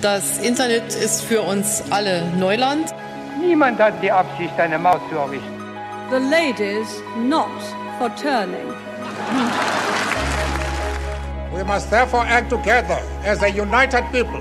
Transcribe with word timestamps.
Das 0.00 0.38
Internet 0.38 0.94
ist 0.94 1.24
für 1.24 1.40
uns 1.42 1.82
alle 1.90 2.22
Neuland. 2.38 2.94
Niemand 3.40 3.80
hat 3.80 4.00
die 4.02 4.12
Absicht, 4.12 4.58
eine 4.58 4.78
Maut 4.78 5.00
zu 5.10 5.16
errichten. 5.16 5.58
The 6.10 6.18
ladies 6.18 7.02
not 7.26 7.50
for 7.98 8.08
turning. 8.16 8.72
We 11.52 11.64
must 11.64 11.90
therefore 11.90 12.24
act 12.28 12.48
together 12.50 13.00
as 13.26 13.42
a 13.42 13.48
united 13.48 14.04
people. 14.12 14.40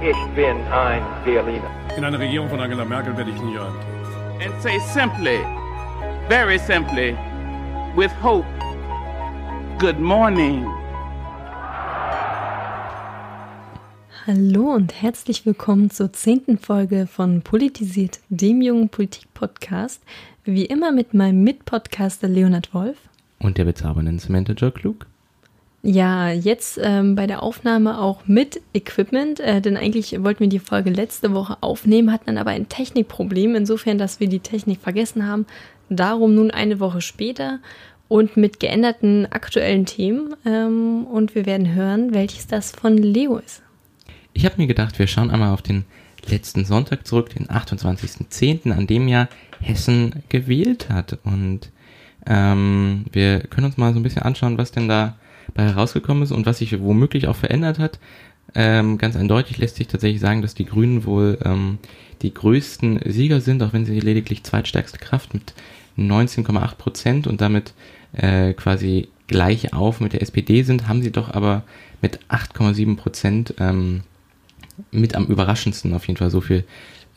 Ich 0.00 0.16
bin 0.34 0.56
ein 0.72 1.02
Berliner. 1.24 1.70
In 1.96 2.04
einer 2.04 2.18
Regierung 2.18 2.48
von 2.48 2.60
Angela 2.60 2.84
Merkel 2.84 3.16
werde 3.16 3.30
ich 3.30 3.42
nie 3.42 3.58
ein. 3.58 3.96
and 4.40 4.62
say 4.62 4.78
simply, 4.78 5.38
very 6.28 6.58
simply, 6.58 7.16
with 7.94 8.12
hope, 8.12 8.44
good 9.78 9.98
morning. 9.98 10.64
Hallo 14.28 14.72
und 14.74 15.00
herzlich 15.00 15.46
willkommen 15.46 15.88
zur 15.88 16.12
zehnten 16.12 16.58
Folge 16.58 17.06
von 17.06 17.42
Politisiert, 17.42 18.18
dem 18.28 18.60
jungen 18.60 18.88
Politik-Podcast. 18.88 20.02
Wie 20.44 20.64
immer 20.64 20.90
mit 20.90 21.14
meinem 21.14 21.44
Mitpodcaster 21.44 22.26
Leonhard 22.26 22.74
Wolf. 22.74 22.96
Und 23.38 23.56
der 23.56 23.66
bezaubernden 23.66 24.18
Samantha 24.18 24.54
Joe 24.54 24.72
Klug. 24.72 25.06
Ja, 25.84 26.32
jetzt 26.32 26.76
ähm, 26.82 27.14
bei 27.14 27.28
der 27.28 27.40
Aufnahme 27.44 28.00
auch 28.00 28.26
mit 28.26 28.60
Equipment, 28.74 29.38
äh, 29.38 29.60
denn 29.60 29.76
eigentlich 29.76 30.20
wollten 30.24 30.40
wir 30.40 30.48
die 30.48 30.58
Folge 30.58 30.90
letzte 30.90 31.32
Woche 31.32 31.58
aufnehmen, 31.60 32.10
hatten 32.10 32.26
dann 32.26 32.38
aber 32.38 32.50
ein 32.50 32.68
Technikproblem, 32.68 33.54
insofern, 33.54 33.96
dass 33.96 34.18
wir 34.18 34.28
die 34.28 34.40
Technik 34.40 34.80
vergessen 34.80 35.28
haben. 35.28 35.46
Darum 35.88 36.34
nun 36.34 36.50
eine 36.50 36.80
Woche 36.80 37.00
später 37.00 37.60
und 38.08 38.36
mit 38.36 38.58
geänderten 38.58 39.26
aktuellen 39.30 39.86
Themen. 39.86 40.34
Ähm, 40.44 41.06
und 41.06 41.36
wir 41.36 41.46
werden 41.46 41.76
hören, 41.76 42.12
welches 42.12 42.48
das 42.48 42.72
von 42.72 42.98
Leo 42.98 43.36
ist. 43.36 43.62
Ich 44.36 44.44
habe 44.44 44.56
mir 44.58 44.66
gedacht, 44.66 44.98
wir 44.98 45.06
schauen 45.06 45.30
einmal 45.30 45.54
auf 45.54 45.62
den 45.62 45.86
letzten 46.28 46.66
Sonntag 46.66 47.06
zurück, 47.06 47.30
den 47.30 47.46
28.10., 47.46 48.70
an 48.70 48.86
dem 48.86 49.08
ja 49.08 49.28
Hessen 49.62 50.22
gewählt 50.28 50.90
hat. 50.90 51.18
Und 51.24 51.70
ähm, 52.26 53.06
wir 53.12 53.40
können 53.40 53.64
uns 53.64 53.78
mal 53.78 53.94
so 53.94 53.98
ein 53.98 54.02
bisschen 54.02 54.24
anschauen, 54.24 54.58
was 54.58 54.72
denn 54.72 54.88
da 54.88 55.16
bei 55.54 55.62
herausgekommen 55.62 56.22
ist 56.22 56.32
und 56.32 56.44
was 56.44 56.58
sich 56.58 56.78
womöglich 56.82 57.28
auch 57.28 57.36
verändert 57.36 57.78
hat. 57.78 57.98
Ähm, 58.54 58.98
ganz 58.98 59.16
eindeutig 59.16 59.56
lässt 59.56 59.76
sich 59.76 59.88
tatsächlich 59.88 60.20
sagen, 60.20 60.42
dass 60.42 60.54
die 60.54 60.66
Grünen 60.66 61.06
wohl 61.06 61.38
ähm, 61.42 61.78
die 62.20 62.34
größten 62.34 63.00
Sieger 63.06 63.40
sind, 63.40 63.62
auch 63.62 63.72
wenn 63.72 63.86
sie 63.86 63.98
lediglich 64.00 64.42
zweitstärkste 64.42 64.98
Kraft 64.98 65.32
mit 65.32 65.54
19,8 65.96 66.74
Prozent 66.74 67.26
und 67.26 67.40
damit 67.40 67.72
äh, 68.12 68.52
quasi 68.52 69.08
gleich 69.28 69.72
auf 69.72 70.00
mit 70.00 70.12
der 70.12 70.20
SPD 70.20 70.62
sind, 70.62 70.88
haben 70.88 71.00
sie 71.00 71.10
doch 71.10 71.30
aber 71.30 71.62
mit 72.02 72.18
8,7 72.28 72.96
Prozent 72.96 73.54
ähm, 73.58 74.02
mit 74.90 75.14
am 75.14 75.26
überraschendsten 75.26 75.94
auf 75.94 76.06
jeden 76.06 76.18
Fall 76.18 76.30
so 76.30 76.40
viel 76.40 76.64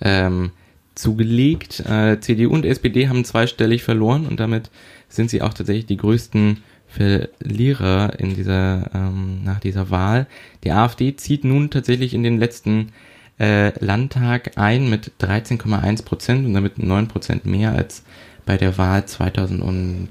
ähm, 0.01 0.51
zugelegt. 0.95 1.81
Äh, 1.81 2.19
CDU 2.19 2.53
und 2.53 2.65
SPD 2.65 3.07
haben 3.09 3.25
zweistellig 3.25 3.83
verloren 3.83 4.25
und 4.27 4.39
damit 4.39 4.69
sind 5.07 5.29
sie 5.29 5.41
auch 5.41 5.53
tatsächlich 5.53 5.85
die 5.85 5.97
größten 5.97 6.63
Verlierer 6.87 8.19
in 8.19 8.35
dieser 8.35 8.89
ähm, 8.93 9.43
nach 9.43 9.59
dieser 9.59 9.91
Wahl. 9.91 10.27
Die 10.63 10.71
AfD 10.71 11.15
zieht 11.15 11.43
nun 11.43 11.69
tatsächlich 11.69 12.13
in 12.13 12.23
den 12.23 12.39
letzten 12.39 12.91
äh, 13.39 13.71
Landtag 13.83 14.57
ein 14.57 14.89
mit 14.89 15.11
13,1 15.21 16.03
Prozent 16.03 16.45
und 16.45 16.53
damit 16.53 16.79
9 16.79 17.07
Prozent 17.07 17.45
mehr 17.45 17.73
als 17.73 18.03
bei 18.49 18.57
der 18.57 18.79
Wahl 18.79 19.05
2000 19.05 19.61
und 19.61 20.09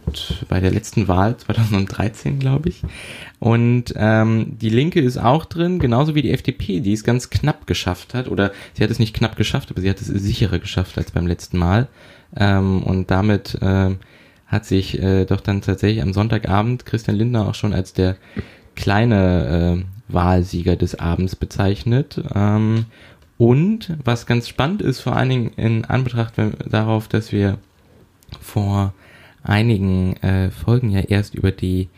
bei 0.48 0.60
der 0.60 0.70
letzten 0.70 1.08
Wahl 1.08 1.36
2013, 1.36 2.38
glaube 2.38 2.68
ich. 2.68 2.82
Und 3.40 3.92
ähm, 3.96 4.56
die 4.60 4.68
Linke 4.68 5.00
ist 5.00 5.18
auch 5.18 5.44
drin, 5.44 5.80
genauso 5.80 6.14
wie 6.14 6.22
die 6.22 6.30
FDP, 6.30 6.78
die 6.78 6.92
es 6.92 7.02
ganz 7.02 7.30
knapp 7.30 7.66
geschafft 7.66 8.14
hat. 8.14 8.28
Oder 8.28 8.52
sie 8.74 8.84
hat 8.84 8.92
es 8.92 9.00
nicht 9.00 9.12
knapp 9.12 9.34
geschafft, 9.34 9.72
aber 9.72 9.80
sie 9.80 9.90
hat 9.90 10.00
es 10.00 10.06
sicherer 10.06 10.60
geschafft 10.60 10.96
als 10.98 11.10
beim 11.10 11.26
letzten 11.26 11.58
Mal. 11.58 11.88
Ähm, 12.36 12.84
und 12.84 13.10
damit 13.10 13.60
äh, 13.60 13.96
hat 14.46 14.64
sich 14.66 15.02
äh, 15.02 15.24
doch 15.24 15.40
dann 15.40 15.60
tatsächlich 15.60 16.00
am 16.00 16.12
Sonntagabend 16.12 16.86
Christian 16.86 17.16
Lindner 17.16 17.48
auch 17.48 17.56
schon 17.56 17.72
als 17.72 17.92
der 17.92 18.14
kleine 18.76 19.82
äh, 19.82 20.14
Wahlsieger 20.14 20.76
des 20.76 20.96
Abends 20.96 21.34
bezeichnet. 21.34 22.22
Ähm, 22.36 22.84
und 23.36 23.96
was 24.04 24.26
ganz 24.26 24.46
spannend 24.46 24.80
ist, 24.80 25.00
vor 25.00 25.16
allen 25.16 25.28
Dingen 25.28 25.50
in 25.56 25.84
Anbetracht 25.84 26.34
darauf, 26.70 27.08
dass 27.08 27.32
wir 27.32 27.58
vor 28.40 28.92
einigen 29.42 30.16
äh, 30.16 30.50
Folgen 30.50 30.90
ja 30.90 31.00
erst 31.00 31.34
über 31.34 31.50
die 31.52 31.88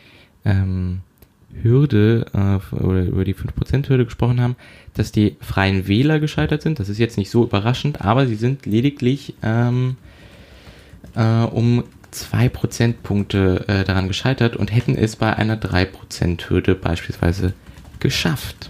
ähm, 0.45 1.01
Hürde 1.61 2.25
äh, 2.33 2.75
oder 2.75 3.03
über 3.03 3.25
die 3.25 3.35
5%-Hürde 3.35 4.05
gesprochen 4.05 4.41
haben, 4.41 4.55
dass 4.93 5.11
die 5.11 5.35
Freien 5.41 5.87
Wähler 5.87 6.19
gescheitert 6.19 6.61
sind. 6.61 6.79
Das 6.79 6.89
ist 6.89 6.97
jetzt 6.97 7.17
nicht 7.17 7.29
so 7.29 7.43
überraschend, 7.43 8.01
aber 8.01 8.27
sie 8.27 8.35
sind 8.35 8.65
lediglich 8.65 9.35
ähm, 9.43 9.97
äh, 11.15 11.43
um 11.43 11.83
zwei 12.11 12.49
Prozentpunkte 12.49 13.65
äh, 13.67 13.83
daran 13.83 14.07
gescheitert 14.07 14.55
und 14.55 14.73
hätten 14.73 14.95
es 14.95 15.15
bei 15.15 15.35
einer 15.35 15.57
3%-Hürde 15.57 16.75
beispielsweise 16.75 17.53
geschafft. 17.99 18.69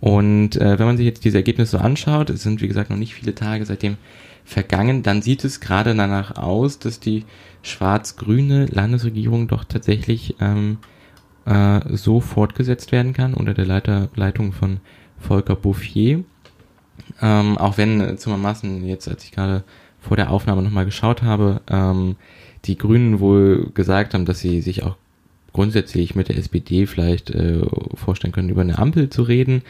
Und 0.00 0.56
äh, 0.56 0.78
wenn 0.78 0.86
man 0.86 0.96
sich 0.96 1.06
jetzt 1.06 1.24
diese 1.24 1.38
Ergebnisse 1.38 1.72
so 1.72 1.78
anschaut, 1.78 2.30
es 2.30 2.42
sind 2.42 2.60
wie 2.60 2.68
gesagt 2.68 2.90
noch 2.90 2.96
nicht 2.96 3.14
viele 3.14 3.34
Tage 3.34 3.64
seitdem 3.64 3.96
vergangen, 4.44 5.02
dann 5.02 5.22
sieht 5.22 5.44
es 5.44 5.60
gerade 5.60 5.94
danach 5.94 6.36
aus, 6.36 6.78
dass 6.78 7.00
die 7.00 7.24
schwarz-grüne 7.62 8.66
Landesregierung 8.66 9.48
doch 9.48 9.64
tatsächlich 9.64 10.36
ähm, 10.40 10.78
äh, 11.44 11.80
so 11.96 12.20
fortgesetzt 12.20 12.92
werden 12.92 13.12
kann 13.12 13.34
unter 13.34 13.54
der 13.54 13.66
Leiter, 13.66 14.08
Leitung 14.14 14.52
von 14.52 14.80
Volker 15.18 15.56
Bouffier. 15.56 16.24
Ähm, 17.20 17.58
auch 17.58 17.78
wenn 17.78 18.00
äh, 18.00 18.16
zumermaßen 18.16 18.84
jetzt, 18.84 19.08
als 19.08 19.24
ich 19.24 19.32
gerade 19.32 19.64
vor 20.00 20.16
der 20.16 20.30
Aufnahme 20.30 20.62
nochmal 20.62 20.84
geschaut 20.84 21.22
habe, 21.22 21.60
ähm, 21.68 22.16
die 22.64 22.78
Grünen 22.78 23.20
wohl 23.20 23.70
gesagt 23.74 24.14
haben, 24.14 24.24
dass 24.24 24.40
sie 24.40 24.60
sich 24.60 24.82
auch 24.82 24.96
grundsätzlich 25.52 26.14
mit 26.14 26.28
der 26.28 26.38
SPD 26.38 26.86
vielleicht 26.86 27.30
äh, 27.30 27.60
vorstellen 27.94 28.32
können, 28.32 28.48
über 28.48 28.62
eine 28.62 28.78
Ampel 28.78 29.10
zu 29.10 29.22
reden 29.22 29.62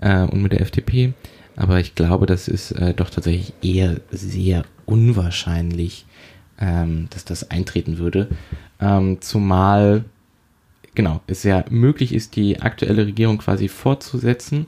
äh, 0.00 0.22
und 0.22 0.42
mit 0.42 0.52
der 0.52 0.60
FDP. 0.60 1.14
Aber 1.56 1.80
ich 1.80 1.94
glaube, 1.94 2.26
das 2.26 2.48
ist 2.48 2.72
äh, 2.72 2.94
doch 2.94 3.10
tatsächlich 3.10 3.52
eher 3.62 4.00
sehr 4.10 4.64
unwahrscheinlich, 4.86 6.06
ähm, 6.60 7.08
dass 7.10 7.24
das 7.24 7.50
eintreten 7.50 7.98
würde. 7.98 8.28
Ähm, 8.80 9.20
zumal, 9.20 10.04
genau, 10.94 11.20
es 11.26 11.42
ja 11.42 11.64
möglich 11.70 12.14
ist, 12.14 12.36
die 12.36 12.60
aktuelle 12.60 13.06
Regierung 13.06 13.38
quasi 13.38 13.68
fortzusetzen. 13.68 14.66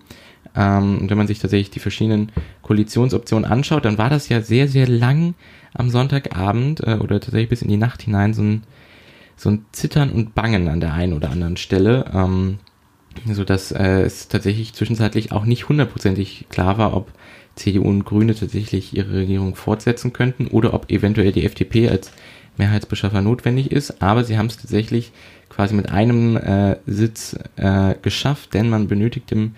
Ähm, 0.54 0.98
und 0.98 1.10
wenn 1.10 1.18
man 1.18 1.26
sich 1.26 1.38
tatsächlich 1.38 1.70
die 1.70 1.80
verschiedenen 1.80 2.30
Koalitionsoptionen 2.62 3.50
anschaut, 3.50 3.84
dann 3.84 3.98
war 3.98 4.10
das 4.10 4.28
ja 4.28 4.40
sehr, 4.42 4.68
sehr 4.68 4.86
lang 4.86 5.34
am 5.74 5.88
Sonntagabend 5.90 6.80
äh, 6.80 6.98
oder 7.00 7.20
tatsächlich 7.20 7.48
bis 7.48 7.62
in 7.62 7.68
die 7.68 7.76
Nacht 7.76 8.02
hinein 8.02 8.34
so 8.34 8.42
ein, 8.42 8.62
so 9.36 9.50
ein 9.50 9.64
Zittern 9.72 10.10
und 10.10 10.34
Bangen 10.34 10.68
an 10.68 10.80
der 10.80 10.92
einen 10.92 11.14
oder 11.14 11.30
anderen 11.30 11.56
Stelle. 11.56 12.10
Ähm, 12.12 12.58
so 13.32 13.44
dass 13.44 13.72
äh, 13.72 14.02
es 14.02 14.28
tatsächlich 14.28 14.74
zwischenzeitlich 14.74 15.32
auch 15.32 15.44
nicht 15.44 15.68
hundertprozentig 15.68 16.46
klar 16.48 16.78
war, 16.78 16.96
ob 16.96 17.12
CDU 17.54 17.82
und 17.82 18.04
Grüne 18.04 18.34
tatsächlich 18.34 18.96
ihre 18.96 19.12
Regierung 19.14 19.54
fortsetzen 19.54 20.12
könnten 20.12 20.46
oder 20.46 20.74
ob 20.74 20.90
eventuell 20.90 21.32
die 21.32 21.44
FDP 21.44 21.88
als 21.88 22.12
Mehrheitsbeschaffer 22.56 23.20
notwendig 23.20 23.70
ist. 23.70 24.02
Aber 24.02 24.24
sie 24.24 24.38
haben 24.38 24.46
es 24.46 24.56
tatsächlich 24.56 25.12
quasi 25.48 25.74
mit 25.74 25.90
einem 25.90 26.36
äh, 26.36 26.76
Sitz 26.86 27.36
äh, 27.56 27.94
geschafft, 28.00 28.54
denn 28.54 28.70
man 28.70 28.88
benötigt 28.88 29.32
im 29.32 29.54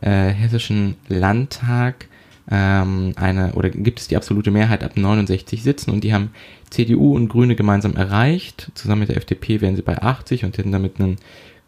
äh, 0.00 0.28
hessischen 0.28 0.96
Landtag 1.08 2.06
ähm, 2.50 3.12
eine 3.16 3.52
oder 3.54 3.70
gibt 3.70 4.00
es 4.00 4.08
die 4.08 4.16
absolute 4.16 4.50
Mehrheit 4.50 4.82
ab 4.82 4.96
69 4.96 5.62
Sitzen 5.62 5.90
und 5.90 6.04
die 6.04 6.14
haben 6.14 6.30
CDU 6.70 7.14
und 7.14 7.28
Grüne 7.28 7.56
gemeinsam 7.56 7.96
erreicht. 7.96 8.70
Zusammen 8.74 9.00
mit 9.00 9.08
der 9.10 9.16
FDP 9.16 9.60
wären 9.60 9.76
sie 9.76 9.82
bei 9.82 10.00
80 10.00 10.44
und 10.44 10.56
hätten 10.56 10.72
damit 10.72 11.00
einen 11.00 11.16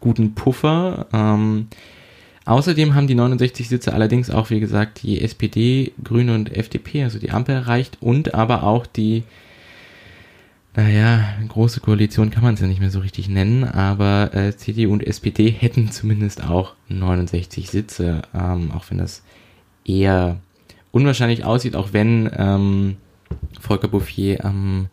guten 0.01 0.35
Puffer. 0.35 1.07
Ähm, 1.13 1.67
außerdem 2.45 2.93
haben 2.93 3.07
die 3.07 3.15
69 3.15 3.69
Sitze 3.69 3.93
allerdings 3.93 4.29
auch, 4.29 4.49
wie 4.49 4.59
gesagt, 4.59 5.03
die 5.03 5.21
SPD, 5.21 5.93
Grüne 6.03 6.35
und 6.35 6.55
FDP, 6.55 7.03
also 7.03 7.19
die 7.19 7.31
Ampel 7.31 7.55
erreicht 7.55 7.97
und 8.01 8.33
aber 8.33 8.63
auch 8.63 8.85
die, 8.85 9.23
naja, 10.75 11.23
große 11.47 11.79
Koalition 11.79 12.29
kann 12.31 12.43
man 12.43 12.55
es 12.55 12.61
ja 12.61 12.67
nicht 12.67 12.81
mehr 12.81 12.91
so 12.91 12.99
richtig 12.99 13.29
nennen, 13.29 13.63
aber 13.63 14.33
äh, 14.33 14.55
CDU 14.57 14.91
und 14.91 15.05
SPD 15.05 15.49
hätten 15.49 15.91
zumindest 15.91 16.43
auch 16.43 16.73
69 16.89 17.69
Sitze, 17.69 18.23
ähm, 18.33 18.71
auch 18.71 18.85
wenn 18.89 18.97
das 18.97 19.23
eher 19.85 20.37
unwahrscheinlich 20.91 21.45
aussieht, 21.45 21.75
auch 21.75 21.93
wenn 21.93 22.29
ähm, 22.35 22.97
Volker 23.59 23.87
Bouffier 23.87 24.43
am 24.45 24.87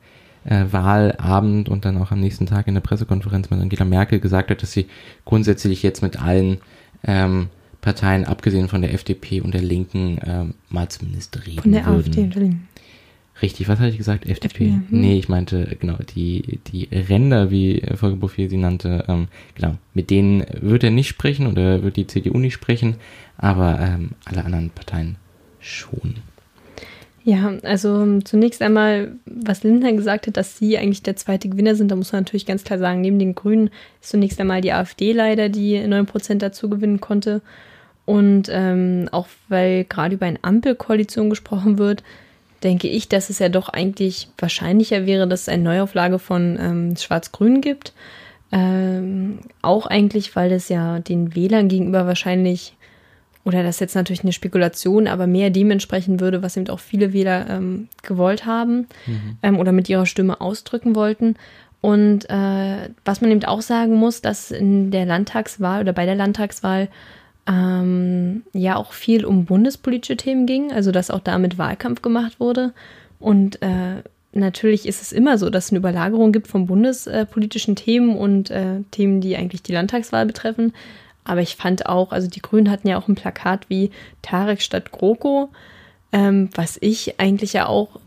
äh, 0.49 0.65
Wahlabend 0.71 1.69
und 1.69 1.85
dann 1.85 1.99
auch 1.99 2.11
am 2.11 2.21
nächsten 2.21 2.47
Tag 2.47 2.67
in 2.69 2.75
der 2.75 2.81
Pressekonferenz 2.81 3.51
mit 3.51 3.61
Angela 3.61 3.85
Merkel 3.85 4.19
gesagt 4.19 4.51
hat, 4.51 4.63
dass 4.63 4.73
sie 4.73 4.87
grundsätzlich 5.25 5.83
jetzt 5.83 6.03
mit 6.03 6.21
allen 6.21 6.59
ähm, 7.05 7.49
Parteien, 7.81 8.25
abgesehen 8.25 8.69
von 8.69 8.83
der 8.83 8.93
FDP 8.93 9.41
und 9.41 9.55
der 9.55 9.63
Linken, 9.63 10.19
ähm, 10.25 10.55
mal 10.69 10.89
zumindest 10.89 11.47
reden 11.47 11.63
Von 11.63 11.73
der 11.73 11.87
würden. 11.87 11.99
AfD 11.99 12.23
und 12.23 12.35
der 12.35 12.43
Linken. 12.43 12.69
Richtig, 13.41 13.69
was 13.69 13.79
hatte 13.79 13.91
ich 13.91 13.99
gesagt? 13.99 14.27
FDP? 14.27 14.65
FDP, 14.65 14.91
hm. 14.91 15.01
Nee, 15.01 15.19
ich 15.19 15.29
meinte, 15.29 15.77
genau, 15.79 15.97
die, 16.15 16.59
die 16.67 16.89
Ränder, 16.91 17.53
wie 17.53 17.81
Volker 17.95 18.17
Bouffier 18.17 18.51
sie 18.51 18.57
nannte, 18.57 19.05
ähm, 19.07 19.29
genau, 19.55 19.77
mit 19.95 20.11
denen 20.11 20.45
wird 20.61 20.83
er 20.83 20.91
nicht 20.91 21.09
sprechen 21.09 21.47
oder 21.47 21.85
wird 21.85 21.97
die 21.97 22.09
CDU 22.09 22.39
nicht 22.39 22.55
sprechen, 22.55 22.97
aber 23.37 23.79
ähm, 23.81 24.11
alle 24.25 24.45
anderen 24.45 24.71
Parteien 24.71 25.17
schon. 25.61 26.17
Ja, 27.29 27.53
also 27.63 28.01
ähm, 28.01 28.25
zunächst 28.25 28.63
einmal, 28.63 29.13
was 29.27 29.63
Lindner 29.63 29.93
gesagt 29.93 30.27
hat, 30.27 30.39
dass 30.39 30.57
sie 30.57 30.79
eigentlich 30.79 31.03
der 31.03 31.15
zweite 31.15 31.51
Gewinner 31.51 31.75
sind, 31.75 31.91
da 31.91 31.95
muss 31.95 32.11
man 32.11 32.23
natürlich 32.23 32.47
ganz 32.47 32.65
klar 32.65 32.79
sagen, 32.79 33.03
neben 33.03 33.19
den 33.19 33.35
Grünen 33.35 33.69
ist 34.01 34.09
zunächst 34.09 34.41
einmal 34.41 34.63
die 34.63 34.73
AfD 34.73 35.13
leider, 35.13 35.51
die 35.51 35.79
9% 35.79 36.39
dazu 36.39 36.71
gewinnen 36.71 37.03
konnte. 37.03 37.43
Und 38.07 38.49
ähm, 38.51 39.11
auch 39.13 39.29
weil 39.51 39.85
gerade 39.85 40.15
über 40.15 40.25
eine 40.25 40.39
Ampelkoalition 40.41 41.29
gesprochen 41.29 41.77
wird, 41.77 42.03
denke 42.63 42.89
ich, 42.89 43.11
dass 43.11 43.29
es 43.29 43.41
ja 43.41 43.51
doch 43.51 43.69
eigentlich 43.69 44.31
wahrscheinlicher 44.39 45.05
wäre, 45.05 45.29
dass 45.29 45.43
es 45.43 45.49
eine 45.51 45.65
Neuauflage 45.65 46.19
von 46.19 46.57
ähm, 46.59 46.97
Schwarz-Grün 46.97 47.61
gibt. 47.61 47.93
Ähm, 48.53 49.41
auch 49.61 49.85
eigentlich, 49.85 50.35
weil 50.35 50.51
es 50.51 50.71
ja 50.71 50.99
den 51.01 51.35
Wählern 51.35 51.69
gegenüber 51.69 52.07
wahrscheinlich, 52.07 52.75
oder 53.49 53.63
das 53.63 53.77
ist 53.77 53.81
jetzt 53.81 53.95
natürlich 53.95 54.25
eine 54.25 54.35
Spekulation, 54.35 55.09
aber 55.09 55.27
mehr 55.27 55.49
dementsprechend 55.49 56.21
würde, 56.21 56.43
was 56.43 56.59
eben 56.59 56.69
auch 56.69 56.81
viele 56.81 57.15
Wähler 57.15 57.49
ähm, 57.49 57.89
gewollt 58.03 58.45
haben 58.45 58.87
Mhm. 59.07 59.39
ähm, 59.43 59.59
oder 59.59 59.73
mit 59.73 59.89
ihrer 59.89 60.05
Stimme 60.05 60.43
ausdrücken 60.43 60.95
wollten. 60.95 61.35
Und 61.81 62.29
äh, 62.29 62.91
was 63.07 63.23
man 63.23 63.31
eben 63.31 63.43
auch 63.45 63.63
sagen 63.63 63.95
muss, 63.95 64.21
dass 64.21 64.51
in 64.51 64.91
der 64.91 65.07
Landtagswahl 65.07 65.81
oder 65.81 65.95
bei 65.95 66.05
der 66.05 66.15
Landtagswahl 66.15 66.89
ähm, 67.47 68.43
ja 68.53 68.77
auch 68.77 68.93
viel 68.93 69.25
um 69.25 69.47
bundespolitische 69.47 70.19
Themen 70.19 70.45
ging, 70.45 70.71
also 70.71 70.93
dass 70.93 71.11
auch 71.11 71.21
damit 71.21 71.57
Wahlkampf 71.57 72.03
gemacht 72.03 72.41
wurde. 72.41 72.75
Und 73.19 73.63
äh, 73.63 74.03
natürlich 74.33 74.87
ist 74.87 75.01
es 75.01 75.11
immer 75.11 75.39
so, 75.39 75.49
dass 75.49 75.67
es 75.67 75.71
eine 75.71 75.79
Überlagerung 75.79 76.33
gibt 76.33 76.49
von 76.49 76.67
bundespolitischen 76.67 77.77
Themen 77.77 78.15
und 78.15 78.51
äh, 78.51 78.83
Themen, 78.91 79.23
die 79.23 79.37
eigentlich 79.37 79.63
die 79.63 79.73
Landtagswahl 79.73 80.27
betreffen. 80.27 80.75
Aber 81.29 81.43
ich 81.43 81.57
fand 81.57 81.87
auch, 81.87 82.11
also 82.11 82.27
die 82.29 82.41
Grünen 82.41 82.71
hatten 82.71 82.89
ja 82.89 82.99
auch 82.99 83.07
ein 83.07 83.15
Plakat 83.15 83.69
wie 83.69 83.91
Tarek 84.23 84.63
statt 84.63 84.91
GroKo, 84.91 85.51
ähm, 86.11 86.49
was 86.55 86.79
ich 86.81 87.21
eigentlich 87.21 87.53
ja 87.53 87.67
auch 87.67 88.01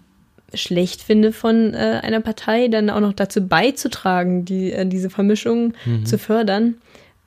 schlecht 0.53 1.01
finde 1.01 1.31
von 1.31 1.73
äh, 1.73 2.01
einer 2.01 2.19
Partei, 2.19 2.67
dann 2.67 2.89
auch 2.89 2.99
noch 2.99 3.13
dazu 3.13 3.47
beizutragen, 3.47 4.43
die, 4.43 4.71
äh, 4.73 4.85
diese 4.85 5.09
Vermischung 5.09 5.73
zu 6.03 6.17
fördern. 6.17 6.75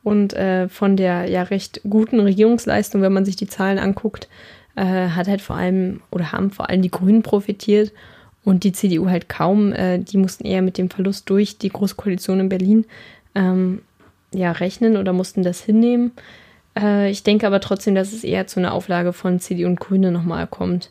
Und 0.03 0.35
äh, 0.35 0.69
von 0.69 0.97
der 0.97 1.31
ja 1.31 1.45
recht 1.45 1.81
guten 1.89 2.21
Regierungsleistung, 2.21 3.01
wenn 3.01 3.13
man 3.13 3.25
sich 3.25 3.37
die 3.37 3.47
Zahlen 3.47 3.79
anguckt, 3.79 4.29
äh, 4.77 5.09
hat 5.09 5.29
halt 5.29 5.41
vor 5.41 5.57
allem 5.57 6.03
oder 6.11 6.33
haben 6.33 6.51
vor 6.51 6.69
allem 6.69 6.83
die 6.83 6.91
Grünen 6.91 7.23
profitiert 7.23 7.93
und 8.45 8.65
die 8.65 8.73
CDU 8.73 9.09
halt 9.09 9.29
kaum. 9.29 9.73
Äh, 9.73 10.01
die 10.01 10.19
mussten 10.19 10.45
eher 10.45 10.61
mit 10.61 10.77
dem 10.77 10.91
Verlust 10.91 11.31
durch 11.31 11.57
die 11.57 11.71
Große 11.71 11.95
Koalition 11.95 12.41
in 12.41 12.49
Berlin 12.51 12.85
ähm, 13.35 13.81
ja 14.39 14.53
rechnen 14.53 14.97
oder 14.97 15.13
mussten 15.13 15.43
das 15.43 15.61
hinnehmen. 15.63 16.13
Äh, 16.79 17.11
ich 17.11 17.23
denke 17.23 17.47
aber 17.47 17.61
trotzdem, 17.61 17.95
dass 17.95 18.13
es 18.13 18.25
eher 18.25 18.47
zu 18.47 18.61
einer 18.61 18.73
Auflage 18.73 19.13
von 19.13 19.41
CDU 19.41 19.67
und 19.67 19.81
Grüne 19.81 20.11
nochmal 20.11 20.47
kommt. 20.47 20.91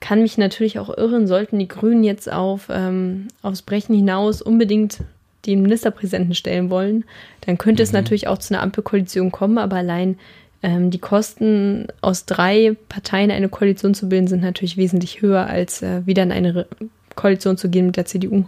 Kann 0.00 0.22
mich 0.22 0.38
natürlich 0.38 0.78
auch 0.78 0.96
irren, 0.96 1.26
sollten 1.26 1.58
die 1.58 1.68
Grünen 1.68 2.02
jetzt 2.02 2.30
auf, 2.32 2.68
ähm, 2.70 3.28
aufs 3.42 3.62
Brechen 3.62 3.94
hinaus 3.94 4.42
unbedingt 4.42 4.98
den 5.46 5.62
Ministerpräsidenten 5.62 6.34
stellen 6.34 6.70
wollen, 6.70 7.04
dann 7.42 7.58
könnte 7.58 7.82
es 7.82 7.92
natürlich 7.92 8.28
auch 8.28 8.38
zu 8.38 8.54
einer 8.54 8.62
Ampelkoalition 8.62 9.32
kommen, 9.32 9.58
aber 9.58 9.76
allein 9.76 10.18
ähm, 10.62 10.90
die 10.90 10.98
Kosten 10.98 11.88
aus 12.00 12.26
drei 12.26 12.76
Parteien 12.88 13.30
eine 13.30 13.48
Koalition 13.48 13.94
zu 13.94 14.08
bilden, 14.08 14.28
sind 14.28 14.42
natürlich 14.42 14.76
wesentlich 14.76 15.22
höher, 15.22 15.46
als 15.46 15.82
äh, 15.82 16.06
wieder 16.06 16.22
in 16.22 16.32
eine 16.32 16.54
Re 16.54 16.66
Koalition 17.14 17.58
zu 17.58 17.68
gehen 17.68 17.86
mit 17.86 17.98
der 17.98 18.06
CDU. 18.06 18.46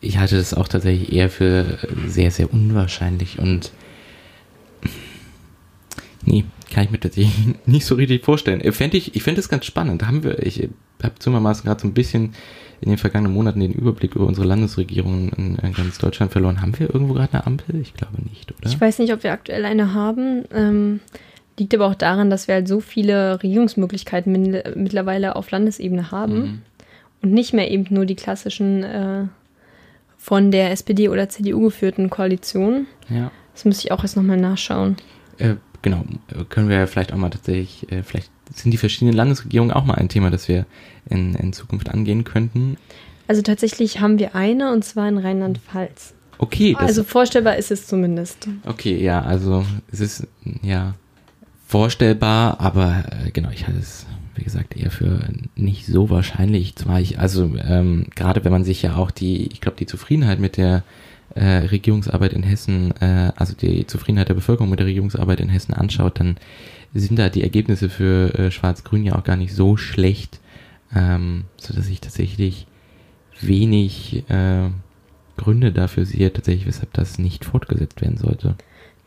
Ich 0.00 0.18
halte 0.18 0.36
das 0.36 0.54
auch 0.54 0.68
tatsächlich 0.68 1.12
eher 1.12 1.28
für 1.28 1.78
sehr, 2.06 2.30
sehr 2.30 2.52
unwahrscheinlich 2.52 3.38
und 3.38 3.72
nee, 6.24 6.44
kann 6.72 6.84
ich 6.84 6.90
mir 6.90 7.00
tatsächlich 7.00 7.34
nicht 7.66 7.86
so 7.86 7.94
richtig 7.94 8.24
vorstellen. 8.24 8.60
Äh, 8.60 8.72
Fänd 8.72 8.94
ich 8.94 9.14
ich 9.16 9.22
fände 9.22 9.40
das 9.40 9.48
ganz 9.48 9.64
spannend. 9.66 10.02
Da 10.02 10.06
haben 10.06 10.22
wir, 10.22 10.44
ich 10.44 10.68
habe 11.02 11.14
zumermaßen 11.18 11.64
gerade 11.64 11.80
so 11.80 11.88
ein 11.88 11.94
bisschen 11.94 12.34
in 12.80 12.90
den 12.90 12.98
vergangenen 12.98 13.34
Monaten 13.34 13.58
den 13.60 13.72
Überblick 13.72 14.14
über 14.14 14.26
unsere 14.26 14.46
Landesregierung 14.46 15.30
in, 15.30 15.56
ganz 15.74 15.98
Deutschland 15.98 16.30
verloren. 16.30 16.62
Haben 16.62 16.78
wir 16.78 16.92
irgendwo 16.94 17.14
gerade 17.14 17.32
eine 17.34 17.46
Ampel? 17.46 17.80
Ich 17.80 17.94
glaube 17.94 18.22
nicht, 18.22 18.52
oder? 18.52 18.68
Ich 18.68 18.80
weiß 18.80 19.00
nicht, 19.00 19.12
ob 19.12 19.24
wir 19.24 19.32
aktuell 19.32 19.64
eine 19.64 19.94
haben. 19.94 20.44
Ähm, 20.54 21.00
liegt 21.58 21.74
aber 21.74 21.86
auch 21.86 21.96
daran, 21.96 22.30
dass 22.30 22.46
wir 22.46 22.54
halt 22.54 22.68
so 22.68 22.78
viele 22.78 23.42
Regierungsmöglichkeiten 23.42 24.62
mittlerweile 24.76 25.34
auf 25.34 25.50
Landesebene 25.50 26.12
haben 26.12 26.38
Mhm. 26.38 26.62
und 27.22 27.32
nicht 27.32 27.52
mehr 27.52 27.68
eben 27.68 27.86
nur 27.92 28.06
die 28.06 28.14
klassischen 28.14 28.84
äh, 28.84 29.24
von 30.28 30.50
der 30.50 30.72
SPD 30.72 31.08
oder 31.08 31.30
CDU 31.30 31.62
geführten 31.62 32.10
Koalitionen. 32.10 32.86
Ja. 33.08 33.30
Das 33.54 33.64
müsste 33.64 33.86
ich 33.86 33.92
auch 33.92 34.02
erst 34.02 34.14
nochmal 34.14 34.36
nachschauen. 34.36 34.96
Äh, 35.38 35.54
genau, 35.80 36.04
äh, 36.28 36.44
können 36.50 36.68
wir 36.68 36.76
ja 36.76 36.86
vielleicht 36.86 37.14
auch 37.14 37.16
mal 37.16 37.30
tatsächlich, 37.30 37.90
äh, 37.90 38.02
vielleicht 38.02 38.30
sind 38.52 38.72
die 38.72 38.76
verschiedenen 38.76 39.16
Landesregierungen 39.16 39.72
auch 39.74 39.86
mal 39.86 39.94
ein 39.94 40.10
Thema, 40.10 40.28
das 40.30 40.46
wir 40.46 40.66
in, 41.08 41.34
in 41.34 41.54
Zukunft 41.54 41.88
angehen 41.88 42.24
könnten. 42.24 42.76
Also 43.26 43.40
tatsächlich 43.40 44.00
haben 44.00 44.18
wir 44.18 44.34
eine 44.34 44.70
und 44.70 44.84
zwar 44.84 45.08
in 45.08 45.16
Rheinland-Pfalz. 45.16 46.12
Okay, 46.36 46.74
das, 46.74 46.88
Also 46.88 47.04
vorstellbar 47.04 47.56
ist 47.56 47.70
es 47.70 47.86
zumindest. 47.86 48.48
okay, 48.66 49.02
ja, 49.02 49.22
also 49.22 49.64
es 49.90 50.00
ist 50.00 50.26
ja 50.60 50.92
vorstellbar, 51.66 52.60
aber 52.60 53.04
äh, 53.24 53.30
genau, 53.30 53.48
ich 53.48 53.66
halte 53.66 53.80
es, 53.80 54.04
wie 54.38 54.44
gesagt, 54.44 54.76
eher 54.76 54.90
für 54.90 55.20
nicht 55.56 55.86
so 55.86 56.10
wahrscheinlich. 56.10 56.76
Zwar 56.76 57.00
ich, 57.00 57.18
also 57.18 57.52
ähm, 57.66 58.06
gerade 58.14 58.44
wenn 58.44 58.52
man 58.52 58.64
sich 58.64 58.82
ja 58.82 58.96
auch 58.96 59.10
die, 59.10 59.48
ich 59.52 59.60
glaube, 59.60 59.76
die 59.76 59.86
Zufriedenheit 59.86 60.38
mit 60.38 60.56
der 60.56 60.84
äh, 61.34 61.66
Regierungsarbeit 61.66 62.32
in 62.32 62.42
Hessen, 62.42 62.94
äh, 63.00 63.32
also 63.36 63.54
die 63.54 63.86
Zufriedenheit 63.86 64.28
der 64.28 64.34
Bevölkerung 64.34 64.70
mit 64.70 64.78
der 64.78 64.86
Regierungsarbeit 64.86 65.40
in 65.40 65.48
Hessen 65.48 65.74
anschaut, 65.74 66.20
dann 66.20 66.36
sind 66.94 67.18
da 67.18 67.28
die 67.28 67.42
Ergebnisse 67.42 67.88
für 67.90 68.34
äh, 68.38 68.50
Schwarz-Grün 68.50 69.04
ja 69.04 69.16
auch 69.16 69.24
gar 69.24 69.36
nicht 69.36 69.54
so 69.54 69.76
schlecht, 69.76 70.40
ähm, 70.94 71.44
so 71.56 71.74
dass 71.74 71.88
ich 71.88 72.00
tatsächlich 72.00 72.66
wenig 73.40 74.24
äh, 74.28 74.68
Gründe 75.36 75.72
dafür 75.72 76.06
sehe, 76.06 76.32
tatsächlich, 76.32 76.66
weshalb 76.66 76.92
das 76.94 77.18
nicht 77.18 77.44
fortgesetzt 77.44 78.00
werden 78.00 78.16
sollte. 78.16 78.56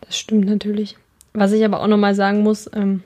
Das 0.02 0.18
stimmt 0.18 0.46
natürlich. 0.46 0.98
Was 1.34 1.54
ich 1.54 1.64
aber 1.64 1.82
auch 1.82 1.88
nochmal 1.88 2.16
sagen 2.16 2.44
muss, 2.44 2.70
ähm, 2.74 3.02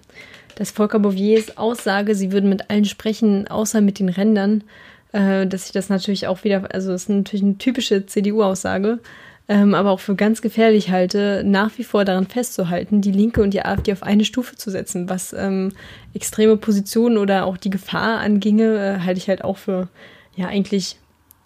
dass 0.55 0.71
Volker 0.71 0.99
Bouviers 0.99 1.57
Aussage, 1.57 2.15
sie 2.15 2.31
würden 2.31 2.49
mit 2.49 2.69
allen 2.69 2.85
sprechen, 2.85 3.47
außer 3.47 3.81
mit 3.81 3.99
den 3.99 4.09
Rändern, 4.09 4.63
äh, 5.11 5.45
dass 5.47 5.67
ich 5.67 5.71
das 5.71 5.89
natürlich 5.89 6.27
auch 6.27 6.43
wieder, 6.43 6.73
also 6.73 6.91
das 6.91 7.03
ist 7.03 7.09
natürlich 7.09 7.43
eine 7.43 7.57
typische 7.57 8.05
CDU-Aussage, 8.05 8.99
ähm, 9.47 9.75
aber 9.75 9.91
auch 9.91 9.99
für 9.99 10.15
ganz 10.15 10.41
gefährlich 10.41 10.89
halte, 10.89 11.43
nach 11.45 11.77
wie 11.77 11.83
vor 11.83 12.03
daran 12.03 12.25
festzuhalten, 12.25 13.01
die 13.01 13.11
Linke 13.11 13.43
und 13.43 13.53
die 13.53 13.63
AfD 13.63 13.93
auf 13.93 14.01
eine 14.01 14.25
Stufe 14.25 14.55
zu 14.55 14.71
setzen, 14.71 15.07
was 15.07 15.33
ähm, 15.33 15.71
extreme 16.13 16.57
Positionen 16.57 17.17
oder 17.17 17.45
auch 17.45 17.57
die 17.57 17.69
Gefahr 17.69 18.19
anginge, 18.21 18.77
äh, 18.77 19.05
halte 19.05 19.19
ich 19.19 19.29
halt 19.29 19.43
auch 19.43 19.57
für 19.57 19.87
ja 20.35 20.47
eigentlich 20.47 20.97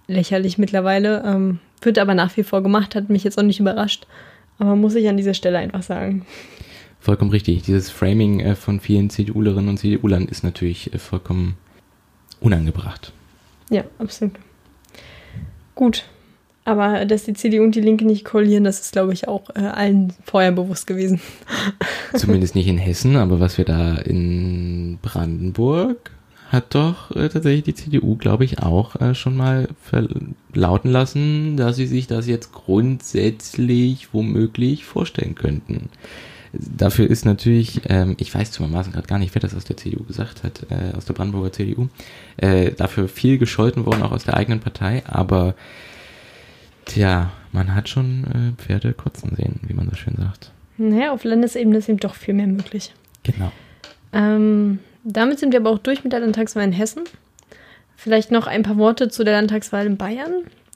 lächerlich 0.07 0.57
mittlerweile. 0.57 1.23
Ähm, 1.25 1.59
wird 1.81 1.99
aber 1.99 2.13
nach 2.13 2.35
wie 2.37 2.43
vor 2.43 2.63
gemacht, 2.63 2.95
hat 2.95 3.09
mich 3.09 3.23
jetzt 3.23 3.37
auch 3.37 3.43
nicht 3.43 3.59
überrascht. 3.59 4.07
Aber 4.57 4.75
muss 4.75 4.95
ich 4.95 5.07
an 5.07 5.17
dieser 5.17 5.33
Stelle 5.33 5.57
einfach 5.57 5.83
sagen. 5.83 6.25
Vollkommen 6.99 7.31
richtig. 7.31 7.63
Dieses 7.63 7.89
Framing 7.89 8.39
äh, 8.41 8.55
von 8.55 8.79
vielen 8.79 9.09
CDUlerinnen 9.09 9.69
und 9.69 9.77
CDUlern 9.77 10.27
ist 10.27 10.43
natürlich 10.43 10.93
äh, 10.93 10.99
vollkommen 10.99 11.55
unangebracht. 12.41 13.13
Ja, 13.69 13.83
absolut. 13.99 14.33
Gut. 15.75 16.05
Aber 16.65 17.05
dass 17.05 17.23
die 17.23 17.33
CDU 17.33 17.63
und 17.63 17.73
die 17.73 17.81
Linke 17.81 18.05
nicht 18.05 18.25
koalieren, 18.25 18.63
das 18.63 18.81
ist, 18.81 18.91
glaube 18.91 19.13
ich, 19.13 19.27
auch 19.27 19.49
äh, 19.55 19.59
allen 19.59 20.13
vorher 20.23 20.51
bewusst 20.51 20.87
gewesen. 20.87 21.19
Zumindest 22.13 22.53
nicht 22.53 22.67
in 22.67 22.77
Hessen, 22.77 23.15
aber 23.15 23.39
was 23.39 23.57
wir 23.57 23.65
da 23.65 23.95
in 23.95 24.99
Brandenburg 25.01 26.11
hat 26.49 26.75
doch 26.75 27.15
äh, 27.15 27.29
tatsächlich 27.29 27.63
die 27.63 27.75
CDU, 27.75 28.15
glaube 28.17 28.43
ich, 28.43 28.59
auch 28.59 28.99
äh, 28.99 29.15
schon 29.15 29.37
mal 29.37 29.69
verlauten 29.81 30.91
lassen, 30.91 31.57
dass 31.57 31.75
sie 31.75 31.85
sich 31.85 32.07
das 32.07 32.27
jetzt 32.27 32.51
grundsätzlich 32.51 34.13
womöglich 34.13 34.83
vorstellen 34.83 35.35
könnten. 35.35 35.89
Dafür 36.53 37.09
ist 37.09 37.25
natürlich, 37.25 37.81
ähm, 37.89 38.15
ich 38.19 38.33
weiß 38.33 38.51
zumermaßen 38.51 38.91
gerade 38.91 39.07
gar 39.07 39.19
nicht, 39.19 39.35
wer 39.35 39.41
das 39.41 39.55
aus 39.55 39.65
der 39.65 39.77
CDU 39.77 40.03
gesagt 40.03 40.43
hat, 40.43 40.65
äh, 40.71 40.95
aus 40.97 41.05
der 41.05 41.13
Brandenburger 41.13 41.51
CDU, 41.51 41.89
äh, 42.37 42.71
dafür 42.71 43.07
viel 43.07 43.37
gescholten 43.37 43.85
worden, 43.85 44.01
auch 44.01 44.11
aus 44.11 44.23
der 44.25 44.35
eigenen 44.35 44.59
Partei, 44.59 45.03
aber 45.05 45.53
tja, 46.85 47.31
man 47.51 47.75
hat 47.75 47.89
schon 47.89 48.23
äh, 48.57 48.61
Pferde 48.61 48.93
kotzen 48.93 49.35
sehen, 49.35 49.59
wie 49.67 49.73
man 49.73 49.89
so 49.89 49.95
schön 49.95 50.15
sagt. 50.17 50.51
Naja, 50.77 51.11
auf 51.11 51.23
Landesebene 51.23 51.77
ist 51.77 51.89
eben 51.89 51.99
doch 51.99 52.15
viel 52.15 52.33
mehr 52.33 52.47
möglich. 52.47 52.93
Genau. 53.23 53.51
Ähm, 54.13 54.79
damit 55.03 55.39
sind 55.39 55.51
wir 55.51 55.59
aber 55.59 55.69
auch 55.71 55.77
durch 55.79 56.03
mit 56.03 56.13
der 56.13 56.21
Landtagswahl 56.21 56.63
in 56.63 56.71
Hessen. 56.71 57.03
Vielleicht 57.95 58.31
noch 58.31 58.47
ein 58.47 58.63
paar 58.63 58.77
Worte 58.77 59.09
zu 59.09 59.23
der 59.23 59.33
Landtagswahl 59.35 59.85
in 59.85 59.97
Bayern, 59.97 60.31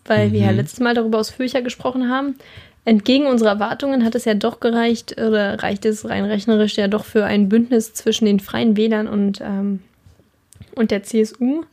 weil 0.06 0.32
wir 0.34 0.42
ja 0.42 0.52
Mhm. 0.52 0.58
letztes 0.58 0.80
Mal 0.82 0.94
darüber 0.94 1.20
ausführlicher 1.20 1.62
gesprochen 1.62 2.10
haben. 2.10 2.36
Entgegen 2.86 3.28
unserer 3.28 3.50
Erwartungen 3.52 4.04
hat 4.04 4.14
es 4.16 4.26
ja 4.26 4.34
doch 4.34 4.60
gereicht, 4.60 5.14
oder 5.18 5.62
reicht 5.64 5.86
es 5.86 6.08
rein 6.10 6.26
rechnerisch 6.26 6.76
ja 6.76 6.88
doch 6.88 7.06
für 7.06 7.24
ein 7.26 7.48
Bündnis 7.50 7.94
zwischen 7.94 8.26
den 8.26 8.40
Freien 8.42 8.76
Wählern 8.76 9.08
und, 9.08 9.40
ähm, 9.42 9.80
und 10.76 10.92
der 10.92 11.04
CSU. 11.04 11.64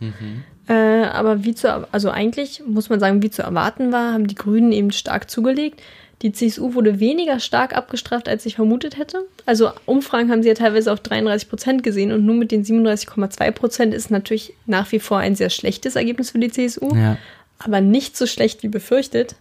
Äh, 0.69 0.73
aber 1.07 1.43
wie 1.43 1.55
zu, 1.55 1.89
also 1.93 2.11
eigentlich 2.11 2.63
muss 2.65 2.91
man 2.91 3.01
sagen, 3.01 3.23
wie 3.23 3.31
zu 3.31 3.43
erwarten 3.43 3.91
war, 3.91 4.13
haben 4.13 4.29
die 4.29 4.37
Grünen 4.37 4.71
eben 4.71 4.93
stark 4.93 5.29
zugelegt. 5.29 5.81
Die 6.23 6.33
CSU 6.33 6.75
wurde 6.75 7.01
weniger 7.01 7.41
stark 7.41 7.75
abgestraft, 7.75 8.29
als 8.29 8.45
ich 8.47 8.55
vermutet 8.57 8.99
hätte. 8.99 9.25
Also 9.47 9.71
Umfragen 9.87 10.31
haben 10.31 10.43
sie 10.43 10.49
ja 10.49 10.55
teilweise 10.55 10.93
auf 10.93 11.01
33 11.01 11.49
Prozent 11.49 11.83
gesehen 11.83 12.13
und 12.13 12.25
nur 12.27 12.37
mit 12.37 12.53
den 12.53 12.63
37,2 12.63 13.51
Prozent 13.53 13.95
ist 13.95 14.11
natürlich 14.11 14.53
nach 14.67 14.93
wie 14.93 15.01
vor 15.01 15.19
ein 15.19 15.35
sehr 15.35 15.51
schlechtes 15.51 15.97
Ergebnis 15.97 16.31
für 16.31 16.39
die 16.39 16.51
CSU, 16.51 16.95
Ja. 16.95 17.17
aber 17.59 17.81
nicht 17.81 18.17
so 18.19 18.27
schlecht 18.27 18.63
wie 18.63 18.69
befürchtet. 18.69 19.35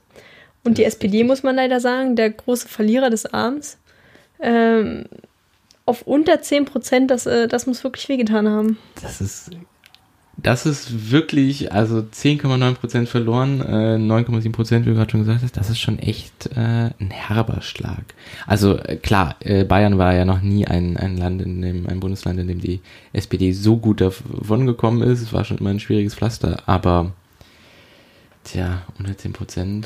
Und 0.63 0.77
die 0.77 0.83
SPD, 0.83 1.23
muss 1.23 1.43
man 1.43 1.55
leider 1.55 1.79
sagen, 1.79 2.15
der 2.15 2.31
große 2.31 2.67
Verlierer 2.67 3.09
des 3.09 3.25
Abends, 3.25 3.77
ähm, 4.39 5.05
auf 5.85 6.03
unter 6.03 6.41
10 6.41 6.65
Prozent, 6.65 7.09
das, 7.11 7.25
äh, 7.25 7.47
das 7.47 7.65
muss 7.65 7.83
wirklich 7.83 8.07
wehgetan 8.09 8.47
haben. 8.47 8.77
Das 9.01 9.21
ist, 9.21 9.51
das 10.37 10.65
ist 10.65 11.11
wirklich, 11.11 11.71
also 11.71 11.97
10,9% 11.99 13.07
verloren, 13.07 13.61
äh, 13.61 13.97
9,7%, 13.97 14.81
wie 14.81 14.89
du 14.89 14.93
gerade 14.93 15.11
schon 15.11 15.21
gesagt 15.21 15.41
hast, 15.43 15.57
das 15.57 15.69
ist 15.69 15.79
schon 15.79 15.99
echt 15.99 16.47
äh, 16.55 16.91
ein 16.99 17.11
herber 17.11 17.61
Schlag. 17.61 18.13
Also 18.45 18.77
äh, 18.77 18.97
klar, 18.97 19.35
äh, 19.39 19.63
Bayern 19.63 19.97
war 19.97 20.13
ja 20.13 20.25
noch 20.25 20.41
nie 20.41 20.67
ein, 20.67 20.95
ein 20.97 21.17
Land, 21.17 21.41
in 21.41 21.61
dem, 21.61 21.87
ein 21.87 21.99
Bundesland, 21.99 22.39
in 22.39 22.47
dem 22.47 22.61
die 22.61 22.81
SPD 23.11 23.51
so 23.51 23.77
gut 23.77 24.01
davon 24.01 24.65
gekommen 24.65 25.01
ist. 25.01 25.21
Es 25.21 25.33
war 25.33 25.43
schon 25.43 25.57
immer 25.57 25.71
ein 25.71 25.79
schwieriges 25.79 26.15
Pflaster, 26.15 26.61
aber 26.67 27.13
tja, 28.43 28.83
unter 28.97 29.13
10%, 29.13 29.85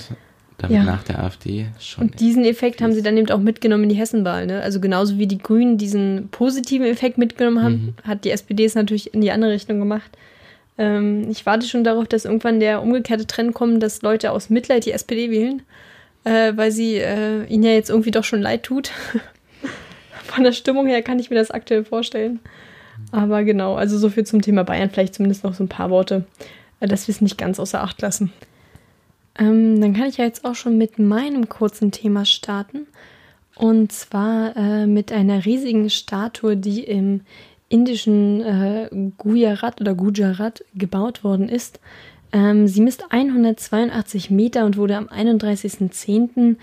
damit 0.58 0.78
Ja. 0.78 0.84
nach 0.84 1.04
der 1.04 1.24
AfD 1.24 1.68
schon. 1.80 2.06
Und 2.06 2.20
diesen 2.20 2.46
Effekt 2.46 2.82
haben 2.82 2.94
sie 2.94 3.02
dann 3.02 3.18
eben 3.18 3.30
auch 3.32 3.40
mitgenommen 3.40 3.84
in 3.84 3.90
die 3.90 3.96
Hessenwahl. 3.96 4.46
Ne? 4.46 4.62
Also 4.62 4.80
genauso 4.80 5.18
wie 5.18 5.28
die 5.28 5.38
Grünen 5.38 5.78
diesen 5.78 6.30
positiven 6.30 6.86
Effekt 6.86 7.18
mitgenommen 7.18 7.64
haben, 7.64 7.96
hat 8.04 8.24
die 8.26 8.32
SPD 8.32 8.66
es 8.66 8.76
natürlich 8.76 9.14
in 9.14 9.22
die 9.22 9.32
andere 9.32 9.52
Richtung 9.52 9.80
gemacht. 9.80 10.10
Ähm, 10.78 11.30
ich 11.30 11.46
warte 11.46 11.68
schon 11.68 11.84
darauf, 11.84 12.08
dass 12.08 12.26
irgendwann 12.26 12.60
der 12.60 12.82
umgekehrte 12.82 13.28
Trend 13.28 13.54
kommt, 13.54 13.84
dass 13.84 14.02
Leute 14.02 14.32
aus 14.32 14.50
Mitleid 14.50 14.86
die 14.86 14.92
SPD 14.92 15.30
wählen, 15.30 15.62
äh, 16.24 16.54
weil 16.56 16.72
sie 16.72 16.96
äh, 16.96 17.46
ihnen 17.46 17.64
ja 17.64 17.72
jetzt 17.72 17.90
irgendwie 17.90 18.12
doch 18.12 18.24
schon 18.24 18.42
leid 18.42 18.64
tut. 18.64 18.92
Von 20.24 20.44
der 20.44 20.52
Stimmung 20.54 20.88
her 20.88 21.02
kann 21.02 21.20
ich 21.20 21.30
mir 21.30 21.36
das 21.36 21.52
aktuell 21.52 21.84
vorstellen. 21.84 22.40
Aber 23.12 23.44
genau, 23.44 23.76
also 23.76 23.98
so 23.98 24.10
viel 24.10 24.26
zum 24.26 24.42
Thema 24.42 24.64
Bayern, 24.64 24.90
vielleicht 24.90 25.16
zumindest 25.16 25.44
noch 25.44 25.54
so 25.54 25.64
ein 25.64 25.68
paar 25.70 25.90
Worte, 25.90 26.26
äh, 26.80 26.88
dass 26.88 27.08
wir 27.08 27.14
es 27.14 27.22
nicht 27.22 27.38
ganz 27.38 27.60
außer 27.60 27.82
Acht 27.82 28.02
lassen. 28.02 28.32
Ähm, 29.38 29.82
dann 29.82 29.94
kann 29.94 30.08
ich 30.08 30.18
ja 30.18 30.26
jetzt 30.26 30.46
auch 30.46 30.56
schon 30.56 30.78
mit 30.78 31.00
meinem 31.00 31.50
kurzen 31.50 31.92
Thema 31.92 32.26
starten. 32.26 32.88
Und 33.56 33.92
zwar 33.92 34.56
äh, 34.56 34.88
mit 34.88 35.12
einer 35.12 35.46
riesigen 35.46 35.90
Statue, 35.90 36.58
die 36.58 36.84
im 36.84 37.22
indischen 37.70 38.42
äh, 38.42 38.90
Gujarat 39.18 39.82
oder 39.82 39.96
Gujarat 39.96 40.64
gebaut 40.76 41.24
worden 41.24 41.50
ist. 41.50 41.80
Ähm, 42.32 42.68
sie 42.68 42.82
misst 42.82 43.06
182 43.12 44.30
Meter 44.30 44.66
und 44.66 44.78
wurde 44.78 44.98
am 44.98 45.08
31.10. 45.08 46.56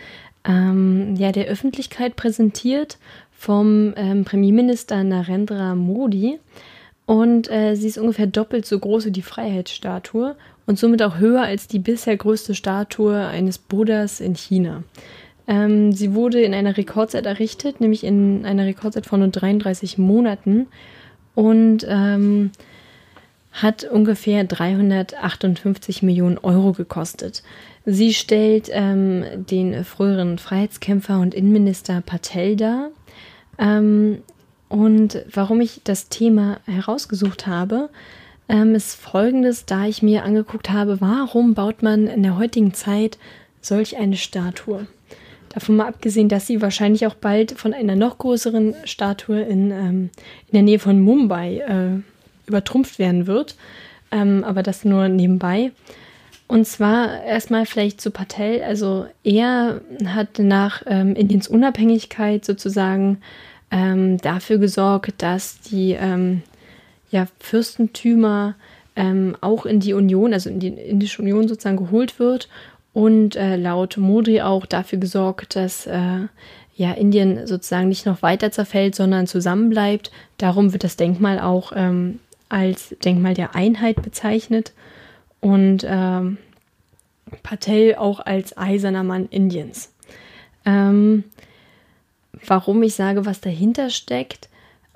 Ähm, 0.44 1.14
ja, 1.16 1.32
der 1.32 1.46
Öffentlichkeit 1.46 2.16
präsentiert 2.16 2.98
vom 3.32 3.92
ähm, 3.96 4.24
Premierminister 4.24 5.02
Narendra 5.04 5.74
Modi. 5.74 6.38
Und 7.06 7.50
äh, 7.50 7.74
sie 7.74 7.88
ist 7.88 7.98
ungefähr 7.98 8.26
doppelt 8.26 8.66
so 8.66 8.78
groß 8.78 9.06
wie 9.06 9.10
die 9.10 9.22
Freiheitsstatue 9.22 10.36
und 10.70 10.78
somit 10.78 11.02
auch 11.02 11.18
höher 11.18 11.42
als 11.42 11.66
die 11.66 11.80
bisher 11.80 12.16
größte 12.16 12.54
Statue 12.54 13.26
eines 13.26 13.58
Buddhas 13.58 14.20
in 14.20 14.36
China. 14.36 14.84
Ähm, 15.48 15.90
sie 15.90 16.14
wurde 16.14 16.42
in 16.42 16.54
einer 16.54 16.76
Rekordzeit 16.76 17.26
errichtet, 17.26 17.80
nämlich 17.80 18.04
in 18.04 18.46
einer 18.46 18.64
Rekordzeit 18.66 19.04
von 19.04 19.18
nur 19.18 19.30
33 19.30 19.98
Monaten 19.98 20.68
und 21.34 21.84
ähm, 21.88 22.52
hat 23.50 23.82
ungefähr 23.82 24.44
358 24.44 26.04
Millionen 26.04 26.38
Euro 26.38 26.70
gekostet. 26.70 27.42
Sie 27.84 28.14
stellt 28.14 28.70
ähm, 28.72 29.24
den 29.34 29.84
früheren 29.84 30.38
Freiheitskämpfer 30.38 31.18
und 31.18 31.34
Innenminister 31.34 32.00
Patel 32.00 32.54
dar. 32.54 32.90
Ähm, 33.58 34.18
und 34.68 35.24
warum 35.34 35.60
ich 35.62 35.80
das 35.82 36.10
Thema 36.10 36.60
herausgesucht 36.66 37.48
habe, 37.48 37.90
ähm, 38.50 38.74
ist 38.74 38.96
folgendes, 38.96 39.64
da 39.64 39.86
ich 39.86 40.02
mir 40.02 40.24
angeguckt 40.24 40.70
habe, 40.70 41.00
warum 41.00 41.54
baut 41.54 41.82
man 41.82 42.08
in 42.08 42.24
der 42.24 42.36
heutigen 42.36 42.74
Zeit 42.74 43.16
solch 43.60 43.96
eine 43.96 44.16
Statue? 44.16 44.88
Davon 45.50 45.76
mal 45.76 45.86
abgesehen, 45.86 46.28
dass 46.28 46.48
sie 46.48 46.60
wahrscheinlich 46.60 47.06
auch 47.06 47.14
bald 47.14 47.52
von 47.52 47.72
einer 47.72 47.94
noch 47.94 48.18
größeren 48.18 48.74
Statue 48.84 49.40
in, 49.40 49.70
ähm, 49.70 50.10
in 50.48 50.52
der 50.52 50.62
Nähe 50.62 50.78
von 50.80 51.00
Mumbai 51.00 51.58
äh, 51.58 52.48
übertrumpft 52.48 52.98
werden 52.98 53.28
wird. 53.28 53.54
Ähm, 54.10 54.42
aber 54.42 54.64
das 54.64 54.84
nur 54.84 55.08
nebenbei. 55.08 55.70
Und 56.48 56.66
zwar 56.66 57.22
erstmal 57.22 57.66
vielleicht 57.66 58.00
zu 58.00 58.10
Patel. 58.10 58.62
Also 58.62 59.06
er 59.22 59.80
hat 60.04 60.40
nach 60.40 60.82
ähm, 60.86 61.14
Indiens 61.14 61.46
Unabhängigkeit 61.46 62.44
sozusagen 62.44 63.18
ähm, 63.70 64.18
dafür 64.18 64.58
gesorgt, 64.58 65.22
dass 65.22 65.60
die 65.60 65.92
ähm, 65.92 66.42
ja, 67.10 67.26
Fürstentümer 67.38 68.54
ähm, 68.96 69.36
auch 69.40 69.66
in 69.66 69.80
die 69.80 69.92
Union, 69.92 70.32
also 70.32 70.50
in 70.50 70.60
die 70.60 70.68
Indische 70.68 71.22
Union 71.22 71.48
sozusagen 71.48 71.76
geholt 71.76 72.18
wird 72.18 72.48
und 72.92 73.36
äh, 73.36 73.56
laut 73.56 73.96
Modi 73.96 74.42
auch 74.42 74.66
dafür 74.66 74.98
gesorgt, 74.98 75.56
dass 75.56 75.86
äh, 75.86 76.26
ja, 76.74 76.92
Indien 76.92 77.46
sozusagen 77.46 77.88
nicht 77.88 78.06
noch 78.06 78.22
weiter 78.22 78.50
zerfällt, 78.50 78.94
sondern 78.94 79.26
zusammenbleibt. 79.26 80.10
Darum 80.38 80.72
wird 80.72 80.84
das 80.84 80.96
Denkmal 80.96 81.38
auch 81.38 81.72
ähm, 81.74 82.20
als 82.48 82.94
Denkmal 83.04 83.34
der 83.34 83.54
Einheit 83.54 84.02
bezeichnet 84.02 84.72
und 85.40 85.84
ähm, 85.86 86.38
Patel 87.42 87.94
auch 87.94 88.20
als 88.20 88.56
eiserner 88.56 89.04
Mann 89.04 89.28
Indiens. 89.30 89.92
Ähm, 90.64 91.24
warum 92.46 92.82
ich 92.82 92.94
sage, 92.94 93.24
was 93.24 93.40
dahinter 93.40 93.90
steckt, 93.90 94.49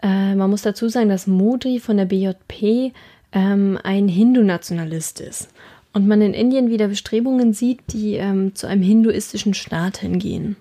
äh, 0.05 0.35
man 0.35 0.51
muss 0.51 0.63
dazu 0.63 0.89
sagen, 0.89 1.09
dass 1.09 1.27
Modi 1.27 1.81
von 1.81 1.97
der 1.97 2.05
BJP 2.05 2.93
ähm, 3.33 3.79
ein 3.83 4.07
Hindu-Nationalist 4.07 5.21
ist 5.21 5.49
und 5.95 6.07
man 6.07 6.21
in 6.21 6.35
Indien 6.35 6.69
wieder 6.69 6.89
Bestrebungen 6.89 7.55
sieht, 7.55 7.81
die 7.89 8.15
ähm, 8.15 8.55
zu 8.55 8.67
einem 8.67 8.83
hinduistischen 8.83 9.55
Staat 9.55 9.99
hingehen. 9.99 10.57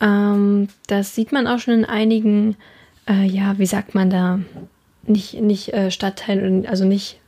Ähm, 0.00 0.68
das 0.86 1.16
sieht 1.16 1.32
man 1.32 1.48
auch 1.48 1.58
schon 1.58 1.74
in 1.74 1.84
einigen, 1.84 2.56
äh, 3.08 3.26
ja, 3.26 3.58
wie 3.58 3.66
sagt 3.66 3.94
man 3.94 4.08
da, 4.08 4.38
nicht, 5.02 5.40
nicht 5.40 5.72
äh, 5.72 5.90
Stadtteilen, 5.90 6.66
also 6.66 6.84
nicht, 6.84 7.18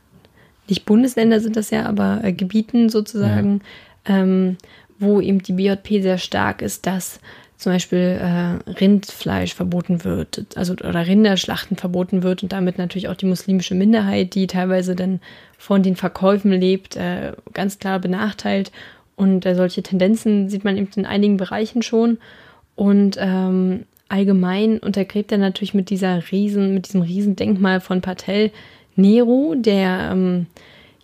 nicht 0.69 0.85
Bundesländer 0.85 1.41
sind 1.41 1.57
das 1.57 1.71
ja, 1.71 1.85
aber 1.85 2.21
äh, 2.23 2.31
Gebieten 2.31 2.87
sozusagen, 2.89 3.61
ähm, 4.05 4.57
wo 4.97 5.19
eben 5.19 5.43
die 5.43 5.53
BJP 5.53 6.01
sehr 6.01 6.17
stark 6.17 6.61
ist, 6.61 6.85
dass 6.85 7.19
zum 7.57 7.71
Beispiel 7.71 8.19
äh, 8.19 8.69
Rindfleisch 8.71 9.53
verboten 9.53 10.03
wird, 10.03 10.45
also 10.55 10.73
oder 10.73 11.07
Rinderschlachten 11.07 11.77
verboten 11.77 12.23
wird 12.23 12.43
und 12.43 12.51
damit 12.51 12.77
natürlich 12.77 13.07
auch 13.07 13.15
die 13.15 13.25
muslimische 13.25 13.75
Minderheit, 13.75 14.35
die 14.35 14.47
teilweise 14.47 14.95
dann 14.95 15.21
von 15.57 15.83
den 15.83 15.95
Verkäufen 15.95 16.51
lebt, 16.51 16.95
äh, 16.95 17.33
ganz 17.53 17.79
klar 17.79 17.99
benachteilt. 17.99 18.71
Und 19.15 19.45
äh, 19.45 19.55
solche 19.55 19.83
Tendenzen 19.83 20.49
sieht 20.49 20.63
man 20.63 20.77
eben 20.77 20.89
in 20.95 21.05
einigen 21.05 21.37
Bereichen 21.37 21.81
schon. 21.83 22.17
Und 22.75 23.17
ähm, 23.19 23.85
allgemein 24.09 24.79
untergräbt 24.79 25.31
er 25.31 25.37
natürlich 25.37 25.73
mit 25.73 25.89
dieser 25.89 26.31
riesen, 26.31 26.73
mit 26.73 26.87
diesem 26.87 27.01
Riesendenkmal 27.01 27.79
von 27.79 28.01
Patel 28.01 28.51
Nehru, 28.95 29.55
der 29.55 30.09
ähm, 30.11 30.47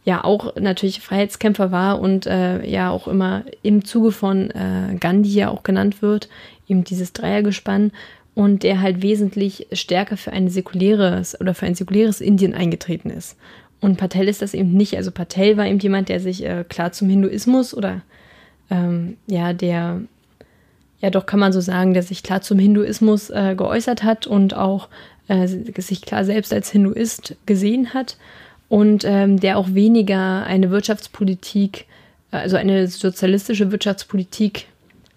ja 0.05 0.23
auch 0.23 0.55
natürlich 0.55 1.01
Freiheitskämpfer 1.01 1.71
war 1.71 1.99
und 1.99 2.25
äh, 2.25 2.65
ja 2.65 2.89
auch 2.89 3.07
immer 3.07 3.43
im 3.61 3.85
Zuge 3.85 4.11
von 4.11 4.49
äh, 4.51 4.95
Gandhi 4.99 5.31
ja 5.31 5.49
auch 5.49 5.63
genannt 5.63 6.01
wird, 6.01 6.29
eben 6.67 6.83
dieses 6.83 7.13
Dreiergespann 7.13 7.91
und 8.35 8.63
der 8.63 8.81
halt 8.81 9.01
wesentlich 9.01 9.67
stärker 9.73 10.17
für 10.17 10.31
ein 10.31 10.49
säkuläres 10.49 11.39
oder 11.39 11.53
für 11.53 11.65
ein 11.65 11.75
säkuläres 11.75 12.21
Indien 12.21 12.53
eingetreten 12.53 13.09
ist. 13.09 13.37
Und 13.81 13.97
Patel 13.97 14.27
ist 14.27 14.41
das 14.41 14.53
eben 14.53 14.73
nicht. 14.73 14.95
Also 14.95 15.11
Patel 15.11 15.57
war 15.57 15.65
eben 15.65 15.79
jemand, 15.79 16.09
der 16.09 16.19
sich 16.19 16.45
äh, 16.45 16.63
klar 16.67 16.91
zum 16.91 17.09
Hinduismus 17.09 17.73
oder 17.73 18.01
ähm, 18.69 19.17
ja, 19.27 19.53
der 19.53 20.01
ja 21.01 21.09
doch 21.09 21.25
kann 21.25 21.39
man 21.39 21.53
so 21.53 21.61
sagen, 21.61 21.93
der 21.93 22.03
sich 22.03 22.23
klar 22.23 22.41
zum 22.41 22.59
Hinduismus 22.59 23.29
äh, 23.29 23.55
geäußert 23.55 24.03
hat 24.03 24.27
und 24.27 24.53
auch 24.53 24.89
äh, 25.27 25.47
sich 25.47 26.01
klar 26.01 26.25
selbst 26.25 26.53
als 26.53 26.71
Hinduist 26.71 27.35
gesehen 27.45 27.93
hat 27.93 28.17
und 28.69 29.03
ähm, 29.03 29.39
der 29.39 29.57
auch 29.57 29.73
weniger 29.73 30.45
eine 30.45 30.69
Wirtschaftspolitik, 30.69 31.85
also 32.31 32.55
eine 32.55 32.87
sozialistische 32.87 33.71
Wirtschaftspolitik 33.71 34.67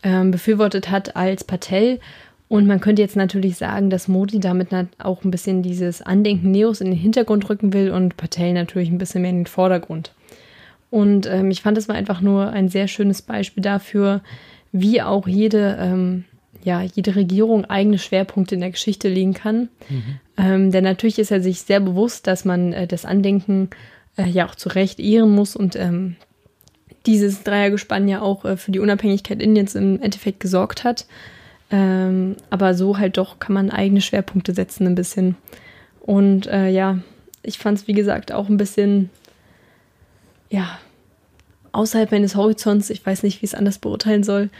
ähm, 0.02 0.30
befürwortet 0.30 0.90
hat 0.90 1.14
als 1.14 1.44
Patel. 1.44 2.00
Und 2.48 2.66
man 2.66 2.80
könnte 2.80 3.00
jetzt 3.00 3.16
natürlich 3.16 3.56
sagen, 3.56 3.88
dass 3.88 4.08
Modi 4.08 4.40
damit 4.40 4.68
auch 4.98 5.24
ein 5.24 5.30
bisschen 5.30 5.62
dieses 5.62 6.02
Andenken 6.02 6.50
Neos 6.50 6.80
in 6.80 6.88
den 6.88 6.98
Hintergrund 6.98 7.48
rücken 7.48 7.72
will 7.72 7.90
und 7.90 8.16
Patel 8.16 8.52
natürlich 8.52 8.90
ein 8.90 8.98
bisschen 8.98 9.22
mehr 9.22 9.30
in 9.30 9.40
den 9.40 9.46
Vordergrund. 9.46 10.12
Und 10.90 11.26
ähm, 11.26 11.50
ich 11.50 11.62
fand, 11.62 11.78
es 11.78 11.88
war 11.88 11.96
einfach 11.96 12.20
nur 12.20 12.50
ein 12.50 12.68
sehr 12.68 12.88
schönes 12.88 13.22
Beispiel 13.22 13.62
dafür, 13.62 14.20
wie 14.72 15.00
auch 15.00 15.26
jede, 15.26 15.78
ähm, 15.80 16.24
ja, 16.64 16.82
jede 16.82 17.16
Regierung 17.16 17.64
eigene 17.64 17.98
Schwerpunkte 17.98 18.54
in 18.54 18.60
der 18.60 18.70
Geschichte 18.70 19.08
legen 19.08 19.34
kann. 19.34 19.68
Mhm. 19.88 20.20
Ähm, 20.36 20.70
denn 20.70 20.84
natürlich 20.84 21.18
ist 21.18 21.30
er 21.30 21.40
sich 21.40 21.62
sehr 21.62 21.80
bewusst, 21.80 22.26
dass 22.26 22.44
man 22.44 22.72
äh, 22.72 22.86
das 22.86 23.04
Andenken 23.04 23.70
äh, 24.16 24.28
ja 24.28 24.46
auch 24.46 24.54
zu 24.54 24.68
Recht 24.68 25.00
ehren 25.00 25.30
muss 25.30 25.56
und 25.56 25.76
ähm, 25.76 26.16
dieses 27.06 27.42
Dreiergespann 27.42 28.08
ja 28.08 28.22
auch 28.22 28.44
äh, 28.44 28.56
für 28.56 28.70
die 28.70 28.78
Unabhängigkeit 28.78 29.42
Indiens 29.42 29.74
im 29.74 30.00
Endeffekt 30.00 30.40
gesorgt 30.40 30.84
hat. 30.84 31.06
Ähm, 31.70 32.36
aber 32.50 32.74
so 32.74 32.98
halt 32.98 33.16
doch 33.16 33.38
kann 33.38 33.54
man 33.54 33.70
eigene 33.70 34.00
Schwerpunkte 34.00 34.54
setzen 34.54 34.86
ein 34.86 34.94
bisschen. 34.94 35.36
Und 36.00 36.46
äh, 36.46 36.68
ja, 36.68 36.98
ich 37.42 37.58
fand 37.58 37.78
es 37.78 37.88
wie 37.88 37.94
gesagt 37.94 38.30
auch 38.32 38.48
ein 38.48 38.56
bisschen, 38.56 39.10
ja, 40.50 40.78
außerhalb 41.72 42.10
meines 42.12 42.36
Horizonts, 42.36 42.90
ich 42.90 43.04
weiß 43.04 43.22
nicht, 43.22 43.40
wie 43.40 43.46
es 43.46 43.54
anders 43.54 43.78
beurteilen 43.78 44.22
soll, 44.22 44.50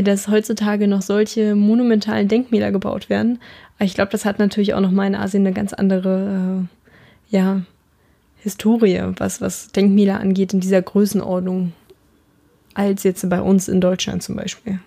dass 0.00 0.28
heutzutage 0.28 0.88
noch 0.88 1.02
solche 1.02 1.54
monumentalen 1.54 2.28
Denkmäler 2.28 2.72
gebaut 2.72 3.10
werden. 3.10 3.38
Aber 3.76 3.84
ich 3.84 3.94
glaube, 3.94 4.10
das 4.10 4.24
hat 4.24 4.38
natürlich 4.38 4.72
auch 4.72 4.80
noch 4.80 4.90
mal 4.90 5.06
in 5.06 5.14
Asien 5.14 5.46
eine 5.46 5.54
ganz 5.54 5.74
andere, 5.74 6.66
äh, 7.30 7.34
ja, 7.34 7.62
Historie, 8.38 9.00
was, 9.18 9.40
was 9.40 9.68
Denkmäler 9.68 10.18
angeht 10.18 10.52
in 10.54 10.60
dieser 10.60 10.82
Größenordnung, 10.82 11.72
als 12.74 13.04
jetzt 13.04 13.28
bei 13.28 13.40
uns 13.40 13.68
in 13.68 13.80
Deutschland 13.80 14.22
zum 14.22 14.34
Beispiel. 14.34 14.80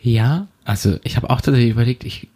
Ja, 0.00 0.46
also 0.64 0.98
ich 1.02 1.16
habe 1.16 1.28
auch 1.28 1.40
tatsächlich 1.40 1.72
überlegt, 1.72 2.04
ich, 2.04 2.28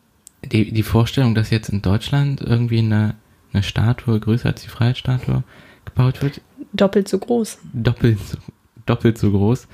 die, 0.45 0.73
die 0.73 0.83
Vorstellung, 0.83 1.35
dass 1.35 1.51
jetzt 1.51 1.69
in 1.69 1.81
Deutschland 1.81 2.41
irgendwie 2.41 2.81
eine, 2.81 3.15
eine 3.53 3.63
Statue 3.63 4.19
größer 4.19 4.51
als 4.51 4.63
die 4.63 4.69
Freiheitsstatue 4.69 5.45
gebaut 5.85 6.21
wird. 6.21 6.41
Doppelt 6.73 7.09
so 7.09 7.19
groß. 7.19 7.59
Doppelt, 7.73 8.19
doppelt 8.85 9.17
so 9.17 9.31
groß. 9.31 9.67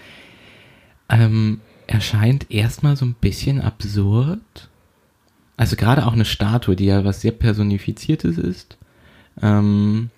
Ähm, 1.09 1.61
erscheint 1.87 2.51
erstmal 2.51 2.97
so 2.97 3.05
ein 3.05 3.15
bisschen 3.15 3.61
absurd. 3.61 4.69
Also 5.57 5.77
gerade 5.77 6.07
auch 6.07 6.13
eine 6.13 6.25
Statue, 6.25 6.77
die 6.77 6.87
ja 6.87 7.05
was 7.05 7.21
sehr 7.21 7.33
Personifiziertes 7.33 8.39
ist. 8.39 8.77
Ähm, 9.41 10.11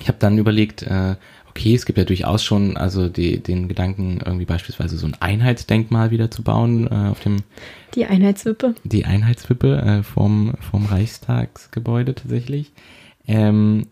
ich 0.00 0.08
habe 0.08 0.18
dann 0.18 0.38
überlegt, 0.38 0.82
äh, 0.82 1.16
okay, 1.48 1.74
es 1.74 1.84
gibt 1.84 1.98
ja 1.98 2.04
durchaus 2.04 2.44
schon 2.44 2.76
also 2.76 3.08
die, 3.08 3.42
den 3.42 3.68
Gedanken, 3.68 4.20
irgendwie 4.24 4.44
beispielsweise 4.44 4.96
so 4.96 5.06
ein 5.06 5.16
Einheitsdenkmal 5.20 6.10
wieder 6.12 6.30
zu 6.30 6.42
bauen 6.42 6.86
äh, 6.86 7.08
auf 7.10 7.20
dem 7.20 7.38
Die 7.94 8.06
Einheitswippe. 8.06 8.74
die 8.84 9.04
Einheitswippe 9.04 9.82
äh, 9.82 10.02
vom, 10.02 10.54
vom 10.70 10.86
Reichstagsgebäude 10.86 12.14
tatsächlich. 12.14 12.72
Ähm, 13.26 13.88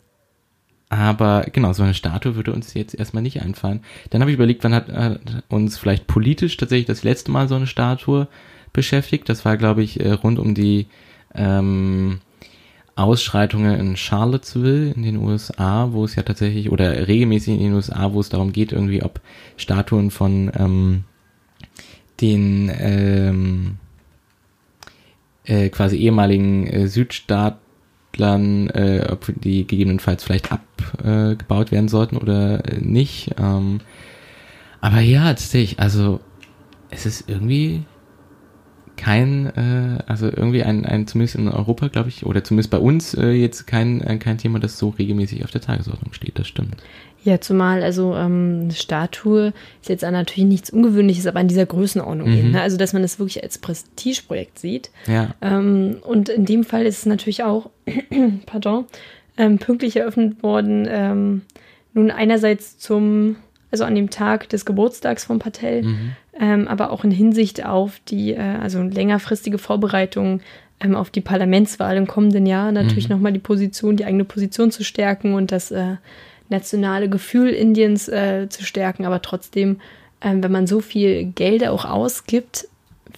aber 0.90 1.46
genau, 1.52 1.72
so 1.72 1.82
eine 1.82 1.94
Statue 1.94 2.34
würde 2.34 2.52
uns 2.52 2.74
jetzt 2.74 2.94
erstmal 2.94 3.22
nicht 3.22 3.42
einfallen. 3.42 3.80
Dann 4.10 4.20
habe 4.20 4.30
ich 4.30 4.36
überlegt, 4.36 4.64
wann 4.64 4.74
hat, 4.74 4.88
hat 4.88 5.20
uns 5.48 5.76
vielleicht 5.76 6.06
politisch 6.06 6.56
tatsächlich 6.56 6.86
das 6.86 7.04
letzte 7.04 7.30
Mal 7.30 7.48
so 7.48 7.56
eine 7.56 7.66
Statue 7.66 8.28
beschäftigt. 8.72 9.28
Das 9.28 9.44
war, 9.44 9.56
glaube 9.56 9.82
ich, 9.82 10.00
äh, 10.00 10.12
rund 10.12 10.38
um 10.38 10.54
die 10.54 10.86
ähm, 11.34 12.20
Ausschreitungen 12.96 13.78
in 13.78 13.96
Charlottesville 13.96 14.90
in 14.92 15.02
den 15.02 15.18
USA, 15.18 15.92
wo 15.92 16.04
es 16.04 16.16
ja 16.16 16.22
tatsächlich, 16.22 16.70
oder 16.70 17.06
regelmäßig 17.06 17.54
in 17.54 17.60
den 17.60 17.74
USA, 17.74 18.12
wo 18.12 18.20
es 18.20 18.28
darum 18.28 18.52
geht, 18.52 18.72
irgendwie, 18.72 19.02
ob 19.02 19.20
Statuen 19.56 20.10
von 20.10 20.50
ähm, 20.58 21.04
den 22.20 22.72
ähm, 22.76 23.76
äh, 25.44 25.68
quasi 25.68 25.96
ehemaligen 25.96 26.66
äh, 26.66 26.88
Südstaatlern, 28.18 28.70
äh, 28.70 29.06
ob 29.10 29.32
die 29.40 29.66
gegebenenfalls 29.66 30.24
vielleicht 30.24 30.52
abgebaut 30.52 31.72
werden 31.72 31.88
sollten 31.88 32.16
oder 32.16 32.64
äh, 32.64 32.80
nicht. 32.80 33.34
Ähm, 33.38 33.80
aber 34.80 35.00
ja, 35.00 35.28
tatsächlich, 35.28 35.78
also 35.80 36.20
es 36.90 37.06
ist 37.06 37.28
irgendwie 37.28 37.84
kein, 38.96 39.46
äh, 39.54 40.02
also 40.06 40.26
irgendwie 40.26 40.62
ein, 40.62 40.84
ein 40.84 41.06
zumindest 41.06 41.36
in 41.36 41.48
Europa, 41.48 41.88
glaube 41.88 42.08
ich, 42.08 42.26
oder 42.26 42.42
zumindest 42.42 42.70
bei 42.70 42.78
uns 42.78 43.14
äh, 43.14 43.30
jetzt 43.30 43.66
kein, 43.66 44.00
äh, 44.00 44.18
kein 44.18 44.38
Thema, 44.38 44.58
das 44.58 44.78
so 44.78 44.90
regelmäßig 44.90 45.44
auf 45.44 45.50
der 45.50 45.60
Tagesordnung 45.60 46.12
steht, 46.12 46.38
das 46.38 46.48
stimmt. 46.48 46.76
Ja, 47.28 47.40
zumal 47.42 47.82
also 47.82 48.14
ähm, 48.14 48.60
eine 48.64 48.72
Statue 48.72 49.52
ist 49.82 49.88
jetzt 49.90 50.02
natürlich 50.02 50.48
nichts 50.48 50.70
Ungewöhnliches, 50.70 51.26
aber 51.26 51.40
an 51.40 51.48
dieser 51.48 51.66
Größenordnung 51.66 52.28
Mhm. 52.30 52.36
eben. 52.38 52.50
Ne? 52.52 52.62
Also, 52.62 52.76
dass 52.78 52.92
man 52.94 53.04
es 53.04 53.18
wirklich 53.18 53.42
als 53.42 53.58
Prestigeprojekt 53.58 54.58
sieht. 54.58 54.90
Ja. 55.06 55.34
Ähm, 55.42 55.96
und 56.02 56.28
in 56.30 56.46
dem 56.46 56.64
Fall 56.64 56.86
ist 56.86 56.98
es 57.00 57.06
natürlich 57.06 57.42
auch, 57.44 57.68
pardon, 58.46 58.86
ähm, 59.36 59.58
pünktlich 59.58 59.96
eröffnet 59.96 60.42
worden. 60.42 60.86
Ähm, 60.90 61.42
nun 61.92 62.10
einerseits 62.10 62.78
zum, 62.78 63.36
also 63.70 63.84
an 63.84 63.94
dem 63.94 64.08
Tag 64.10 64.48
des 64.48 64.64
Geburtstags 64.64 65.24
von 65.24 65.38
Patel, 65.38 65.82
Mhm. 65.82 66.12
ähm, 66.40 66.68
aber 66.68 66.90
auch 66.92 67.04
in 67.04 67.10
Hinsicht 67.10 67.64
auf 67.66 68.00
die, 68.08 68.32
äh, 68.32 68.38
also 68.40 68.82
längerfristige 68.82 69.58
Vorbereitung 69.58 70.40
ähm, 70.80 70.94
auf 70.94 71.10
die 71.10 71.20
Parlamentswahl 71.20 71.96
im 71.96 72.06
kommenden 72.06 72.46
Jahr 72.46 72.70
natürlich 72.72 73.08
Mhm. 73.08 73.16
nochmal 73.16 73.32
die 73.32 73.38
Position, 73.40 73.96
die 73.96 74.04
eigene 74.04 74.24
Position 74.24 74.70
zu 74.70 74.84
stärken 74.84 75.34
und 75.34 75.50
das 75.52 75.70
äh, 75.72 75.96
nationale 76.48 77.08
Gefühl 77.08 77.50
Indiens 77.50 78.08
äh, 78.08 78.48
zu 78.48 78.64
stärken, 78.64 79.04
aber 79.04 79.22
trotzdem, 79.22 79.80
ähm, 80.20 80.42
wenn 80.42 80.52
man 80.52 80.66
so 80.66 80.80
viel 80.80 81.24
Gelder 81.24 81.72
auch 81.72 81.84
ausgibt 81.84 82.68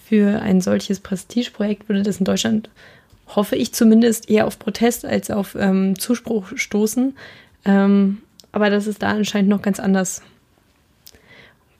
für 0.03 0.41
ein 0.41 0.61
solches 0.61 0.99
Prestigeprojekt, 0.99 1.87
würde 1.89 2.03
das 2.03 2.17
in 2.17 2.25
Deutschland, 2.25 2.69
hoffe 3.27 3.55
ich 3.55 3.73
zumindest, 3.73 4.29
eher 4.29 4.45
auf 4.45 4.59
Protest 4.59 5.05
als 5.05 5.31
auf 5.31 5.55
ähm, 5.57 5.97
Zuspruch 5.97 6.51
stoßen. 6.55 7.15
Ähm, 7.65 8.17
aber 8.51 8.69
das 8.69 8.87
ist 8.87 9.01
da 9.01 9.11
anscheinend 9.11 9.49
noch 9.49 9.61
ganz 9.61 9.79
anders. 9.79 10.21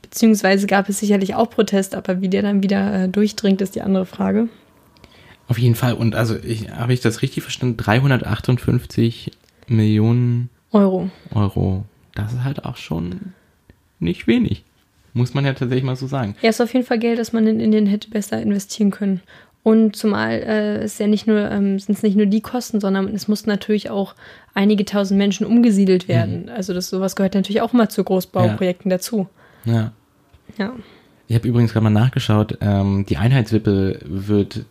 Beziehungsweise 0.01 0.67
gab 0.67 0.89
es 0.89 0.99
sicherlich 0.99 1.35
auch 1.35 1.49
Protest, 1.49 1.95
aber 1.95 2.21
wie 2.21 2.29
der 2.29 2.41
dann 2.41 2.63
wieder 2.63 3.03
äh, 3.03 3.09
durchdringt, 3.09 3.61
ist 3.61 3.75
die 3.75 3.81
andere 3.81 4.05
Frage. 4.05 4.49
Auf 5.47 5.57
jeden 5.57 5.75
Fall. 5.75 5.93
Und 5.93 6.15
also 6.15 6.35
habe 6.73 6.93
ich 6.93 7.01
das 7.01 7.21
richtig 7.21 7.43
verstanden? 7.43 7.77
358 7.77 9.31
Millionen 9.67 10.49
Euro. 10.71 11.09
Euro. 11.33 11.83
Das 12.15 12.33
ist 12.33 12.43
halt 12.43 12.65
auch 12.65 12.77
schon 12.77 13.33
nicht 13.99 14.27
wenig. 14.27 14.63
Muss 15.13 15.33
man 15.33 15.45
ja 15.45 15.53
tatsächlich 15.53 15.83
mal 15.83 15.95
so 15.95 16.07
sagen. 16.07 16.35
Ja, 16.41 16.49
ist 16.49 16.61
auf 16.61 16.73
jeden 16.73 16.85
Fall 16.85 16.99
Geld, 16.99 17.19
das 17.19 17.33
man 17.33 17.45
in 17.47 17.59
Indien 17.59 17.85
hätte 17.85 18.09
besser 18.09 18.41
investieren 18.41 18.91
können. 18.91 19.21
Und 19.63 19.95
zumal 19.95 20.31
äh, 20.31 20.83
ist 20.83 20.99
ja 20.99 21.07
nicht 21.07 21.27
nur, 21.27 21.51
ähm, 21.51 21.77
sind 21.77 21.95
es 21.95 22.03
nicht 22.03 22.15
nur 22.15 22.25
die 22.25 22.41
Kosten, 22.41 22.79
sondern 22.79 23.13
es 23.13 23.27
mussten 23.27 23.49
natürlich 23.49 23.89
auch 23.89 24.15
einige 24.55 24.85
tausend 24.85 25.17
Menschen 25.19 25.45
umgesiedelt 25.45 26.07
werden. 26.07 26.49
Also 26.49 26.73
das 26.73 26.89
sowas 26.89 27.15
gehört 27.15 27.35
natürlich 27.35 27.61
auch 27.61 27.73
mal 27.73 27.89
zu 27.89 28.03
Großbauprojekten 28.03 28.89
dazu. 28.89 29.27
Ja. 29.65 29.91
Ja. 30.57 30.73
Ich 31.27 31.35
habe 31.35 31.47
übrigens 31.47 31.73
gerade 31.73 31.83
mal 31.83 31.89
nachgeschaut. 31.91 32.57
Ähm, 32.61 33.05
die 33.07 33.17
Einheitswippe 33.17 33.99
wird 34.03 34.65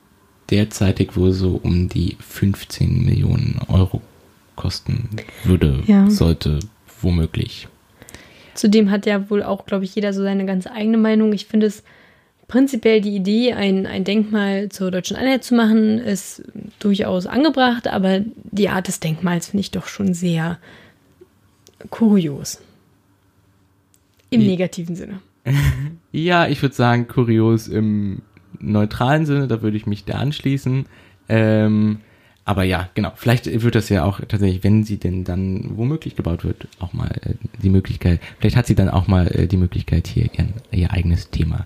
derzeitig 0.50 1.16
wohl 1.16 1.32
so 1.32 1.60
um 1.62 1.88
die 1.88 2.16
15 2.18 3.04
Millionen 3.04 3.60
Euro 3.68 4.02
kosten 4.61 5.09
würde, 5.44 5.83
Ja. 5.87 6.11
sollte 6.11 6.59
womöglich. 7.01 7.66
Zudem 8.55 8.90
hat 8.90 9.07
ja 9.07 9.31
wohl 9.31 9.42
auch, 9.42 9.64
glaube 9.64 9.85
ich, 9.85 9.94
jeder 9.94 10.12
so 10.12 10.23
seine 10.23 10.44
ganz 10.44 10.66
eigene 10.66 10.99
Meinung. 10.99 11.33
Ich 11.33 11.46
finde 11.46 11.66
es 11.66 11.83
prinzipiell 12.46 13.01
die 13.01 13.14
Idee, 13.16 13.55
ein, 13.55 13.87
ein 13.87 14.05
Denkmal 14.05 14.68
zur 14.68 14.90
deutschen 14.90 15.16
Einheit 15.16 15.44
zu 15.44 15.55
machen, 15.55 15.99
ist 15.99 16.42
durchaus 16.81 17.27
angebracht, 17.27 17.87
aber 17.88 18.20
die 18.51 18.68
Art 18.68 18.88
des 18.88 19.01
Denkmals 19.01 19.49
finde 19.49 19.61
ich 19.61 19.70
doch 19.70 19.87
schon 19.87 20.12
sehr 20.14 20.59
kurios. 21.88 22.61
Im 24.31 24.40
negativen 24.42 24.96
Sinne. 24.96 25.20
Ja, 26.12 26.49
ich 26.49 26.61
würde 26.61 26.75
sagen, 26.75 27.07
kurios 27.07 27.68
im 27.68 28.23
neutralen 28.59 29.27
Sinne, 29.27 29.46
da 29.46 29.62
würde 29.62 29.77
ich 29.77 29.87
mich 29.87 30.05
da 30.05 30.14
anschließen. 30.14 30.87
Ähm, 31.29 32.01
aber 32.50 32.64
ja, 32.64 32.90
genau, 32.94 33.12
vielleicht 33.14 33.62
wird 33.62 33.76
das 33.76 33.88
ja 33.90 34.02
auch 34.02 34.18
tatsächlich, 34.18 34.64
wenn 34.64 34.82
sie 34.82 34.96
denn 34.96 35.22
dann 35.22 35.76
womöglich 35.76 36.16
gebaut 36.16 36.44
wird, 36.44 36.66
auch 36.80 36.92
mal 36.92 37.08
äh, 37.22 37.34
die 37.62 37.70
Möglichkeit, 37.70 38.18
vielleicht 38.40 38.56
hat 38.56 38.66
sie 38.66 38.74
dann 38.74 38.88
auch 38.88 39.06
mal 39.06 39.28
äh, 39.28 39.46
die 39.46 39.56
Möglichkeit, 39.56 40.08
hier 40.08 40.28
ihren, 40.34 40.54
ihr 40.72 40.90
eigenes 40.90 41.30
Thema 41.30 41.64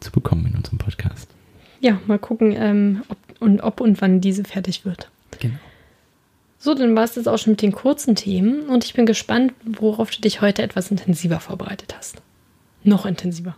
zu 0.00 0.12
bekommen 0.12 0.44
in 0.46 0.54
unserem 0.54 0.76
Podcast. 0.76 1.30
Ja, 1.80 1.98
mal 2.06 2.18
gucken, 2.18 2.54
ähm, 2.54 3.02
ob, 3.08 3.16
und, 3.40 3.62
ob 3.62 3.80
und 3.80 4.02
wann 4.02 4.20
diese 4.20 4.44
fertig 4.44 4.84
wird. 4.84 5.10
Genau. 5.40 5.54
So, 6.58 6.74
dann 6.74 6.94
war 6.94 7.04
es 7.04 7.14
das 7.14 7.28
auch 7.28 7.38
schon 7.38 7.52
mit 7.52 7.62
den 7.62 7.72
kurzen 7.72 8.14
Themen 8.14 8.68
und 8.68 8.84
ich 8.84 8.92
bin 8.92 9.06
gespannt, 9.06 9.54
worauf 9.64 10.10
du 10.10 10.20
dich 10.20 10.42
heute 10.42 10.62
etwas 10.62 10.90
intensiver 10.90 11.40
vorbereitet 11.40 11.94
hast. 11.96 12.20
Noch 12.84 13.06
intensiver. 13.06 13.56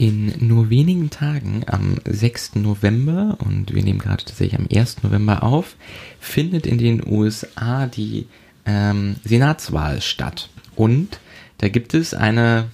In 0.00 0.32
nur 0.38 0.70
wenigen 0.70 1.10
Tagen, 1.10 1.62
am 1.66 1.96
6. 2.08 2.54
November, 2.54 3.36
und 3.38 3.74
wir 3.74 3.82
nehmen 3.82 3.98
gerade 3.98 4.24
tatsächlich 4.24 4.58
am 4.58 4.66
1. 4.74 5.02
November 5.02 5.42
auf, 5.42 5.76
findet 6.18 6.66
in 6.66 6.78
den 6.78 7.06
USA 7.06 7.84
die 7.86 8.26
ähm, 8.64 9.16
Senatswahl 9.24 10.00
statt. 10.00 10.48
Und 10.74 11.20
da 11.58 11.68
gibt 11.68 11.92
es 11.92 12.14
eine, 12.14 12.70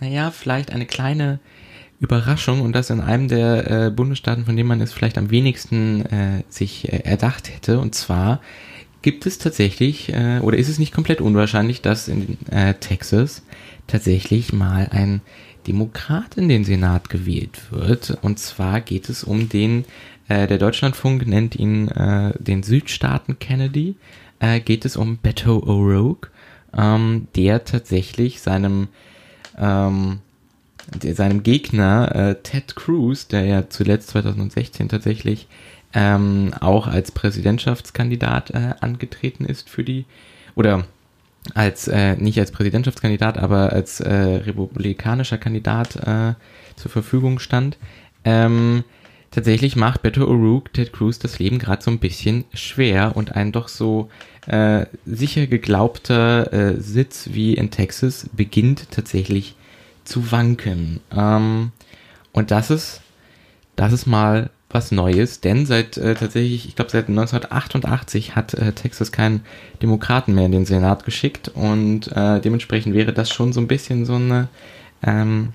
naja, 0.00 0.30
vielleicht 0.30 0.70
eine 0.70 0.84
kleine 0.84 1.38
Überraschung 1.98 2.60
und 2.60 2.74
das 2.74 2.90
in 2.90 3.00
einem 3.00 3.28
der 3.28 3.86
äh, 3.86 3.90
Bundesstaaten, 3.90 4.44
von 4.44 4.58
dem 4.58 4.66
man 4.66 4.82
es 4.82 4.92
vielleicht 4.92 5.16
am 5.16 5.30
wenigsten 5.30 6.04
äh, 6.04 6.42
sich 6.50 6.92
äh, 6.92 6.98
erdacht 7.04 7.48
hätte. 7.48 7.78
Und 7.80 7.94
zwar 7.94 8.42
gibt 9.00 9.24
es 9.24 9.38
tatsächlich, 9.38 10.12
äh, 10.12 10.40
oder 10.40 10.58
ist 10.58 10.68
es 10.68 10.78
nicht 10.78 10.92
komplett 10.92 11.22
unwahrscheinlich, 11.22 11.80
dass 11.80 12.06
in 12.06 12.36
äh, 12.50 12.74
Texas 12.74 13.44
tatsächlich 13.86 14.52
mal 14.52 14.88
ein 14.90 15.22
Demokrat 15.66 16.36
in 16.36 16.48
den 16.48 16.64
Senat 16.64 17.08
gewählt 17.08 17.70
wird. 17.70 18.18
Und 18.22 18.38
zwar 18.38 18.80
geht 18.80 19.08
es 19.08 19.24
um 19.24 19.48
den 19.48 19.84
äh, 20.28 20.46
der 20.46 20.58
Deutschlandfunk 20.58 21.26
nennt 21.26 21.54
ihn 21.56 21.88
äh, 21.88 22.32
den 22.38 22.62
Südstaaten 22.62 23.38
Kennedy, 23.38 23.96
äh, 24.40 24.60
geht 24.60 24.84
es 24.84 24.96
um 24.96 25.18
Beto 25.18 25.58
O'Rourke, 25.58 26.28
ähm, 26.76 27.28
der 27.36 27.64
tatsächlich 27.64 28.40
seinem 28.40 28.88
ähm, 29.58 30.20
der, 31.02 31.14
seinem 31.14 31.42
Gegner 31.42 32.14
äh, 32.14 32.34
Ted 32.42 32.76
Cruz, 32.76 33.28
der 33.28 33.44
ja 33.44 33.68
zuletzt 33.68 34.08
2016 34.08 34.88
tatsächlich 34.88 35.48
ähm, 35.94 36.52
auch 36.60 36.86
als 36.86 37.10
Präsidentschaftskandidat 37.12 38.50
äh, 38.50 38.74
angetreten 38.80 39.44
ist 39.44 39.70
für 39.70 39.84
die 39.84 40.04
oder 40.54 40.86
als 41.54 41.88
äh, 41.88 42.16
nicht 42.16 42.38
als 42.38 42.50
Präsidentschaftskandidat, 42.52 43.38
aber 43.38 43.72
als 43.72 44.00
äh, 44.00 44.12
republikanischer 44.12 45.38
Kandidat 45.38 45.96
äh, 45.96 46.34
zur 46.76 46.90
Verfügung 46.90 47.38
stand. 47.38 47.78
Ähm, 48.24 48.84
tatsächlich 49.30 49.76
macht 49.76 50.02
Beto 50.02 50.24
O'Rourke 50.24 50.72
Ted 50.72 50.92
Cruz 50.92 51.18
das 51.18 51.38
Leben 51.38 51.58
gerade 51.58 51.82
so 51.82 51.90
ein 51.90 51.98
bisschen 51.98 52.44
schwer 52.54 53.16
und 53.16 53.36
ein 53.36 53.52
doch 53.52 53.68
so 53.68 54.10
äh, 54.46 54.86
sicher 55.04 55.46
geglaubter 55.46 56.52
äh, 56.52 56.80
Sitz 56.80 57.30
wie 57.32 57.54
in 57.54 57.70
Texas 57.70 58.28
beginnt 58.32 58.90
tatsächlich 58.90 59.56
zu 60.04 60.30
wanken. 60.32 61.00
Ähm, 61.14 61.72
und 62.32 62.50
das 62.50 62.70
ist, 62.70 63.00
das 63.76 63.92
ist 63.92 64.06
mal 64.06 64.50
was 64.70 64.90
Neues, 64.90 65.40
denn 65.40 65.64
seit 65.64 65.96
äh, 65.96 66.14
tatsächlich, 66.14 66.66
ich 66.66 66.76
glaube 66.76 66.90
seit 66.90 67.08
1988 67.08 68.34
hat 68.34 68.54
äh, 68.54 68.72
Texas 68.72 69.12
keinen 69.12 69.42
Demokraten 69.80 70.34
mehr 70.34 70.46
in 70.46 70.52
den 70.52 70.66
Senat 70.66 71.04
geschickt 71.04 71.48
und 71.48 72.10
äh, 72.12 72.40
dementsprechend 72.40 72.94
wäre 72.94 73.12
das 73.12 73.30
schon 73.30 73.52
so 73.52 73.60
ein 73.60 73.68
bisschen 73.68 74.04
so 74.04 74.16
eine 74.16 74.48
ähm, 75.04 75.52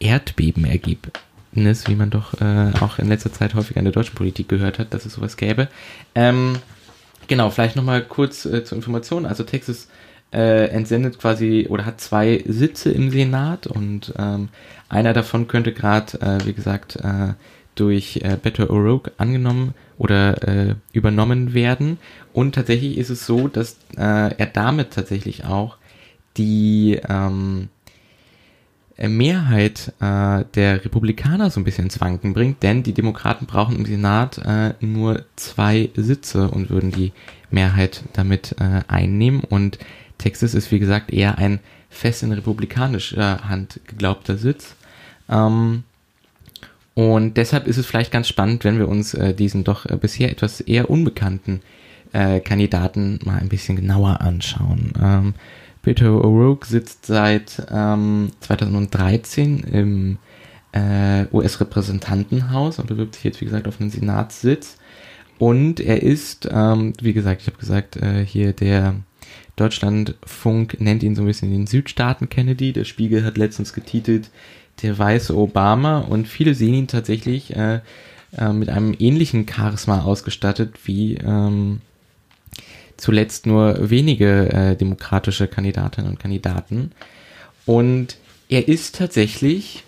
Erdbebenergebnis, 0.00 1.86
wie 1.86 1.94
man 1.94 2.08
doch 2.08 2.40
äh, 2.40 2.72
auch 2.80 2.98
in 2.98 3.08
letzter 3.08 3.32
Zeit 3.32 3.54
häufig 3.54 3.76
an 3.76 3.84
der 3.84 3.92
deutschen 3.92 4.14
Politik 4.14 4.48
gehört 4.48 4.78
hat, 4.78 4.94
dass 4.94 5.04
es 5.04 5.12
sowas 5.12 5.36
gäbe. 5.36 5.68
Ähm, 6.14 6.56
genau, 7.28 7.50
vielleicht 7.50 7.76
nochmal 7.76 8.02
kurz 8.02 8.46
äh, 8.46 8.64
zur 8.64 8.76
Information. 8.76 9.26
Also 9.26 9.44
Texas 9.44 9.88
äh, 10.32 10.68
entsendet 10.68 11.18
quasi 11.18 11.66
oder 11.68 11.84
hat 11.84 12.00
zwei 12.00 12.42
Sitze 12.46 12.90
im 12.90 13.10
Senat 13.10 13.66
und 13.66 14.14
ähm, 14.18 14.48
einer 14.88 15.12
davon 15.12 15.48
könnte 15.48 15.72
gerade, 15.72 16.40
wie 16.44 16.52
gesagt, 16.52 16.98
durch 17.74 18.20
äh, 18.22 18.36
Beto 18.40 18.64
O'Rourke 18.64 19.12
angenommen 19.16 19.74
oder 19.98 20.46
äh, 20.46 20.74
übernommen 20.92 21.54
werden. 21.54 21.98
Und 22.32 22.54
tatsächlich 22.54 22.98
ist 22.98 23.10
es 23.10 23.26
so, 23.26 23.48
dass 23.48 23.76
äh, 23.96 24.34
er 24.34 24.46
damit 24.46 24.92
tatsächlich 24.92 25.44
auch 25.44 25.76
die 26.36 27.00
ähm, 27.08 27.68
Mehrheit 28.98 29.92
äh, 30.00 30.44
der 30.54 30.84
Republikaner 30.84 31.50
so 31.50 31.60
ein 31.60 31.64
bisschen 31.64 31.84
ins 31.84 32.00
Wanken 32.00 32.34
bringt, 32.34 32.62
denn 32.62 32.82
die 32.82 32.92
Demokraten 32.92 33.46
brauchen 33.46 33.76
im 33.76 33.86
Senat 33.86 34.38
äh, 34.38 34.74
nur 34.80 35.24
zwei 35.36 35.90
Sitze 35.96 36.48
und 36.48 36.70
würden 36.70 36.90
die 36.90 37.12
Mehrheit 37.50 38.02
damit 38.12 38.56
äh, 38.60 38.82
einnehmen. 38.88 39.40
Und 39.40 39.78
Texas 40.18 40.54
ist, 40.54 40.70
wie 40.70 40.78
gesagt, 40.78 41.12
eher 41.12 41.38
ein 41.38 41.60
fest 41.90 42.22
in 42.22 42.32
republikanischer 42.32 43.48
Hand 43.48 43.80
geglaubter 43.86 44.36
Sitz. 44.36 44.76
Ähm, 45.28 45.84
und 46.94 47.36
deshalb 47.36 47.66
ist 47.66 47.78
es 47.78 47.86
vielleicht 47.86 48.12
ganz 48.12 48.28
spannend, 48.28 48.64
wenn 48.64 48.78
wir 48.78 48.88
uns 48.88 49.14
äh, 49.14 49.34
diesen 49.34 49.64
doch 49.64 49.86
äh, 49.86 49.96
bisher 49.96 50.30
etwas 50.30 50.60
eher 50.60 50.90
unbekannten 50.90 51.60
äh, 52.12 52.40
Kandidaten 52.40 53.18
mal 53.24 53.38
ein 53.38 53.48
bisschen 53.48 53.76
genauer 53.76 54.20
anschauen. 54.20 54.92
Ähm, 55.00 55.34
Peter 55.82 56.06
O'Rourke 56.06 56.66
sitzt 56.66 57.06
seit 57.06 57.66
ähm, 57.70 58.30
2013 58.40 59.60
im 59.60 60.18
äh, 60.72 61.26
US-Repräsentantenhaus 61.32 62.78
und 62.78 62.86
bewirbt 62.86 63.14
sich 63.14 63.24
jetzt, 63.24 63.40
wie 63.40 63.46
gesagt, 63.46 63.66
auf 63.66 63.80
einen 63.80 63.90
Senatssitz. 63.90 64.76
Und 65.38 65.80
er 65.80 66.02
ist, 66.02 66.48
ähm, 66.52 66.92
wie 67.00 67.12
gesagt, 67.12 67.42
ich 67.42 67.48
habe 67.48 67.58
gesagt, 67.58 67.96
äh, 67.96 68.24
hier 68.24 68.52
der 68.52 68.94
Deutschlandfunk 69.56 70.80
nennt 70.80 71.02
ihn 71.02 71.14
so 71.14 71.22
ein 71.22 71.26
bisschen 71.26 71.50
den 71.50 71.66
Südstaaten 71.66 72.28
Kennedy. 72.28 72.72
Der 72.72 72.84
Spiegel 72.84 73.24
hat 73.24 73.38
letztens 73.38 73.72
getitelt, 73.72 74.30
der 74.80 74.98
weiße 74.98 75.36
Obama 75.36 75.98
und 75.98 76.26
viele 76.26 76.54
sehen 76.54 76.74
ihn 76.74 76.88
tatsächlich 76.88 77.54
äh, 77.54 77.80
äh, 78.36 78.52
mit 78.52 78.70
einem 78.70 78.94
ähnlichen 78.98 79.46
Charisma 79.46 80.02
ausgestattet 80.02 80.74
wie 80.84 81.16
ähm, 81.16 81.80
zuletzt 82.96 83.46
nur 83.46 83.90
wenige 83.90 84.52
äh, 84.52 84.76
demokratische 84.76 85.48
Kandidatinnen 85.48 86.10
und 86.10 86.18
Kandidaten. 86.18 86.92
Und 87.66 88.16
er 88.48 88.68
ist 88.68 88.96
tatsächlich, 88.96 89.84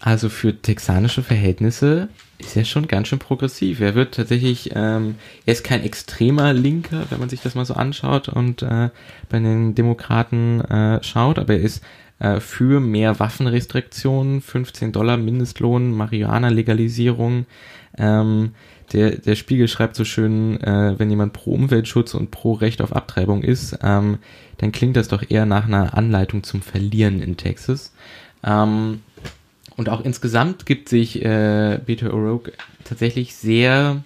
also 0.00 0.28
für 0.28 0.60
texanische 0.60 1.22
Verhältnisse, 1.22 2.08
ist 2.38 2.56
er 2.56 2.64
schon 2.64 2.88
ganz 2.88 3.08
schön 3.08 3.18
progressiv. 3.18 3.80
Er 3.80 3.94
wird 3.94 4.14
tatsächlich, 4.14 4.70
ähm, 4.74 5.16
er 5.46 5.52
ist 5.52 5.64
kein 5.64 5.82
extremer 5.82 6.52
Linker, 6.52 7.04
wenn 7.10 7.20
man 7.20 7.28
sich 7.28 7.42
das 7.42 7.54
mal 7.54 7.66
so 7.66 7.74
anschaut 7.74 8.28
und 8.28 8.62
äh, 8.62 8.88
bei 9.28 9.38
den 9.38 9.74
Demokraten 9.74 10.60
äh, 10.62 11.02
schaut, 11.02 11.38
aber 11.38 11.54
er 11.54 11.60
ist 11.60 11.82
äh, 12.20 12.38
für 12.38 12.80
mehr 12.80 13.18
Waffenrestriktionen, 13.18 14.40
15 14.40 14.92
Dollar 14.92 15.16
Mindestlohn, 15.16 15.92
Marihuana-Legalisierung. 15.92 17.46
Ähm, 17.98 18.52
der, 18.92 19.16
der 19.16 19.34
Spiegel 19.36 19.68
schreibt 19.68 19.96
so 19.96 20.04
schön, 20.04 20.60
äh, 20.60 20.98
wenn 20.98 21.10
jemand 21.10 21.32
pro 21.32 21.52
Umweltschutz 21.52 22.14
und 22.14 22.30
pro 22.30 22.52
Recht 22.52 22.82
auf 22.82 22.94
Abtreibung 22.94 23.42
ist, 23.42 23.78
ähm, 23.82 24.18
dann 24.58 24.72
klingt 24.72 24.96
das 24.96 25.08
doch 25.08 25.22
eher 25.28 25.46
nach 25.46 25.66
einer 25.66 25.94
Anleitung 25.94 26.42
zum 26.42 26.60
Verlieren 26.62 27.22
in 27.22 27.36
Texas. 27.36 27.92
Ähm, 28.44 29.00
und 29.76 29.88
auch 29.88 30.04
insgesamt 30.04 30.66
gibt 30.66 30.88
sich 30.88 31.24
äh, 31.24 31.78
Peter 31.78 32.12
O'Rourke 32.12 32.52
tatsächlich 32.84 33.34
sehr 33.34 34.02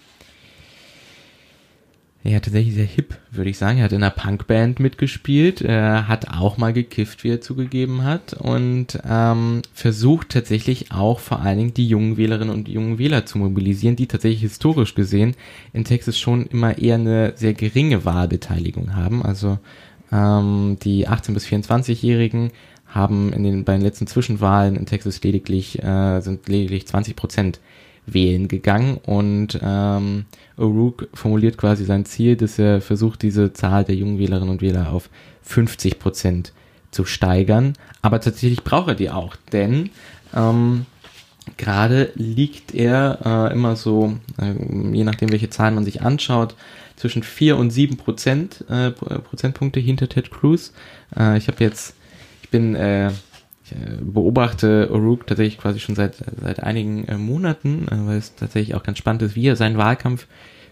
ja, 2.27 2.41
tatsächlich 2.41 2.75
sehr 2.75 2.87
hip, 2.87 3.19
würde 3.31 3.51
ich 3.51 3.59
sagen. 3.59 3.79
Er 3.79 3.85
hat 3.85 3.93
in 3.93 4.03
einer 4.03 4.11
Punkband 4.11 4.81
mitgespielt, 4.81 5.61
er 5.61 6.09
hat 6.09 6.29
auch 6.29 6.57
mal 6.57 6.73
gekifft, 6.73 7.23
wie 7.23 7.29
er 7.29 7.43
zugegeben 7.43 8.03
hat, 8.03 8.33
und 8.33 8.99
ähm, 9.07 9.61
versucht 9.75 10.31
tatsächlich 10.31 10.91
auch 10.91 11.21
vor 11.21 11.43
allen 11.43 11.59
Dingen 11.59 11.75
die 11.75 11.87
jungen 11.87 12.17
Wählerinnen 12.17 12.55
und 12.55 12.69
jungen 12.69 12.99
Wähler 12.99 13.27
zu 13.27 13.37
mobilisieren, 13.37 13.97
die 13.97 14.07
tatsächlich 14.07 14.41
historisch 14.41 14.95
gesehen 14.95 15.35
in 15.75 15.85
Texas 15.85 16.19
schon 16.19 16.47
immer 16.47 16.79
eher 16.79 16.95
eine 16.95 17.35
sehr 17.37 17.53
geringe 17.53 18.07
Wahlbeteiligung 18.07 18.97
haben. 18.97 19.23
Also 19.23 19.59
ähm, 20.11 20.79
die 20.83 21.07
18- 21.07 21.35
bis 21.35 21.45
24-Jährigen 21.47 22.53
haben 22.87 23.35
in 23.35 23.43
den, 23.43 23.65
bei 23.65 23.75
den 23.75 23.83
letzten 23.83 24.07
Zwischenwahlen 24.07 24.77
in 24.77 24.87
Texas 24.87 25.23
lediglich, 25.23 25.83
äh, 25.83 26.21
sind 26.23 26.49
lediglich 26.49 26.87
20 26.87 27.17
Prozent 27.17 27.61
wählen 28.07 28.49
gegangen 28.49 28.99
und 29.05 29.59
ähm, 29.63 30.27
O'Rourke 30.59 31.09
formuliert 31.15 31.57
quasi 31.57 31.85
sein 31.85 32.05
Ziel, 32.05 32.37
dass 32.37 32.59
er 32.59 32.81
versucht, 32.81 33.23
diese 33.23 33.53
Zahl 33.53 33.85
der 33.85 33.95
jungen 33.95 34.19
Wählerinnen 34.19 34.51
und 34.51 34.63
Wähler 34.63 34.93
auf 34.93 35.09
50 35.43 35.99
Prozent 35.99 36.53
zu 36.91 37.05
steigern. 37.05 37.75
Aber 38.03 38.21
tatsächlich 38.21 38.63
braucht 38.63 38.89
er 38.89 38.95
die 38.95 39.11
auch, 39.11 39.37
denn 39.53 39.91
ähm, 40.35 40.87
gerade 41.57 42.13
liegt 42.15 42.75
er 42.75 43.49
äh, 43.51 43.53
immer 43.53 43.77
so, 43.77 44.17
äh, 44.39 44.53
je 44.95 45.05
nachdem 45.05 45.33
welche 45.33 45.51
Zahlen 45.51 45.75
man 45.75 45.85
sich 45.85 46.03
anschaut, 46.03 46.55
zwischen 46.97 47.23
4 47.23 47.57
und 47.57 47.71
7 47.71 47.97
Prozent, 47.97 48.65
äh, 48.69 48.91
Prozentpunkte 48.91 49.81
hinter 49.81 50.09
Ted 50.09 50.31
Cruz. 50.31 50.73
Äh, 51.17 51.39
ich 51.39 51.49
habe 51.49 51.63
jetzt, 51.63 51.95
ich 52.43 52.51
bin 52.51 52.75
äh, 52.77 53.11
ich 53.65 53.73
äh, 53.73 53.97
beobachte 54.01 54.91
O'Rourke 54.93 55.27
tatsächlich 55.27 55.59
quasi 55.59 55.81
schon 55.81 55.95
seit, 55.95 56.17
seit 56.41 56.63
einigen 56.63 57.05
äh, 57.09 57.17
Monaten, 57.17 57.87
äh, 57.89 58.07
weil 58.07 58.19
es 58.19 58.35
tatsächlich 58.35 58.75
auch 58.75 58.83
ganz 58.83 58.99
spannend 58.99 59.23
ist, 59.23 59.37
wie 59.37 59.47
er 59.47 59.57
seinen 59.57 59.79
Wahlkampf 59.79 60.27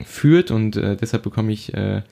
führt 0.05 0.51
und 0.51 0.77
äh, 0.77 0.97
deshalb 0.97 1.23
bekomme 1.23 1.53
ich 1.53 1.75
äh, 1.75 2.03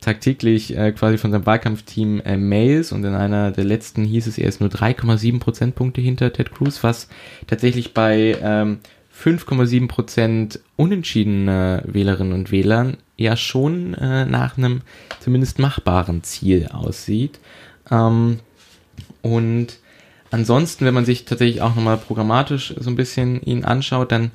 tagtäglich 0.00 0.76
äh, 0.76 0.92
quasi 0.92 1.18
von 1.18 1.32
seinem 1.32 1.46
Wahlkampfteam 1.46 2.20
äh, 2.20 2.36
Mails 2.36 2.92
und 2.92 3.04
in 3.04 3.14
einer 3.14 3.50
der 3.50 3.64
letzten 3.64 4.04
hieß 4.04 4.26
es, 4.26 4.38
er 4.38 4.48
ist 4.48 4.60
nur 4.60 4.70
3,7 4.70 5.40
Prozentpunkte 5.40 6.00
hinter 6.00 6.32
Ted 6.32 6.52
Cruz, 6.52 6.82
was 6.82 7.08
tatsächlich 7.46 7.94
bei 7.94 8.36
ähm, 8.42 8.78
5,7 9.16 9.88
Prozent 9.88 10.60
unentschiedener 10.76 11.82
Wählerinnen 11.86 12.32
und 12.32 12.50
Wählern 12.50 12.96
ja 13.16 13.36
schon 13.36 13.94
äh, 13.94 14.26
nach 14.26 14.58
einem 14.58 14.82
zumindest 15.20 15.58
machbaren 15.58 16.22
Ziel 16.22 16.68
aussieht. 16.72 17.38
Ähm, 17.90 18.40
und 19.22 19.78
Ansonsten, 20.34 20.84
wenn 20.84 20.94
man 20.94 21.04
sich 21.04 21.26
tatsächlich 21.26 21.62
auch 21.62 21.76
nochmal 21.76 21.96
programmatisch 21.96 22.74
so 22.76 22.90
ein 22.90 22.96
bisschen 22.96 23.40
ihn 23.42 23.64
anschaut, 23.64 24.10
dann 24.10 24.32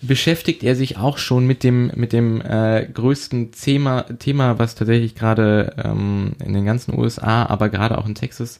beschäftigt 0.00 0.64
er 0.64 0.74
sich 0.74 0.96
auch 0.96 1.16
schon 1.16 1.46
mit 1.46 1.62
dem 1.62 1.92
mit 1.94 2.12
dem 2.12 2.40
äh, 2.40 2.84
größten 2.92 3.52
Thema 3.52 4.02
Thema, 4.18 4.58
was 4.58 4.74
tatsächlich 4.74 5.14
gerade 5.14 5.76
ähm, 5.84 6.32
in 6.44 6.54
den 6.54 6.64
ganzen 6.64 6.98
USA, 6.98 7.46
aber 7.46 7.68
gerade 7.68 7.96
auch 7.98 8.06
in 8.08 8.16
Texas 8.16 8.58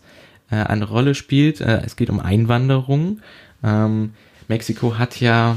äh, 0.52 0.54
eine 0.54 0.84
Rolle 0.84 1.16
spielt. 1.16 1.60
Äh, 1.60 1.82
es 1.84 1.96
geht 1.96 2.10
um 2.10 2.20
Einwanderung. 2.20 3.18
Ähm, 3.64 4.12
Mexiko 4.46 4.98
hat 4.98 5.20
ja 5.20 5.56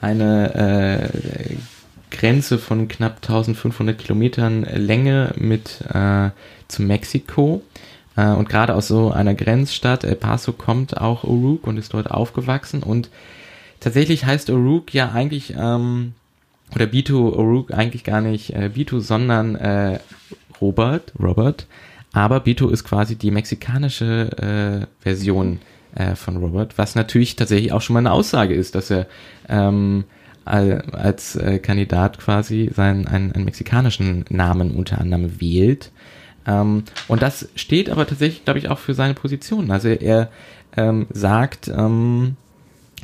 eine 0.00 1.08
äh, 1.12 1.56
Grenze 2.10 2.58
von 2.58 2.88
knapp 2.88 3.18
1500 3.22 3.96
Kilometern 3.96 4.64
Länge 4.64 5.34
mit 5.36 5.82
äh, 5.94 6.30
zu 6.66 6.82
Mexiko. 6.82 7.62
Äh, 8.16 8.28
und 8.28 8.48
gerade 8.48 8.74
aus 8.74 8.88
so 8.88 9.10
einer 9.10 9.34
Grenzstadt, 9.34 10.04
El 10.04 10.16
Paso, 10.16 10.52
kommt 10.52 10.96
auch 10.98 11.24
Uruk 11.24 11.66
und 11.66 11.76
ist 11.76 11.94
dort 11.94 12.10
aufgewachsen. 12.10 12.82
Und 12.82 13.10
tatsächlich 13.80 14.24
heißt 14.24 14.50
O'Rourke 14.50 14.92
ja 14.92 15.12
eigentlich, 15.12 15.54
ähm, 15.56 16.12
oder 16.74 16.86
Bito 16.86 17.28
O'Rourke 17.28 17.74
eigentlich 17.74 18.04
gar 18.04 18.20
nicht 18.20 18.54
äh, 18.54 18.70
Bito, 18.72 19.00
sondern 19.00 19.56
äh, 19.56 19.98
Robert, 20.60 21.12
Robert. 21.18 21.66
Aber 22.12 22.40
Bito 22.40 22.68
ist 22.68 22.84
quasi 22.84 23.16
die 23.16 23.30
mexikanische 23.30 24.86
äh, 25.00 25.02
Version 25.02 25.60
äh, 25.94 26.14
von 26.14 26.36
Robert, 26.36 26.76
was 26.78 26.94
natürlich 26.94 27.36
tatsächlich 27.36 27.72
auch 27.72 27.80
schon 27.80 27.94
mal 27.94 28.00
eine 28.00 28.12
Aussage 28.12 28.54
ist, 28.54 28.74
dass 28.74 28.90
er 28.90 29.06
ähm, 29.48 30.04
als 30.44 31.36
äh, 31.36 31.58
Kandidat 31.60 32.18
quasi 32.18 32.70
seinen 32.74 33.06
einen, 33.06 33.32
einen 33.32 33.44
mexikanischen 33.44 34.24
Namen 34.28 34.72
unter 34.72 35.00
anderem 35.00 35.40
wählt. 35.40 35.92
Ähm, 36.46 36.84
und 37.08 37.22
das 37.22 37.48
steht 37.54 37.90
aber 37.90 38.06
tatsächlich, 38.06 38.44
glaube 38.44 38.58
ich, 38.58 38.68
auch 38.68 38.78
für 38.78 38.94
seine 38.94 39.14
Position. 39.14 39.70
Also 39.70 39.88
er 39.88 40.30
ähm, 40.76 41.06
sagt, 41.10 41.68
ähm, 41.68 42.36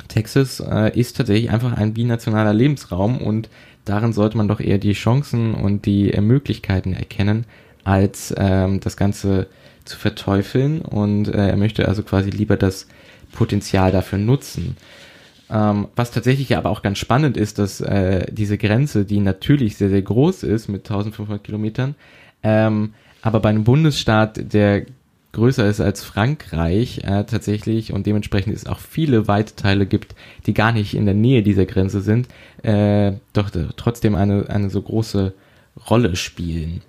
Texas 0.07 0.59
äh, 0.59 0.97
ist 0.99 1.17
tatsächlich 1.17 1.51
einfach 1.51 1.73
ein 1.73 1.93
binationaler 1.93 2.53
Lebensraum 2.53 3.19
und 3.19 3.49
darin 3.85 4.13
sollte 4.13 4.37
man 4.37 4.47
doch 4.47 4.59
eher 4.59 4.77
die 4.77 4.93
Chancen 4.93 5.53
und 5.53 5.85
die 5.85 6.11
äh, 6.11 6.21
Möglichkeiten 6.21 6.93
erkennen, 6.93 7.45
als 7.83 8.33
ähm, 8.37 8.79
das 8.79 8.97
Ganze 8.97 9.47
zu 9.85 9.97
verteufeln. 9.97 10.81
Und 10.81 11.27
äh, 11.27 11.49
er 11.49 11.57
möchte 11.57 11.87
also 11.87 12.03
quasi 12.03 12.29
lieber 12.29 12.57
das 12.57 12.87
Potenzial 13.31 13.91
dafür 13.91 14.19
nutzen. 14.19 14.77
Ähm, 15.51 15.87
was 15.95 16.11
tatsächlich 16.11 16.55
aber 16.55 16.69
auch 16.69 16.81
ganz 16.81 16.99
spannend 16.99 17.35
ist, 17.35 17.57
dass 17.57 17.81
äh, 17.81 18.31
diese 18.31 18.57
Grenze, 18.57 19.05
die 19.05 19.19
natürlich 19.19 19.77
sehr, 19.77 19.89
sehr 19.89 20.01
groß 20.01 20.43
ist 20.43 20.67
mit 20.67 20.89
1500 20.89 21.43
Kilometern, 21.43 21.95
ähm, 22.43 22.93
aber 23.21 23.39
bei 23.39 23.49
einem 23.49 23.63
Bundesstaat, 23.63 24.53
der 24.53 24.85
größer 25.31 25.67
ist 25.67 25.79
als 25.79 26.03
Frankreich 26.03 26.99
äh, 27.03 27.23
tatsächlich 27.23 27.93
und 27.93 28.07
dementsprechend 28.07 28.55
es 28.55 28.65
auch 28.65 28.79
viele 28.79 29.27
weite 29.27 29.55
Teile 29.55 29.85
gibt, 29.85 30.15
die 30.45 30.53
gar 30.53 30.71
nicht 30.71 30.95
in 30.95 31.05
der 31.05 31.13
Nähe 31.13 31.43
dieser 31.43 31.65
Grenze 31.65 32.01
sind, 32.01 32.27
äh, 32.63 33.13
doch 33.33 33.51
trotzdem 33.75 34.15
eine, 34.15 34.49
eine 34.49 34.69
so 34.69 34.81
große 34.81 35.33
Rolle 35.89 36.15
spielen. 36.15 36.81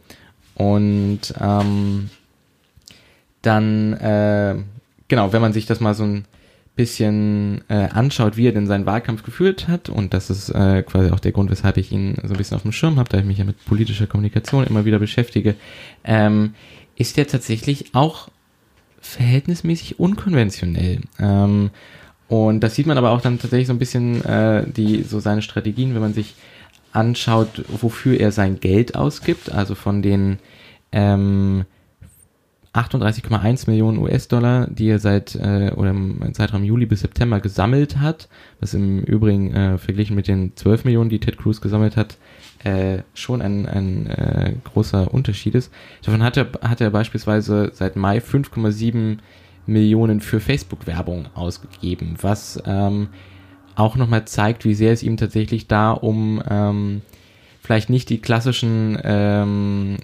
Und 0.54 1.34
ähm, 1.40 2.10
dann, 3.42 3.92
äh, 3.94 4.56
genau, 5.08 5.32
wenn 5.32 5.42
man 5.42 5.52
sich 5.52 5.66
das 5.66 5.80
mal 5.80 5.94
so 5.94 6.04
ein 6.04 6.24
bisschen 6.80 7.60
äh, 7.68 7.88
anschaut, 7.92 8.38
wie 8.38 8.48
er 8.48 8.52
denn 8.52 8.66
seinen 8.66 8.86
Wahlkampf 8.86 9.22
geführt 9.22 9.68
hat, 9.68 9.90
und 9.90 10.14
das 10.14 10.30
ist 10.30 10.48
äh, 10.48 10.82
quasi 10.82 11.10
auch 11.10 11.20
der 11.20 11.32
Grund, 11.32 11.50
weshalb 11.50 11.76
ich 11.76 11.92
ihn 11.92 12.14
so 12.22 12.32
ein 12.32 12.38
bisschen 12.38 12.56
auf 12.56 12.62
dem 12.62 12.72
Schirm 12.72 12.98
habe, 12.98 13.10
da 13.10 13.18
ich 13.18 13.26
mich 13.26 13.36
ja 13.36 13.44
mit 13.44 13.62
politischer 13.66 14.06
Kommunikation 14.06 14.64
immer 14.64 14.86
wieder 14.86 14.98
beschäftige, 14.98 15.56
ähm, 16.04 16.54
ist 16.96 17.18
er 17.18 17.26
tatsächlich 17.26 17.94
auch 17.94 18.30
verhältnismäßig 19.02 20.00
unkonventionell. 20.00 21.02
Ähm, 21.18 21.68
und 22.28 22.60
das 22.60 22.76
sieht 22.76 22.86
man 22.86 22.96
aber 22.96 23.10
auch 23.10 23.20
dann 23.20 23.38
tatsächlich 23.38 23.66
so 23.66 23.74
ein 23.74 23.78
bisschen 23.78 24.24
äh, 24.24 24.64
die 24.66 25.02
so 25.02 25.20
seine 25.20 25.42
Strategien, 25.42 25.92
wenn 25.94 26.00
man 26.00 26.14
sich 26.14 26.34
anschaut, 26.92 27.62
wofür 27.68 28.18
er 28.18 28.32
sein 28.32 28.58
Geld 28.58 28.94
ausgibt, 28.94 29.52
also 29.52 29.74
von 29.74 30.00
den 30.00 30.38
ähm, 30.92 31.66
38,1 32.72 33.68
Millionen 33.68 33.98
US-Dollar, 33.98 34.68
die 34.68 34.88
er 34.88 35.00
seit 35.00 35.34
äh, 35.34 35.72
oder 35.74 35.90
im 35.90 36.32
Zeitraum 36.34 36.62
Juli 36.62 36.86
bis 36.86 37.00
September 37.00 37.40
gesammelt 37.40 37.98
hat, 37.98 38.28
was 38.60 38.74
im 38.74 39.00
Übrigen 39.02 39.52
äh, 39.54 39.78
verglichen 39.78 40.14
mit 40.14 40.28
den 40.28 40.54
12 40.54 40.84
Millionen, 40.84 41.10
die 41.10 41.18
Ted 41.18 41.36
Cruz 41.36 41.60
gesammelt 41.60 41.96
hat, 41.96 42.16
äh, 42.62 42.98
schon 43.12 43.42
ein, 43.42 43.66
ein 43.66 44.06
äh, 44.06 44.54
großer 44.62 45.12
Unterschied 45.12 45.56
ist. 45.56 45.72
Davon 46.04 46.22
hat 46.22 46.36
er, 46.36 46.48
hat 46.62 46.80
er 46.80 46.90
beispielsweise 46.90 47.72
seit 47.74 47.96
Mai 47.96 48.18
5,7 48.18 49.18
Millionen 49.66 50.20
für 50.20 50.38
Facebook-Werbung 50.38 51.26
ausgegeben, 51.34 52.16
was 52.20 52.62
ähm, 52.66 53.08
auch 53.74 53.96
nochmal 53.96 54.26
zeigt, 54.26 54.64
wie 54.64 54.74
sehr 54.74 54.92
es 54.92 55.02
ihm 55.02 55.16
tatsächlich 55.16 55.66
da 55.66 55.90
um 55.90 56.40
ähm, 56.48 57.02
vielleicht 57.62 57.90
nicht 57.90 58.10
die 58.10 58.20
klassischen 58.20 58.98
ähm, 59.02 59.96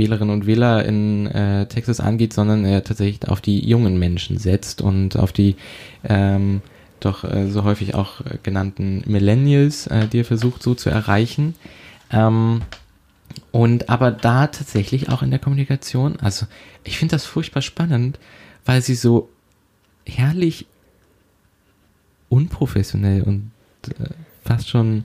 Wählerinnen 0.00 0.34
und 0.34 0.46
Wähler 0.46 0.84
in 0.84 1.26
äh, 1.26 1.66
Texas 1.66 2.00
angeht, 2.00 2.32
sondern 2.32 2.64
er 2.64 2.82
tatsächlich 2.82 3.28
auf 3.28 3.40
die 3.40 3.68
jungen 3.68 3.98
Menschen 3.98 4.38
setzt 4.38 4.80
und 4.80 5.16
auf 5.16 5.32
die 5.32 5.56
ähm, 6.02 6.62
doch 7.00 7.24
äh, 7.24 7.48
so 7.48 7.64
häufig 7.64 7.94
auch 7.94 8.22
genannten 8.42 9.02
Millennials, 9.06 9.86
äh, 9.86 10.08
die 10.08 10.20
er 10.20 10.24
versucht 10.24 10.62
so 10.62 10.74
zu 10.74 10.90
erreichen. 10.90 11.54
Ähm, 12.10 12.62
und 13.52 13.88
aber 13.88 14.10
da 14.10 14.46
tatsächlich 14.46 15.08
auch 15.08 15.22
in 15.22 15.30
der 15.30 15.38
Kommunikation, 15.38 16.18
also 16.20 16.46
ich 16.84 16.98
finde 16.98 17.14
das 17.14 17.26
furchtbar 17.26 17.62
spannend, 17.62 18.18
weil 18.64 18.82
sie 18.82 18.94
so 18.94 19.28
herrlich 20.06 20.66
unprofessionell 22.28 23.22
und 23.22 23.50
äh, 23.88 24.10
fast 24.44 24.68
schon 24.68 25.04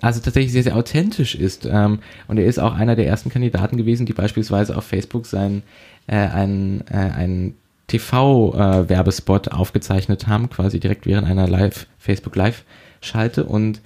also 0.00 0.20
tatsächlich 0.20 0.52
sehr, 0.52 0.62
sehr 0.62 0.76
authentisch 0.76 1.34
ist. 1.34 1.66
Ähm, 1.70 2.00
und 2.28 2.38
er 2.38 2.46
ist 2.46 2.58
auch 2.58 2.74
einer 2.74 2.96
der 2.96 3.06
ersten 3.06 3.30
Kandidaten 3.30 3.76
gewesen, 3.76 4.06
die 4.06 4.12
beispielsweise 4.12 4.76
auf 4.76 4.84
Facebook 4.84 5.26
sein, 5.26 5.62
äh, 6.06 6.16
ein, 6.16 6.84
äh, 6.90 6.96
ein 6.96 7.54
TV-Werbespot 7.88 9.48
äh, 9.48 9.50
aufgezeichnet 9.50 10.26
haben, 10.26 10.48
quasi 10.50 10.80
direkt 10.80 11.06
während 11.06 11.26
einer 11.26 11.48
Live, 11.48 11.86
Facebook 11.98 12.36
Live-Schalte. 12.36 13.44
Und 13.44 13.80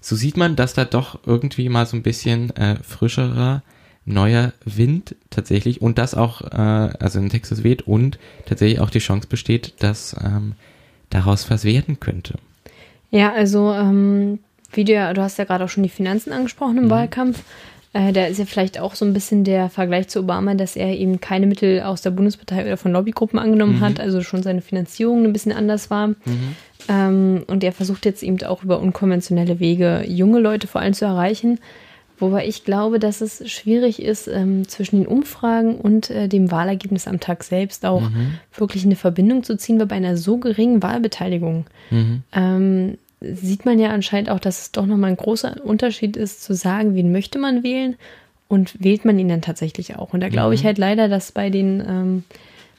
so 0.00 0.16
sieht 0.16 0.36
man, 0.36 0.56
dass 0.56 0.74
da 0.74 0.84
doch 0.84 1.18
irgendwie 1.26 1.68
mal 1.68 1.86
so 1.86 1.96
ein 1.96 2.02
bisschen 2.02 2.54
äh, 2.56 2.76
frischerer, 2.82 3.62
neuer 4.04 4.52
Wind 4.64 5.16
tatsächlich 5.28 5.82
und 5.82 5.98
das 5.98 6.14
auch, 6.14 6.40
äh, 6.40 6.56
also 6.56 7.18
in 7.18 7.28
Texas 7.28 7.62
weht 7.62 7.82
und 7.82 8.18
tatsächlich 8.46 8.80
auch 8.80 8.90
die 8.90 9.00
Chance 9.00 9.28
besteht, 9.28 9.74
dass 9.80 10.16
ähm, 10.24 10.54
daraus 11.10 11.50
was 11.50 11.64
werden 11.64 12.00
könnte. 12.00 12.34
Ja, 13.10 13.32
also 13.32 13.72
ähm, 13.72 14.38
wie 14.72 14.84
du 14.84 14.92
ja, 14.92 15.12
du 15.12 15.22
hast 15.22 15.38
ja 15.38 15.44
gerade 15.44 15.64
auch 15.64 15.68
schon 15.68 15.82
die 15.82 15.88
Finanzen 15.88 16.32
angesprochen 16.32 16.78
im 16.78 16.84
mhm. 16.84 16.90
Wahlkampf. 16.90 17.42
Äh, 17.92 18.12
da 18.12 18.26
ist 18.26 18.38
ja 18.38 18.44
vielleicht 18.44 18.78
auch 18.78 18.94
so 18.94 19.04
ein 19.04 19.14
bisschen 19.14 19.44
der 19.44 19.70
Vergleich 19.70 20.08
zu 20.08 20.20
Obama, 20.20 20.54
dass 20.54 20.76
er 20.76 20.96
eben 20.96 21.20
keine 21.20 21.46
Mittel 21.46 21.82
aus 21.82 22.02
der 22.02 22.10
Bundespartei 22.10 22.64
oder 22.64 22.76
von 22.76 22.92
Lobbygruppen 22.92 23.38
angenommen 23.38 23.76
mhm. 23.76 23.80
hat, 23.80 23.98
also 23.98 24.22
schon 24.22 24.42
seine 24.42 24.60
Finanzierung 24.60 25.24
ein 25.24 25.32
bisschen 25.32 25.52
anders 25.52 25.90
war. 25.90 26.08
Mhm. 26.08 26.56
Ähm, 26.88 27.44
und 27.46 27.64
er 27.64 27.72
versucht 27.72 28.04
jetzt 28.04 28.22
eben 28.22 28.42
auch 28.44 28.62
über 28.62 28.80
unkonventionelle 28.80 29.58
Wege 29.58 30.04
junge 30.06 30.38
Leute 30.38 30.66
vor 30.66 30.80
allem 30.80 30.92
zu 30.92 31.06
erreichen. 31.06 31.58
Wobei 32.18 32.46
ich 32.46 32.64
glaube, 32.64 32.98
dass 32.98 33.20
es 33.20 33.48
schwierig 33.50 34.02
ist, 34.02 34.26
ähm, 34.26 34.66
zwischen 34.66 34.96
den 34.96 35.06
Umfragen 35.06 35.76
und 35.76 36.10
äh, 36.10 36.28
dem 36.28 36.50
Wahlergebnis 36.50 37.06
am 37.06 37.20
Tag 37.20 37.44
selbst 37.44 37.86
auch 37.86 38.10
mhm. 38.10 38.38
wirklich 38.54 38.84
eine 38.84 38.96
Verbindung 38.96 39.44
zu 39.44 39.56
ziehen, 39.56 39.78
weil 39.78 39.86
bei 39.86 39.96
einer 39.96 40.16
so 40.16 40.38
geringen 40.38 40.82
Wahlbeteiligung 40.82 41.66
mhm. 41.90 42.22
ähm, 42.32 42.98
sieht 43.20 43.64
man 43.64 43.78
ja 43.78 43.90
anscheinend 43.90 44.30
auch, 44.30 44.40
dass 44.40 44.62
es 44.62 44.72
doch 44.72 44.86
nochmal 44.86 45.10
ein 45.10 45.16
großer 45.16 45.64
Unterschied 45.64 46.16
ist, 46.16 46.42
zu 46.42 46.54
sagen, 46.54 46.94
wen 46.94 47.12
möchte 47.12 47.38
man 47.38 47.62
wählen 47.62 47.96
und 48.48 48.82
wählt 48.82 49.04
man 49.04 49.18
ihn 49.18 49.28
dann 49.28 49.42
tatsächlich 49.42 49.96
auch. 49.96 50.12
Und 50.12 50.20
da 50.20 50.28
glaube 50.28 50.54
ich 50.54 50.62
mhm. 50.62 50.66
halt 50.66 50.78
leider, 50.78 51.08
dass 51.08 51.32
bei 51.32 51.50
den, 51.50 51.82
ähm, 51.86 52.24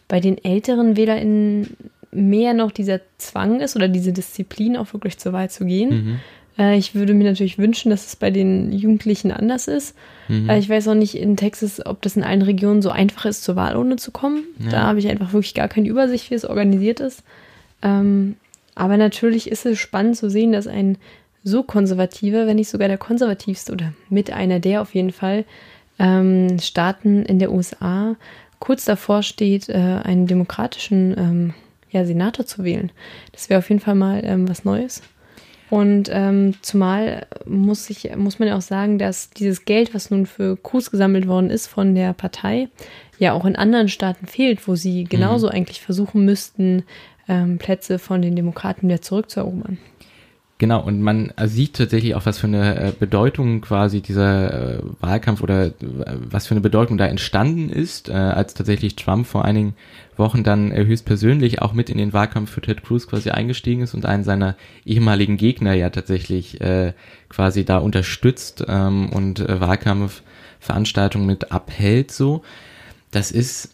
bei 0.07 0.19
den 0.19 0.43
älteren 0.43 0.97
WählerInnen 0.97 1.75
mehr 2.11 2.53
noch 2.53 2.71
dieser 2.71 3.01
Zwang 3.17 3.59
ist 3.59 3.75
oder 3.75 3.87
diese 3.87 4.11
Disziplin, 4.11 4.77
auch 4.77 4.93
wirklich 4.93 5.17
zur 5.19 5.33
Wahl 5.33 5.49
zu 5.49 5.65
gehen. 5.65 5.89
Mhm. 5.89 6.19
Äh, 6.57 6.77
ich 6.77 6.95
würde 6.95 7.13
mir 7.13 7.23
natürlich 7.23 7.57
wünschen, 7.57 7.91
dass 7.91 8.07
es 8.07 8.15
bei 8.15 8.31
den 8.31 8.71
Jugendlichen 8.71 9.31
anders 9.31 9.67
ist. 9.67 9.95
Mhm. 10.27 10.49
Äh, 10.49 10.59
ich 10.59 10.69
weiß 10.69 10.87
auch 10.87 10.95
nicht 10.95 11.15
in 11.15 11.37
Texas, 11.37 11.85
ob 11.85 12.01
das 12.01 12.17
in 12.17 12.23
allen 12.23 12.41
Regionen 12.41 12.81
so 12.81 12.89
einfach 12.89 13.25
ist, 13.25 13.43
zur 13.43 13.55
Wahlurne 13.55 13.97
zu 13.97 14.11
kommen. 14.11 14.43
Ja. 14.59 14.69
Da 14.71 14.81
habe 14.83 14.99
ich 14.99 15.07
einfach 15.07 15.33
wirklich 15.33 15.53
gar 15.53 15.67
keine 15.67 15.87
Übersicht, 15.87 16.31
wie 16.31 16.35
es 16.35 16.45
organisiert 16.45 16.99
ist. 16.99 17.23
Ähm, 17.81 18.35
aber 18.79 18.95
natürlich 18.95 19.51
ist 19.51 19.65
es 19.65 19.77
spannend 19.77 20.15
zu 20.15 20.29
sehen, 20.29 20.53
dass 20.53 20.65
ein 20.65 20.97
so 21.43 21.63
konservativer, 21.63 22.47
wenn 22.47 22.55
nicht 22.55 22.69
sogar 22.69 22.87
der 22.87 22.97
konservativste 22.97 23.73
oder 23.73 23.93
mit 24.09 24.31
einer 24.31 24.61
der 24.61 24.81
auf 24.81 24.95
jeden 24.95 25.11
Fall 25.11 25.43
ähm, 25.99 26.57
Staaten 26.59 27.23
in 27.23 27.39
der 27.39 27.51
USA 27.51 28.15
kurz 28.59 28.85
davor 28.85 29.21
steht, 29.21 29.67
äh, 29.67 29.73
einen 29.73 30.27
demokratischen 30.27 31.13
ähm, 31.17 31.53
ja, 31.91 32.05
Senator 32.05 32.45
zu 32.45 32.63
wählen. 32.63 32.89
Das 33.33 33.49
wäre 33.49 33.59
auf 33.59 33.67
jeden 33.67 33.81
Fall 33.81 33.95
mal 33.95 34.21
ähm, 34.23 34.47
was 34.47 34.63
Neues. 34.63 35.01
Und 35.69 36.09
ähm, 36.13 36.55
zumal 36.61 37.27
muss, 37.45 37.89
ich, 37.89 38.15
muss 38.15 38.39
man 38.39 38.47
ja 38.47 38.55
auch 38.55 38.61
sagen, 38.61 38.97
dass 38.97 39.29
dieses 39.29 39.65
Geld, 39.65 39.93
was 39.93 40.09
nun 40.09 40.25
für 40.25 40.55
Cruz 40.55 40.89
gesammelt 40.89 41.27
worden 41.27 41.49
ist 41.49 41.67
von 41.67 41.95
der 41.95 42.13
Partei, 42.13 42.69
ja 43.17 43.33
auch 43.33 43.43
in 43.43 43.57
anderen 43.57 43.89
Staaten 43.89 44.25
fehlt, 44.25 44.69
wo 44.69 44.75
sie 44.75 45.03
genauso 45.03 45.47
mhm. 45.47 45.53
eigentlich 45.53 45.81
versuchen 45.81 46.23
müssten, 46.23 46.83
ähm, 47.29 47.57
Plätze 47.57 47.99
von 47.99 48.21
den 48.21 48.35
Demokraten 48.35 48.89
wieder 48.89 49.01
zurückzuerobern. 49.01 49.77
Genau, 50.59 50.83
und 50.83 51.01
man 51.01 51.31
sieht 51.45 51.77
tatsächlich 51.77 52.15
auch, 52.15 52.25
was 52.25 52.37
für 52.37 52.47
eine 52.47 52.75
äh, 52.75 52.91
Bedeutung 52.91 53.61
quasi 53.61 54.01
dieser 54.01 54.79
äh, 54.79 54.79
Wahlkampf 54.99 55.41
oder 55.41 55.67
äh, 55.67 55.71
was 56.29 56.47
für 56.47 56.51
eine 56.51 56.59
Bedeutung 56.59 56.97
da 56.97 57.05
entstanden 57.05 57.69
ist, 57.69 58.09
als 58.09 58.55
tatsächlich 58.55 58.97
Trump 58.97 59.25
vor 59.25 59.45
einigen 59.45 59.73
Wochen 60.17 60.43
dann 60.43 60.73
höchstpersönlich 60.73 61.61
auch 61.61 61.71
mit 61.71 61.89
in 61.89 61.97
den 61.97 62.11
Wahlkampf 62.11 62.51
für 62.51 62.59
Ted 62.59 62.83
Cruz 62.83 63.07
quasi 63.07 63.29
eingestiegen 63.29 63.83
ist 63.83 63.93
und 63.93 64.05
einen 64.05 64.25
seiner 64.25 64.57
ehemaligen 64.85 65.37
Gegner 65.37 65.73
ja 65.73 65.89
tatsächlich 65.91 66.59
quasi 67.29 67.63
da 67.63 67.77
unterstützt 67.77 68.65
ähm, 68.67 69.09
und 69.13 69.39
Wahlkampfveranstaltungen 69.47 71.25
mit 71.25 71.53
abhält 71.53 72.11
so. 72.11 72.41
Das 73.11 73.31
ist 73.31 73.73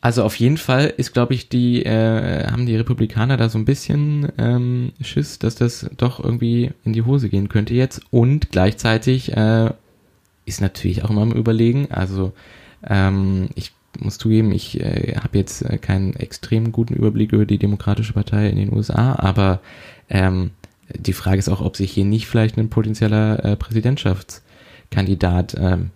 Also 0.00 0.22
auf 0.22 0.36
jeden 0.36 0.58
Fall 0.58 0.92
ist, 0.96 1.12
glaube 1.12 1.34
ich, 1.34 1.48
die 1.48 1.84
äh, 1.84 2.46
haben 2.46 2.66
die 2.66 2.76
Republikaner 2.76 3.36
da 3.36 3.48
so 3.48 3.58
ein 3.58 3.64
bisschen 3.64 4.30
ähm, 4.38 4.92
Schiss, 5.00 5.40
dass 5.40 5.56
das 5.56 5.90
doch 5.96 6.22
irgendwie 6.22 6.70
in 6.84 6.92
die 6.92 7.02
Hose 7.02 7.28
gehen 7.28 7.48
könnte 7.48 7.74
jetzt. 7.74 8.02
Und 8.10 8.52
gleichzeitig 8.52 9.36
äh, 9.36 9.72
ist 10.46 10.60
natürlich 10.60 11.04
auch 11.04 11.10
immer 11.10 11.22
am 11.22 11.32
Überlegen. 11.32 11.90
Also 11.90 12.32
ähm, 12.86 13.48
ich 13.56 13.72
muss 13.98 14.18
zugeben, 14.18 14.52
ich 14.52 14.80
äh, 14.80 15.16
habe 15.16 15.38
jetzt 15.38 15.62
äh, 15.62 15.78
keinen 15.78 16.14
extrem 16.14 16.70
guten 16.70 16.94
Überblick 16.94 17.32
über 17.32 17.46
die 17.46 17.58
Demokratische 17.58 18.12
Partei 18.12 18.48
in 18.48 18.56
den 18.56 18.72
USA, 18.72 19.16
aber 19.18 19.60
ähm, 20.08 20.52
die 20.94 21.12
Frage 21.12 21.38
ist 21.38 21.48
auch, 21.48 21.60
ob 21.60 21.76
sich 21.76 21.90
hier 21.90 22.04
nicht 22.04 22.28
vielleicht 22.28 22.56
ein 22.56 22.70
potenzieller 22.70 23.44
äh, 23.44 23.56
Präsidentschaftskandidat 23.56 25.56
ähm, 25.58 25.90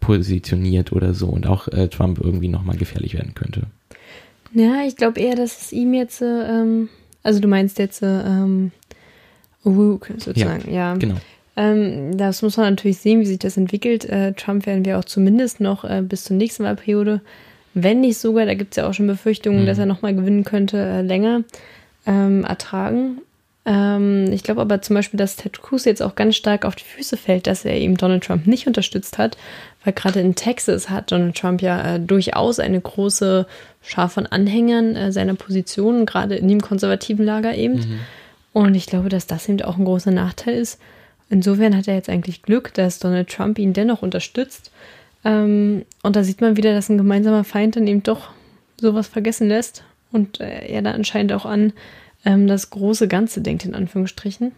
positioniert 0.00 0.92
oder 0.92 1.14
so 1.14 1.26
und 1.26 1.46
auch 1.46 1.68
äh, 1.68 1.88
Trump 1.88 2.20
irgendwie 2.22 2.48
nochmal 2.48 2.76
gefährlich 2.76 3.14
werden 3.14 3.34
könnte. 3.34 3.62
Ja, 4.52 4.82
ich 4.86 4.96
glaube 4.96 5.20
eher, 5.20 5.36
dass 5.36 5.60
es 5.62 5.72
ihm 5.72 5.94
jetzt, 5.94 6.22
äh, 6.22 6.24
ähm, 6.24 6.88
also 7.22 7.40
du 7.40 7.48
meinst 7.48 7.78
jetzt 7.78 8.02
äh, 8.02 8.20
ähm, 8.22 8.72
Rook 9.64 10.10
sozusagen, 10.18 10.68
ja. 10.68 10.92
ja. 10.92 10.94
Genau. 10.94 11.16
Ähm, 11.56 12.16
das 12.16 12.42
muss 12.42 12.56
man 12.56 12.74
natürlich 12.74 12.98
sehen, 12.98 13.20
wie 13.20 13.26
sich 13.26 13.38
das 13.38 13.56
entwickelt. 13.56 14.04
Äh, 14.06 14.32
Trump 14.32 14.66
werden 14.66 14.84
wir 14.84 14.98
auch 14.98 15.04
zumindest 15.04 15.60
noch 15.60 15.84
äh, 15.84 16.02
bis 16.02 16.24
zur 16.24 16.36
nächsten 16.36 16.64
Wahlperiode, 16.64 17.20
wenn 17.74 18.00
nicht 18.00 18.18
sogar, 18.18 18.46
da 18.46 18.54
gibt 18.54 18.72
es 18.72 18.76
ja 18.76 18.88
auch 18.88 18.94
schon 18.94 19.06
Befürchtungen, 19.06 19.62
mhm. 19.62 19.66
dass 19.66 19.78
er 19.78 19.86
nochmal 19.86 20.14
gewinnen 20.14 20.44
könnte, 20.44 20.78
äh, 20.78 21.02
länger 21.02 21.44
ähm, 22.06 22.44
ertragen. 22.44 23.18
Ähm, 23.66 24.32
ich 24.32 24.42
glaube 24.42 24.60
aber 24.60 24.82
zum 24.82 24.94
Beispiel, 24.94 25.18
dass 25.18 25.36
Ted 25.36 25.60
Cruz 25.62 25.84
jetzt 25.84 26.02
auch 26.02 26.14
ganz 26.14 26.36
stark 26.36 26.64
auf 26.64 26.74
die 26.74 26.84
Füße 26.84 27.16
fällt, 27.16 27.46
dass 27.46 27.64
er 27.64 27.76
eben 27.76 27.96
Donald 27.96 28.24
Trump 28.24 28.46
nicht 28.46 28.66
unterstützt 28.66 29.18
hat, 29.18 29.36
weil 29.84 29.92
gerade 29.92 30.20
in 30.20 30.34
Texas 30.34 30.90
hat 30.90 31.10
Donald 31.10 31.36
Trump 31.36 31.62
ja 31.62 31.94
äh, 31.94 32.00
durchaus 32.00 32.58
eine 32.58 32.80
große 32.80 33.46
Schar 33.82 34.08
von 34.08 34.26
Anhängern 34.26 34.96
äh, 34.96 35.12
seiner 35.12 35.34
Position, 35.34 36.06
gerade 36.06 36.36
in 36.36 36.48
dem 36.48 36.60
konservativen 36.60 37.24
Lager 37.24 37.54
eben. 37.54 37.76
Mhm. 37.76 38.00
Und 38.52 38.74
ich 38.74 38.86
glaube, 38.86 39.08
dass 39.08 39.26
das 39.26 39.48
eben 39.48 39.62
auch 39.62 39.78
ein 39.78 39.84
großer 39.84 40.10
Nachteil 40.10 40.54
ist. 40.54 40.80
Insofern 41.28 41.76
hat 41.76 41.86
er 41.86 41.94
jetzt 41.94 42.10
eigentlich 42.10 42.42
Glück, 42.42 42.74
dass 42.74 42.98
Donald 42.98 43.30
Trump 43.30 43.58
ihn 43.58 43.72
dennoch 43.72 44.02
unterstützt. 44.02 44.70
Ähm, 45.24 45.84
und 46.02 46.16
da 46.16 46.24
sieht 46.24 46.40
man 46.40 46.56
wieder, 46.56 46.74
dass 46.74 46.88
ein 46.88 46.98
gemeinsamer 46.98 47.44
Feind 47.44 47.76
dann 47.76 47.86
eben 47.86 48.02
doch 48.02 48.30
sowas 48.80 49.06
vergessen 49.06 49.48
lässt 49.48 49.84
und 50.12 50.40
äh, 50.40 50.66
er 50.66 50.82
da 50.82 50.92
anscheinend 50.92 51.32
auch 51.32 51.44
an 51.46 51.72
ähm, 52.24 52.46
das 52.46 52.70
große 52.70 53.08
Ganze 53.08 53.40
denkt, 53.40 53.64
in 53.64 53.74
Anführungsstrichen. 53.74 54.52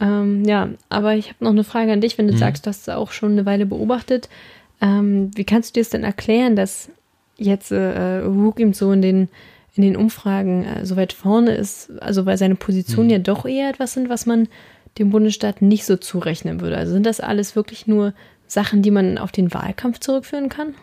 Ähm, 0.00 0.44
ja, 0.44 0.70
aber 0.88 1.14
ich 1.14 1.28
habe 1.28 1.44
noch 1.44 1.50
eine 1.50 1.64
Frage 1.64 1.92
an 1.92 2.00
dich, 2.00 2.16
wenn 2.16 2.26
du 2.26 2.34
mhm. 2.34 2.38
sagst, 2.38 2.66
du 2.66 2.70
hast 2.70 2.82
es 2.82 2.88
auch 2.88 3.12
schon 3.12 3.32
eine 3.32 3.46
Weile 3.46 3.66
beobachtet. 3.66 4.28
Ähm, 4.80 5.30
wie 5.34 5.44
kannst 5.44 5.70
du 5.70 5.74
dir 5.74 5.82
es 5.82 5.90
denn 5.90 6.04
erklären, 6.04 6.56
dass 6.56 6.88
jetzt 7.36 7.70
äh, 7.70 8.24
ihm 8.24 8.72
so 8.72 8.92
in 8.92 9.02
den, 9.02 9.28
in 9.74 9.82
den 9.82 9.96
Umfragen 9.96 10.64
äh, 10.64 10.86
so 10.86 10.96
weit 10.96 11.12
vorne 11.12 11.54
ist? 11.54 11.90
Also, 12.00 12.24
weil 12.24 12.38
seine 12.38 12.54
Positionen 12.54 13.08
mhm. 13.08 13.12
ja 13.12 13.18
doch 13.18 13.44
eher 13.44 13.68
etwas 13.68 13.92
sind, 13.92 14.08
was 14.08 14.24
man 14.24 14.48
dem 14.98 15.10
Bundesstaat 15.10 15.62
nicht 15.62 15.84
so 15.84 15.96
zurechnen 15.96 16.60
würde. 16.60 16.76
Also 16.76 16.92
sind 16.92 17.06
das 17.06 17.20
alles 17.20 17.54
wirklich 17.54 17.86
nur 17.86 18.12
Sachen, 18.46 18.82
die 18.82 18.90
man 18.90 19.18
auf 19.18 19.30
den 19.30 19.54
Wahlkampf 19.54 20.00
zurückführen 20.00 20.48
kann? 20.48 20.74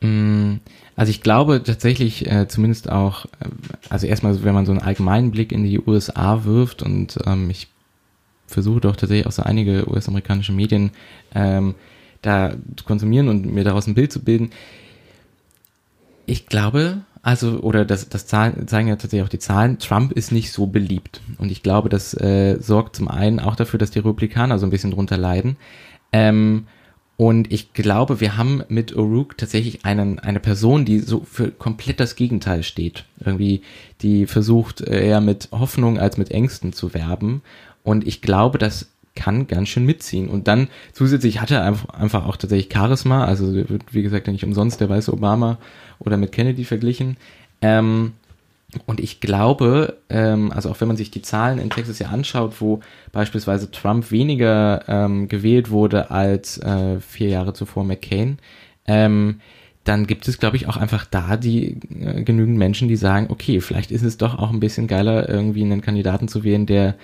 Mm, 0.00 0.60
also 0.94 1.10
ich 1.10 1.22
glaube 1.22 1.62
tatsächlich 1.62 2.30
äh, 2.30 2.46
zumindest 2.46 2.90
auch, 2.90 3.24
äh, 3.26 3.48
also 3.88 4.06
erstmal, 4.06 4.42
wenn 4.44 4.54
man 4.54 4.66
so 4.66 4.72
einen 4.72 4.80
allgemeinen 4.80 5.32
Blick 5.32 5.50
in 5.50 5.64
die 5.64 5.80
USA 5.80 6.44
wirft 6.44 6.82
und 6.82 7.18
ähm, 7.26 7.50
ich 7.50 7.68
versuche 8.48 8.80
doch 8.80 8.96
tatsächlich 8.96 9.26
auch 9.26 9.32
so 9.32 9.42
einige 9.42 9.88
US-amerikanische 9.88 10.52
Medien 10.52 10.90
ähm, 11.34 11.74
da 12.22 12.54
zu 12.76 12.84
konsumieren 12.84 13.28
und 13.28 13.46
mir 13.46 13.64
daraus 13.64 13.86
ein 13.86 13.94
Bild 13.94 14.12
zu 14.12 14.20
bilden. 14.20 14.50
Ich 16.26 16.46
glaube, 16.46 17.02
also, 17.22 17.60
oder 17.60 17.84
das, 17.84 18.08
das 18.08 18.26
zeigen 18.26 18.88
ja 18.88 18.96
tatsächlich 18.96 19.22
auch 19.22 19.28
die 19.28 19.38
Zahlen, 19.38 19.78
Trump 19.78 20.12
ist 20.12 20.32
nicht 20.32 20.52
so 20.52 20.66
beliebt. 20.66 21.20
Und 21.38 21.50
ich 21.50 21.62
glaube, 21.62 21.88
das 21.88 22.14
äh, 22.14 22.58
sorgt 22.60 22.96
zum 22.96 23.08
einen 23.08 23.40
auch 23.40 23.56
dafür, 23.56 23.78
dass 23.78 23.90
die 23.90 23.98
Republikaner 23.98 24.58
so 24.58 24.66
ein 24.66 24.70
bisschen 24.70 24.90
drunter 24.90 25.16
leiden. 25.16 25.56
Ähm, 26.12 26.66
und 27.16 27.52
ich 27.52 27.72
glaube, 27.72 28.20
wir 28.20 28.36
haben 28.36 28.62
mit 28.68 28.94
O'Rourke 28.94 29.36
tatsächlich 29.36 29.84
einen, 29.84 30.20
eine 30.20 30.38
Person, 30.38 30.84
die 30.84 31.00
so 31.00 31.24
für 31.24 31.50
komplett 31.50 31.98
das 31.98 32.14
Gegenteil 32.14 32.62
steht. 32.62 33.06
Irgendwie, 33.18 33.62
die 34.02 34.26
versucht 34.26 34.80
äh, 34.82 35.04
eher 35.04 35.20
mit 35.20 35.48
Hoffnung 35.50 35.98
als 35.98 36.16
mit 36.16 36.30
Ängsten 36.30 36.72
zu 36.72 36.94
werben. 36.94 37.42
Und 37.88 38.06
ich 38.06 38.20
glaube, 38.20 38.58
das 38.58 38.90
kann 39.14 39.46
ganz 39.46 39.70
schön 39.70 39.86
mitziehen. 39.86 40.28
Und 40.28 40.46
dann 40.46 40.68
zusätzlich 40.92 41.40
hat 41.40 41.50
er 41.50 41.64
einfach 41.64 42.26
auch 42.26 42.36
tatsächlich 42.36 42.70
Charisma. 42.70 43.24
Also 43.24 43.54
wird, 43.54 43.94
wie 43.94 44.02
gesagt, 44.02 44.26
nicht 44.26 44.44
umsonst 44.44 44.82
der 44.82 44.90
weiße 44.90 45.10
Obama 45.10 45.56
oder 45.98 46.18
mit 46.18 46.30
Kennedy 46.30 46.64
verglichen. 46.64 47.16
Ähm, 47.62 48.12
und 48.84 49.00
ich 49.00 49.20
glaube, 49.20 49.96
ähm, 50.10 50.52
also 50.52 50.68
auch 50.68 50.78
wenn 50.82 50.88
man 50.88 50.98
sich 50.98 51.10
die 51.10 51.22
Zahlen 51.22 51.58
in 51.58 51.70
Texas 51.70 51.98
ja 51.98 52.08
anschaut, 52.08 52.60
wo 52.60 52.80
beispielsweise 53.10 53.70
Trump 53.70 54.10
weniger 54.10 54.86
ähm, 54.86 55.28
gewählt 55.28 55.70
wurde 55.70 56.10
als 56.10 56.58
äh, 56.58 57.00
vier 57.00 57.30
Jahre 57.30 57.54
zuvor 57.54 57.84
McCain, 57.84 58.38
ähm, 58.86 59.40
dann 59.84 60.06
gibt 60.06 60.28
es, 60.28 60.38
glaube 60.38 60.58
ich, 60.58 60.68
auch 60.68 60.76
einfach 60.76 61.06
da 61.06 61.38
die 61.38 61.78
äh, 61.98 62.22
genügend 62.22 62.58
Menschen, 62.58 62.88
die 62.88 62.96
sagen, 62.96 63.28
okay, 63.30 63.62
vielleicht 63.62 63.90
ist 63.90 64.02
es 64.02 64.18
doch 64.18 64.38
auch 64.38 64.50
ein 64.50 64.60
bisschen 64.60 64.86
geiler, 64.88 65.26
irgendwie 65.26 65.62
einen 65.62 65.80
Kandidaten 65.80 66.28
zu 66.28 66.44
wählen, 66.44 66.66
der, 66.66 66.94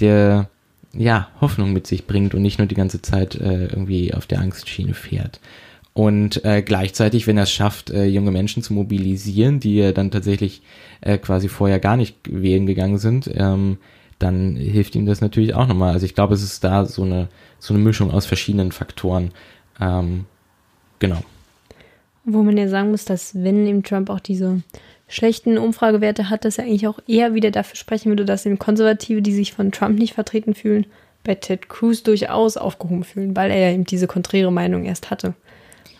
der 0.00 0.48
ja 0.92 1.28
Hoffnung 1.40 1.72
mit 1.72 1.86
sich 1.86 2.06
bringt 2.06 2.34
und 2.34 2.42
nicht 2.42 2.58
nur 2.58 2.66
die 2.66 2.74
ganze 2.74 3.02
Zeit 3.02 3.34
äh, 3.34 3.66
irgendwie 3.66 4.14
auf 4.14 4.26
der 4.26 4.40
Angstschiene 4.40 4.94
fährt. 4.94 5.40
Und 5.92 6.44
äh, 6.44 6.60
gleichzeitig, 6.60 7.26
wenn 7.26 7.38
er 7.38 7.44
es 7.44 7.50
schafft, 7.50 7.88
äh, 7.88 8.04
junge 8.04 8.30
Menschen 8.30 8.62
zu 8.62 8.74
mobilisieren, 8.74 9.60
die 9.60 9.76
ja 9.76 9.92
dann 9.92 10.10
tatsächlich 10.10 10.60
äh, 11.00 11.16
quasi 11.16 11.48
vorher 11.48 11.80
gar 11.80 11.96
nicht 11.96 12.16
wählen 12.28 12.66
gegangen 12.66 12.98
sind, 12.98 13.30
ähm, 13.34 13.78
dann 14.18 14.56
hilft 14.56 14.94
ihm 14.94 15.06
das 15.06 15.22
natürlich 15.22 15.54
auch 15.54 15.66
nochmal. 15.66 15.94
Also 15.94 16.04
ich 16.04 16.14
glaube, 16.14 16.34
es 16.34 16.42
ist 16.42 16.64
da 16.64 16.84
so 16.84 17.02
eine, 17.02 17.28
so 17.58 17.72
eine 17.72 17.82
Mischung 17.82 18.10
aus 18.10 18.26
verschiedenen 18.26 18.72
Faktoren. 18.72 19.30
Ähm, 19.80 20.26
genau. 20.98 21.22
Wo 22.26 22.42
man 22.42 22.58
ja 22.58 22.68
sagen 22.68 22.90
muss, 22.90 23.04
dass 23.04 23.34
wenn 23.34 23.66
eben 23.66 23.82
Trump 23.82 24.10
auch 24.10 24.20
diese 24.20 24.62
schlechten 25.08 25.58
Umfragewerte 25.58 26.28
hat, 26.28 26.44
dass 26.44 26.58
er 26.58 26.64
eigentlich 26.64 26.88
auch 26.88 26.98
eher 27.06 27.34
wieder 27.34 27.50
dafür 27.50 27.76
sprechen 27.76 28.10
würde, 28.10 28.24
dass 28.24 28.44
eben 28.44 28.58
Konservative, 28.58 29.22
die 29.22 29.32
sich 29.32 29.52
von 29.52 29.70
Trump 29.70 29.98
nicht 29.98 30.14
vertreten 30.14 30.54
fühlen, 30.54 30.86
bei 31.24 31.36
Ted 31.36 31.68
Cruz 31.68 32.02
durchaus 32.02 32.56
aufgehoben 32.56 33.04
fühlen, 33.04 33.36
weil 33.36 33.50
er 33.50 33.58
ja 33.58 33.72
eben 33.72 33.84
diese 33.84 34.06
konträre 34.06 34.52
Meinung 34.52 34.84
erst 34.84 35.10
hatte. 35.10 35.34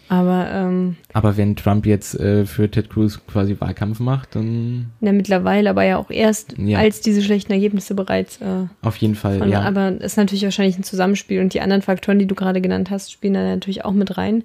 Aber, 0.08 0.48
ähm, 0.52 0.96
aber 1.12 1.36
wenn 1.36 1.56
Trump 1.56 1.84
jetzt 1.84 2.18
äh, 2.20 2.46
für 2.46 2.70
Ted 2.70 2.90
Cruz 2.90 3.20
quasi 3.26 3.56
Wahlkampf 3.58 3.98
macht, 3.98 4.36
dann. 4.36 4.92
Na, 5.00 5.10
mittlerweile, 5.10 5.70
aber 5.70 5.82
ja 5.82 5.96
auch 5.96 6.10
erst, 6.10 6.56
ja. 6.58 6.78
als 6.78 7.00
diese 7.00 7.22
schlechten 7.22 7.52
Ergebnisse 7.52 7.94
bereits. 7.94 8.40
Äh, 8.40 8.66
Auf 8.82 8.96
jeden 8.98 9.16
Fall, 9.16 9.38
von, 9.38 9.50
ja. 9.50 9.62
Aber 9.62 9.96
es 9.98 10.12
ist 10.12 10.16
natürlich 10.16 10.44
wahrscheinlich 10.44 10.78
ein 10.78 10.84
Zusammenspiel 10.84 11.40
und 11.40 11.54
die 11.54 11.60
anderen 11.60 11.82
Faktoren, 11.82 12.20
die 12.20 12.26
du 12.26 12.36
gerade 12.36 12.60
genannt 12.60 12.90
hast, 12.90 13.10
spielen 13.10 13.34
da 13.34 13.42
natürlich 13.42 13.84
auch 13.84 13.92
mit 13.92 14.16
rein. 14.16 14.44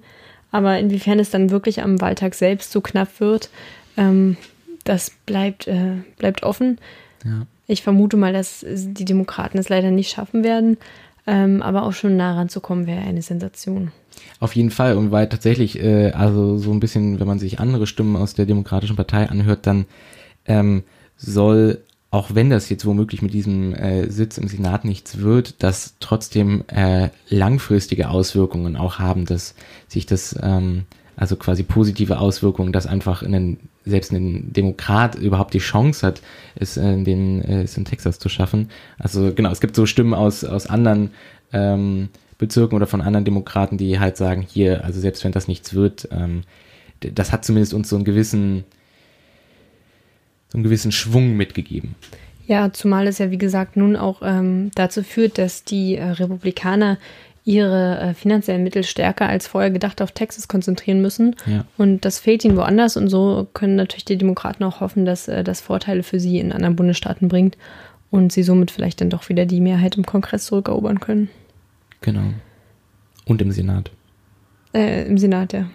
Aber 0.52 0.78
inwiefern 0.78 1.18
es 1.18 1.30
dann 1.30 1.50
wirklich 1.50 1.82
am 1.82 2.00
Wahltag 2.00 2.34
selbst 2.34 2.70
so 2.70 2.80
knapp 2.80 3.18
wird, 3.18 3.50
ähm, 3.96 4.36
das 4.84 5.10
bleibt, 5.26 5.66
äh, 5.66 5.96
bleibt 6.18 6.44
offen. 6.44 6.78
Ja. 7.24 7.46
Ich 7.66 7.82
vermute 7.82 8.16
mal, 8.16 8.32
dass 8.32 8.64
die 8.68 9.04
Demokraten 9.04 9.58
es 9.58 9.68
leider 9.68 9.90
nicht 9.90 10.10
schaffen 10.10 10.44
werden. 10.44 10.76
Ähm, 11.26 11.62
aber 11.62 11.84
auch 11.84 11.92
schon 11.92 12.16
nah 12.16 12.34
ranzukommen 12.34 12.86
wäre 12.86 13.00
eine 13.00 13.22
Sensation. 13.22 13.92
Auf 14.40 14.56
jeden 14.56 14.70
Fall. 14.70 14.96
Und 14.96 15.12
weil 15.12 15.28
tatsächlich, 15.28 15.78
äh, 15.78 16.10
also 16.10 16.58
so 16.58 16.72
ein 16.72 16.80
bisschen, 16.80 17.20
wenn 17.20 17.28
man 17.28 17.38
sich 17.38 17.60
andere 17.60 17.86
Stimmen 17.86 18.16
aus 18.16 18.34
der 18.34 18.46
Demokratischen 18.46 18.96
Partei 18.96 19.28
anhört, 19.28 19.66
dann 19.66 19.86
ähm, 20.46 20.82
soll, 21.16 21.78
auch 22.12 22.34
wenn 22.34 22.50
das 22.50 22.68
jetzt 22.68 22.84
womöglich 22.84 23.22
mit 23.22 23.32
diesem 23.32 23.74
äh, 23.74 24.10
Sitz 24.10 24.36
im 24.36 24.46
Senat 24.46 24.84
nichts 24.84 25.18
wird, 25.18 25.62
das 25.62 25.94
trotzdem 25.98 26.62
äh, 26.68 27.08
langfristige 27.30 28.10
Auswirkungen 28.10 28.76
auch 28.76 28.98
haben, 28.98 29.24
dass 29.24 29.54
sich 29.88 30.04
das, 30.04 30.38
ähm, 30.42 30.84
also 31.16 31.36
quasi 31.36 31.62
positive 31.62 32.18
Auswirkungen, 32.18 32.70
dass 32.70 32.86
einfach 32.86 33.22
in 33.22 33.32
den, 33.32 33.56
selbst 33.86 34.12
ein 34.12 34.52
Demokrat 34.52 35.14
überhaupt 35.14 35.54
die 35.54 35.58
Chance 35.58 36.06
hat, 36.06 36.20
es 36.54 36.76
in 36.76 37.06
den, 37.06 37.40
äh, 37.40 37.62
es 37.62 37.78
in 37.78 37.86
Texas 37.86 38.18
zu 38.18 38.28
schaffen. 38.28 38.68
Also 38.98 39.32
genau, 39.32 39.50
es 39.50 39.62
gibt 39.62 39.74
so 39.74 39.86
Stimmen 39.86 40.12
aus, 40.12 40.44
aus 40.44 40.66
anderen 40.66 41.12
ähm, 41.54 42.10
Bezirken 42.36 42.76
oder 42.76 42.86
von 42.86 43.00
anderen 43.00 43.24
Demokraten, 43.24 43.78
die 43.78 43.98
halt 43.98 44.18
sagen, 44.18 44.46
hier, 44.46 44.84
also 44.84 45.00
selbst 45.00 45.24
wenn 45.24 45.32
das 45.32 45.48
nichts 45.48 45.72
wird, 45.72 46.08
ähm, 46.12 46.42
das 47.00 47.32
hat 47.32 47.46
zumindest 47.46 47.72
uns 47.72 47.88
so 47.88 47.96
einen 47.96 48.04
gewissen, 48.04 48.64
so 50.52 50.58
einen 50.58 50.64
gewissen 50.64 50.92
Schwung 50.92 51.34
mitgegeben. 51.34 51.94
Ja, 52.46 52.72
zumal 52.74 53.06
es 53.06 53.16
ja, 53.16 53.30
wie 53.30 53.38
gesagt, 53.38 53.78
nun 53.78 53.96
auch 53.96 54.20
ähm, 54.22 54.70
dazu 54.74 55.02
führt, 55.02 55.38
dass 55.38 55.64
die 55.64 55.96
äh, 55.96 56.04
Republikaner 56.04 56.98
ihre 57.44 57.98
äh, 57.98 58.14
finanziellen 58.14 58.62
Mittel 58.62 58.84
stärker 58.84 59.28
als 59.28 59.46
vorher 59.46 59.70
gedacht 59.70 60.02
auf 60.02 60.12
Texas 60.12 60.48
konzentrieren 60.48 61.00
müssen. 61.00 61.34
Ja. 61.46 61.64
Und 61.78 62.04
das 62.04 62.18
fehlt 62.18 62.44
ihnen 62.44 62.58
woanders. 62.58 62.98
Und 62.98 63.08
so 63.08 63.48
können 63.54 63.76
natürlich 63.76 64.04
die 64.04 64.18
Demokraten 64.18 64.62
auch 64.64 64.80
hoffen, 64.80 65.06
dass 65.06 65.26
äh, 65.26 65.42
das 65.42 65.62
Vorteile 65.62 66.02
für 66.02 66.20
sie 66.20 66.38
in 66.38 66.52
anderen 66.52 66.76
Bundesstaaten 66.76 67.28
bringt 67.28 67.56
und 68.10 68.30
sie 68.30 68.42
somit 68.42 68.70
vielleicht 68.70 69.00
dann 69.00 69.08
doch 69.08 69.30
wieder 69.30 69.46
die 69.46 69.62
Mehrheit 69.62 69.96
im 69.96 70.04
Kongress 70.04 70.44
zurückerobern 70.44 71.00
können. 71.00 71.30
Genau. 72.02 72.34
Und 73.24 73.40
im 73.40 73.52
Senat. 73.52 73.90
Äh, 74.74 75.06
Im 75.06 75.16
Senat, 75.16 75.54
ja. 75.54 75.66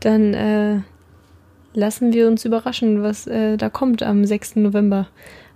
dann 0.00 0.34
äh, 0.34 0.80
lassen 1.74 2.12
wir 2.12 2.26
uns 2.28 2.44
überraschen, 2.44 3.02
was 3.02 3.26
äh, 3.26 3.56
da 3.56 3.68
kommt 3.68 4.02
am 4.02 4.24
6. 4.24 4.56
November. 4.56 5.08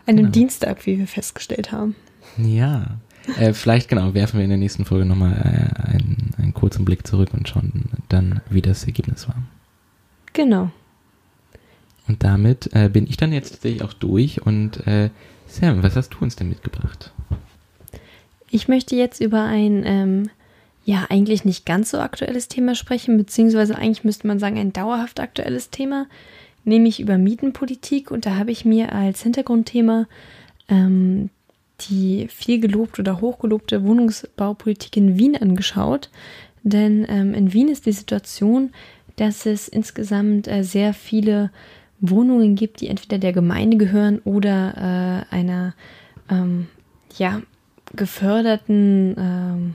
Einem 0.06 0.18
Genau. 0.18 0.30
Dienstag, 0.30 0.84
wie 0.86 0.98
wir 0.98 1.06
festgestellt 1.06 1.72
haben. 1.72 1.94
Ja. 2.36 2.98
Äh, 3.38 3.54
vielleicht, 3.54 3.88
genau, 3.88 4.12
werfen 4.12 4.36
wir 4.38 4.44
in 4.44 4.50
der 4.50 4.58
nächsten 4.58 4.84
Folge 4.84 5.06
nochmal 5.06 5.32
äh, 5.32 5.90
einen, 5.92 6.32
einen 6.36 6.52
kurzen 6.52 6.84
Blick 6.84 7.06
zurück 7.06 7.30
und 7.32 7.48
schauen 7.48 7.84
dann, 8.10 8.42
wie 8.50 8.60
das 8.60 8.84
Ergebnis 8.84 9.26
war. 9.28 9.36
Genau. 10.34 10.70
Und 12.06 12.22
damit 12.22 12.68
äh, 12.74 12.90
bin 12.90 13.06
ich 13.06 13.16
dann 13.16 13.32
jetzt 13.32 13.52
tatsächlich 13.52 13.82
auch 13.82 13.94
durch. 13.94 14.44
Und 14.44 14.86
äh, 14.86 15.08
Sam, 15.46 15.82
was 15.82 15.96
hast 15.96 16.10
du 16.10 16.18
uns 16.20 16.36
denn 16.36 16.50
mitgebracht? 16.50 17.12
Ich 18.50 18.68
möchte 18.68 18.94
jetzt 18.94 19.20
über 19.20 19.42
ein, 19.44 19.82
ähm, 19.86 20.30
ja, 20.84 21.06
eigentlich 21.08 21.44
nicht 21.44 21.64
ganz 21.64 21.90
so 21.90 21.98
aktuelles 21.98 22.48
Thema 22.48 22.74
sprechen, 22.74 23.16
beziehungsweise 23.16 23.76
eigentlich 23.76 24.04
müsste 24.04 24.26
man 24.26 24.38
sagen, 24.38 24.58
ein 24.58 24.72
dauerhaft 24.72 25.18
aktuelles 25.18 25.70
Thema, 25.70 26.06
nämlich 26.64 27.00
über 27.00 27.16
Mietenpolitik. 27.16 28.10
Und 28.10 28.26
da 28.26 28.36
habe 28.36 28.50
ich 28.50 28.64
mir 28.64 28.92
als 28.92 29.22
Hintergrundthema 29.22 30.06
ähm, 30.68 31.30
die 31.80 32.28
viel 32.28 32.60
gelobte 32.60 33.00
oder 33.00 33.20
hochgelobte 33.20 33.82
Wohnungsbaupolitik 33.82 34.96
in 34.96 35.18
Wien 35.18 35.36
angeschaut. 35.36 36.10
Denn 36.62 37.06
ähm, 37.08 37.34
in 37.34 37.52
Wien 37.52 37.68
ist 37.68 37.86
die 37.86 37.92
Situation, 37.92 38.70
dass 39.16 39.46
es 39.46 39.68
insgesamt 39.68 40.48
äh, 40.48 40.62
sehr 40.64 40.92
viele 40.92 41.50
Wohnungen 42.00 42.56
gibt, 42.56 42.80
die 42.80 42.88
entweder 42.88 43.18
der 43.18 43.32
Gemeinde 43.32 43.76
gehören 43.76 44.20
oder 44.24 45.24
äh, 45.30 45.34
einer 45.34 45.74
ähm, 46.30 46.66
ja, 47.16 47.40
geförderten 47.94 49.14
ähm, 49.18 49.74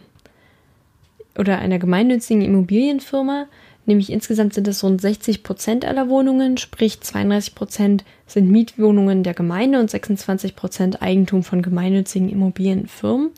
oder 1.39 1.59
einer 1.59 1.79
gemeinnützigen 1.79 2.43
Immobilienfirma. 2.43 3.47
Nämlich 3.85 4.11
insgesamt 4.11 4.53
sind 4.53 4.67
es 4.67 4.83
rund 4.83 5.01
60 5.01 5.41
Prozent 5.41 5.83
aller 5.83 6.09
Wohnungen, 6.09 6.57
sprich 6.57 7.01
32 7.01 7.55
Prozent 7.55 8.03
sind 8.27 8.51
Mietwohnungen 8.51 9.23
der 9.23 9.33
Gemeinde 9.33 9.79
und 9.79 9.89
26 9.89 10.55
Prozent 10.55 11.01
Eigentum 11.01 11.41
von 11.41 11.63
gemeinnützigen 11.63 12.29
Immobilienfirmen. 12.29 13.31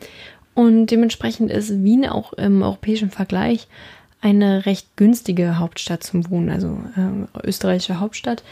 Und 0.54 0.86
dementsprechend 0.86 1.50
ist 1.50 1.82
Wien 1.82 2.06
auch 2.06 2.34
im 2.34 2.62
europäischen 2.62 3.10
Vergleich 3.10 3.68
eine 4.20 4.66
recht 4.66 4.96
günstige 4.96 5.58
Hauptstadt 5.58 6.02
zum 6.02 6.28
Wohnen, 6.30 6.50
also 6.50 6.78
äh, 6.96 7.46
österreichische 7.46 7.98
Hauptstadt 7.98 8.44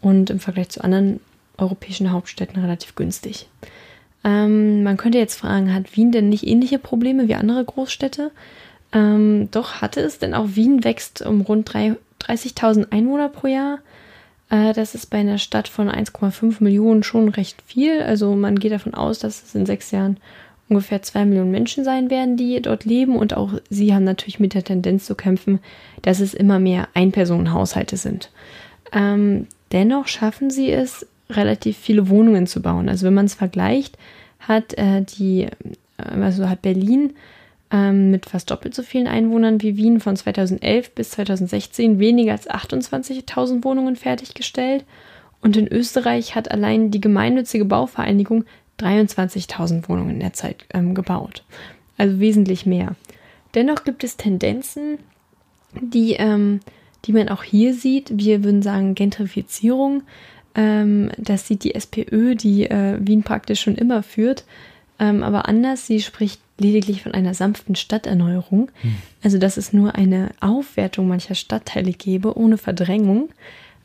und 0.00 0.30
im 0.30 0.38
Vergleich 0.38 0.68
zu 0.68 0.82
anderen 0.84 1.20
europäischen 1.56 2.12
Hauptstädten 2.12 2.60
relativ 2.60 2.94
günstig. 2.94 3.48
Ähm, 4.24 4.82
man 4.82 4.96
könnte 4.96 5.18
jetzt 5.18 5.38
fragen, 5.38 5.74
hat 5.74 5.96
Wien 5.96 6.12
denn 6.12 6.28
nicht 6.28 6.46
ähnliche 6.46 6.78
Probleme 6.78 7.28
wie 7.28 7.34
andere 7.34 7.64
Großstädte? 7.64 8.30
Ähm, 8.92 9.48
doch 9.50 9.80
hatte 9.80 10.00
es, 10.00 10.18
denn 10.18 10.34
auch 10.34 10.48
Wien 10.54 10.84
wächst 10.84 11.22
um 11.22 11.42
rund 11.42 11.72
drei- 11.72 11.96
30.000 12.20 12.90
Einwohner 12.90 13.28
pro 13.28 13.46
Jahr. 13.46 13.78
Äh, 14.50 14.72
das 14.72 14.94
ist 14.94 15.06
bei 15.06 15.18
einer 15.18 15.38
Stadt 15.38 15.68
von 15.68 15.88
1,5 15.88 16.62
Millionen 16.62 17.02
schon 17.02 17.28
recht 17.28 17.62
viel. 17.62 18.02
Also 18.02 18.34
man 18.34 18.58
geht 18.58 18.72
davon 18.72 18.94
aus, 18.94 19.18
dass 19.18 19.42
es 19.42 19.54
in 19.54 19.66
sechs 19.66 19.90
Jahren 19.90 20.18
ungefähr 20.68 21.02
zwei 21.02 21.24
Millionen 21.24 21.50
Menschen 21.50 21.84
sein 21.84 22.10
werden, 22.10 22.36
die 22.36 22.60
dort 22.60 22.84
leben. 22.84 23.16
Und 23.16 23.34
auch 23.34 23.54
sie 23.70 23.94
haben 23.94 24.04
natürlich 24.04 24.40
mit 24.40 24.54
der 24.54 24.64
Tendenz 24.64 25.06
zu 25.06 25.14
kämpfen, 25.14 25.60
dass 26.02 26.20
es 26.20 26.34
immer 26.34 26.58
mehr 26.58 26.88
Einpersonenhaushalte 26.94 27.96
sind. 27.96 28.30
Ähm, 28.92 29.46
dennoch 29.72 30.08
schaffen 30.08 30.50
sie 30.50 30.70
es, 30.70 31.06
relativ 31.30 31.76
viele 31.76 32.08
Wohnungen 32.08 32.46
zu 32.46 32.62
bauen. 32.62 32.88
Also 32.88 33.06
wenn 33.06 33.14
man 33.14 33.26
es 33.26 33.34
vergleicht, 33.34 33.98
hat 34.40 34.72
äh, 34.78 35.02
die, 35.02 35.48
also 35.98 36.48
hat 36.48 36.62
Berlin 36.62 37.12
ähm, 37.70 38.10
mit 38.10 38.26
fast 38.26 38.50
doppelt 38.50 38.74
so 38.74 38.82
vielen 38.82 39.06
Einwohnern 39.06 39.60
wie 39.60 39.76
Wien 39.76 40.00
von 40.00 40.16
2011 40.16 40.94
bis 40.94 41.10
2016 41.10 41.98
weniger 41.98 42.32
als 42.32 42.48
28.000 42.48 43.64
Wohnungen 43.64 43.96
fertiggestellt. 43.96 44.84
Und 45.40 45.56
in 45.56 45.68
Österreich 45.68 46.34
hat 46.34 46.50
allein 46.50 46.90
die 46.90 47.00
gemeinnützige 47.00 47.64
Bauvereinigung 47.64 48.44
23.000 48.80 49.88
Wohnungen 49.88 50.14
in 50.14 50.20
der 50.20 50.32
Zeit 50.32 50.64
ähm, 50.72 50.94
gebaut. 50.94 51.44
Also 51.96 52.20
wesentlich 52.20 52.64
mehr. 52.64 52.96
Dennoch 53.54 53.84
gibt 53.84 54.04
es 54.04 54.16
Tendenzen, 54.16 54.98
die, 55.80 56.14
ähm, 56.14 56.60
die 57.04 57.12
man 57.12 57.28
auch 57.28 57.42
hier 57.42 57.74
sieht. 57.74 58.10
Wir 58.14 58.44
würden 58.44 58.62
sagen 58.62 58.94
Gentrifizierung. 58.94 60.02
Ähm, 60.54 61.10
das 61.18 61.46
sieht 61.46 61.64
die 61.64 61.74
SPÖ, 61.74 62.34
die 62.34 62.64
äh, 62.64 62.98
Wien 63.00 63.22
praktisch 63.22 63.60
schon 63.60 63.74
immer 63.74 64.02
führt. 64.02 64.44
Ähm, 64.98 65.22
aber 65.22 65.48
anders, 65.48 65.86
sie 65.86 66.00
spricht 66.00 66.40
lediglich 66.58 67.02
von 67.02 67.12
einer 67.12 67.34
sanften 67.34 67.76
Stadterneuerung. 67.76 68.70
Also, 69.22 69.38
dass 69.38 69.56
es 69.56 69.72
nur 69.72 69.94
eine 69.94 70.30
Aufwertung 70.40 71.08
mancher 71.08 71.34
Stadtteile 71.34 71.92
gäbe, 71.92 72.36
ohne 72.36 72.58
Verdrängung. 72.58 73.30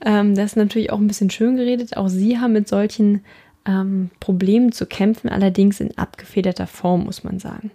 Ähm, 0.04 0.36
das 0.36 0.52
ist 0.52 0.58
natürlich 0.58 0.92
auch 0.92 1.00
ein 1.00 1.08
bisschen 1.08 1.30
schön 1.30 1.56
geredet. 1.56 1.98
Auch 1.98 2.08
sie 2.10 2.40
haben 2.40 2.54
mit 2.54 2.68
solchen 2.68 3.22
ähm, 3.66 4.10
Problemen 4.20 4.72
zu 4.72 4.86
kämpfen, 4.86 5.30
allerdings 5.30 5.80
in 5.80 5.98
abgefederter 5.98 6.68
Form, 6.68 7.06
muss 7.06 7.24
man 7.24 7.40
sagen. 7.40 7.72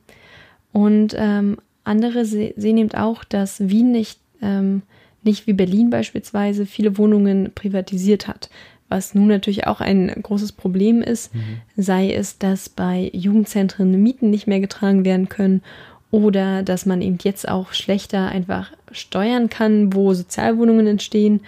Und 0.73 1.15
ähm, 1.17 1.59
andere 1.85 2.25
se 2.25 2.53
sehen 2.57 2.77
eben 2.77 2.93
auch, 2.93 3.25
dass 3.25 3.69
Wien 3.69 3.91
nicht, 3.93 4.21
ähm, 4.43 4.83
nicht 5.23 5.47
wie 5.47 5.55
Berlin 5.55 5.91
beispielsweise 5.91 6.67
viele 6.67 6.99
Wohnungen 6.99 7.53
privatisiert 7.55 8.29
hat. 8.29 8.51
Was 8.89 9.15
nun 9.15 9.29
natürlich 9.29 9.67
auch 9.67 9.81
ein 9.81 10.09
großes 10.23 10.53
Problem 10.53 11.03
ist, 11.03 11.31
sei 11.77 12.13
es, 12.13 12.39
dass 12.39 12.69
bei 12.69 13.11
Jugendzentren 13.13 14.03
Mieten 14.03 14.31
nicht 14.31 14.47
mehr 14.47 14.61
getragen 14.61 15.05
werden 15.05 15.29
können 15.29 15.63
oder 16.11 16.63
dass 16.63 16.87
man 16.87 17.03
eben 17.03 17.19
jetzt 17.23 17.49
auch 17.49 17.73
schlechter 17.73 18.29
einfach 18.29 18.73
steuern 18.93 19.51
kann, 19.51 19.93
wo 19.93 20.15
Sozialwohnungen 20.15 20.87
entstehen. 20.87 21.41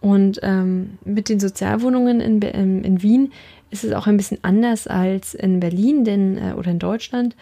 Und 0.00 0.38
ähm, 0.42 0.98
mit 1.04 1.28
den 1.28 1.40
Sozialwohnungen 1.40 2.20
in, 2.20 2.40
ähm, 2.42 2.84
in 2.84 3.02
Wien 3.02 3.32
ist 3.70 3.84
es 3.84 3.92
auch 3.92 4.06
ein 4.06 4.16
bisschen 4.16 4.38
anders 4.42 4.86
als 4.86 5.34
in 5.34 5.60
Berlin 5.60 6.04
denn, 6.04 6.38
äh, 6.38 6.52
oder 6.56 6.70
in 6.70 6.78
Deutschland. 6.78 7.34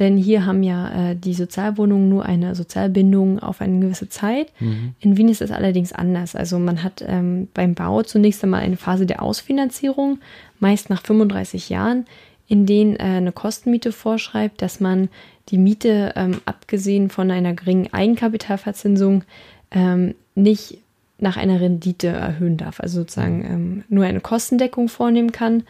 Denn 0.00 0.16
hier 0.16 0.46
haben 0.46 0.62
ja 0.62 1.10
äh, 1.10 1.16
die 1.16 1.34
Sozialwohnungen 1.34 2.08
nur 2.08 2.24
eine 2.24 2.54
Sozialbindung 2.54 3.38
auf 3.38 3.60
eine 3.60 3.78
gewisse 3.78 4.08
Zeit. 4.08 4.50
In 4.98 5.16
Wien 5.18 5.28
ist 5.28 5.42
es 5.42 5.52
allerdings 5.52 5.92
anders. 5.92 6.34
Also 6.34 6.58
man 6.58 6.82
hat 6.82 7.04
ähm, 7.06 7.48
beim 7.52 7.74
Bau 7.74 8.02
zunächst 8.02 8.42
einmal 8.42 8.62
eine 8.62 8.78
Phase 8.78 9.04
der 9.04 9.22
Ausfinanzierung, 9.22 10.18
meist 10.58 10.88
nach 10.88 11.02
35 11.02 11.68
Jahren, 11.68 12.06
in 12.48 12.64
denen 12.64 12.96
äh, 12.96 13.02
eine 13.02 13.32
Kostenmiete 13.32 13.92
vorschreibt, 13.92 14.62
dass 14.62 14.80
man 14.80 15.10
die 15.50 15.58
Miete, 15.58 16.14
ähm, 16.16 16.40
abgesehen 16.46 17.10
von 17.10 17.30
einer 17.30 17.52
geringen 17.52 17.92
Eigenkapitalverzinsung, 17.92 19.24
ähm, 19.70 20.14
nicht 20.34 20.78
nach 21.18 21.36
einer 21.36 21.60
Rendite 21.60 22.08
erhöhen 22.08 22.56
darf. 22.56 22.80
Also 22.80 23.00
sozusagen 23.00 23.44
ähm, 23.44 23.84
nur 23.88 24.04
eine 24.04 24.20
Kostendeckung 24.20 24.88
vornehmen 24.88 25.32
kann. 25.32 25.64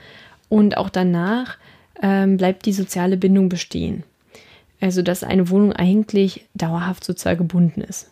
Und 0.49 0.76
auch 0.76 0.89
danach 0.89 1.59
ähm, 2.01 2.37
bleibt 2.37 2.66
die 2.66 2.72
soziale 2.72 3.16
Bindung 3.16 3.49
bestehen. 3.49 4.05
Also 4.81 5.03
dass 5.03 5.24
eine 5.24 5.51
Wohnung 5.51 5.72
eigentlich 5.72 6.47
dauerhaft 6.55 7.05
sozial 7.05 7.37
gebunden 7.37 7.83
ist. 7.83 8.11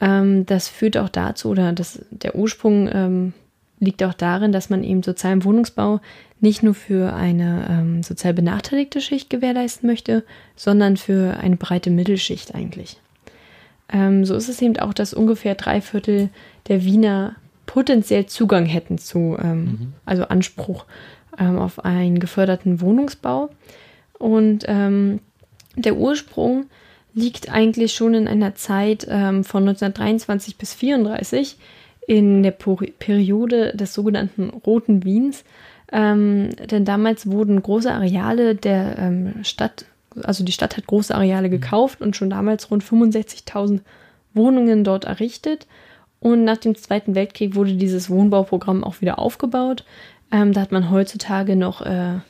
Ähm, 0.00 0.46
das 0.46 0.68
führt 0.68 0.96
auch 0.96 1.08
dazu, 1.08 1.50
oder 1.50 1.72
das, 1.72 2.00
der 2.10 2.34
Ursprung 2.34 2.88
ähm, 2.92 3.32
liegt 3.78 4.02
auch 4.02 4.14
darin, 4.14 4.52
dass 4.52 4.70
man 4.70 4.84
eben 4.84 5.02
sozialen 5.02 5.44
Wohnungsbau 5.44 6.00
nicht 6.40 6.62
nur 6.62 6.74
für 6.74 7.14
eine 7.14 7.66
ähm, 7.68 8.02
sozial 8.02 8.34
benachteiligte 8.34 9.00
Schicht 9.00 9.30
gewährleisten 9.30 9.88
möchte, 9.88 10.24
sondern 10.56 10.96
für 10.96 11.36
eine 11.38 11.56
breite 11.56 11.90
Mittelschicht 11.90 12.54
eigentlich. 12.54 12.98
Ähm, 13.92 14.24
so 14.24 14.34
ist 14.34 14.48
es 14.48 14.62
eben 14.62 14.78
auch, 14.78 14.94
dass 14.94 15.14
ungefähr 15.14 15.54
drei 15.54 15.80
Viertel 15.80 16.30
der 16.68 16.84
Wiener 16.84 17.36
potenziell 17.66 18.26
Zugang 18.26 18.66
hätten 18.66 18.98
zu, 18.98 19.36
ähm, 19.40 19.94
also 20.04 20.24
Anspruch 20.24 20.84
ähm, 21.38 21.58
auf 21.58 21.84
einen 21.84 22.18
geförderten 22.18 22.80
Wohnungsbau. 22.80 23.50
Und 24.18 24.64
ähm, 24.68 25.20
der 25.76 25.96
Ursprung 25.96 26.66
liegt 27.14 27.50
eigentlich 27.50 27.94
schon 27.94 28.14
in 28.14 28.28
einer 28.28 28.54
Zeit 28.54 29.06
ähm, 29.08 29.44
von 29.44 29.62
1923 29.68 30.56
bis 30.56 30.72
1934 30.72 31.56
in 32.06 32.42
der 32.42 32.50
Periode 32.50 33.76
des 33.76 33.94
sogenannten 33.94 34.50
Roten 34.50 35.04
Wiens. 35.04 35.44
Ähm, 35.92 36.50
denn 36.70 36.84
damals 36.84 37.30
wurden 37.30 37.62
große 37.62 37.92
Areale 37.92 38.54
der 38.54 38.98
ähm, 38.98 39.44
Stadt, 39.44 39.84
also 40.22 40.42
die 40.42 40.52
Stadt 40.52 40.76
hat 40.76 40.86
große 40.86 41.14
Areale 41.14 41.50
gekauft 41.50 42.00
und 42.00 42.16
schon 42.16 42.30
damals 42.30 42.70
rund 42.70 42.82
65.000 42.82 43.80
Wohnungen 44.34 44.84
dort 44.84 45.04
errichtet. 45.04 45.66
Und 46.18 46.44
nach 46.44 46.56
dem 46.56 46.76
Zweiten 46.76 47.14
Weltkrieg 47.14 47.54
wurde 47.56 47.74
dieses 47.74 48.08
Wohnbauprogramm 48.08 48.84
auch 48.84 49.00
wieder 49.00 49.18
aufgebaut. 49.18 49.84
Ähm, 50.30 50.52
da 50.52 50.62
hat 50.62 50.72
man 50.72 50.90
heutzutage 50.90 51.56
noch, 51.56 51.82
äh, 51.82 52.20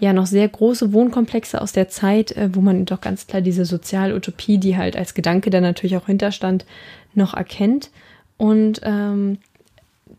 ja, 0.00 0.12
noch 0.12 0.26
sehr 0.26 0.48
große 0.48 0.92
Wohnkomplexe 0.92 1.60
aus 1.60 1.72
der 1.72 1.88
Zeit, 1.88 2.32
äh, 2.32 2.50
wo 2.52 2.60
man 2.60 2.84
doch 2.84 3.00
ganz 3.00 3.26
klar 3.26 3.42
diese 3.42 3.64
Sozialutopie, 3.64 4.58
die 4.58 4.76
halt 4.76 4.96
als 4.96 5.14
Gedanke 5.14 5.50
da 5.50 5.60
natürlich 5.60 5.96
auch 5.96 6.06
hinterstand, 6.06 6.64
noch 7.14 7.34
erkennt. 7.34 7.90
Und 8.36 8.80
ähm, 8.82 9.38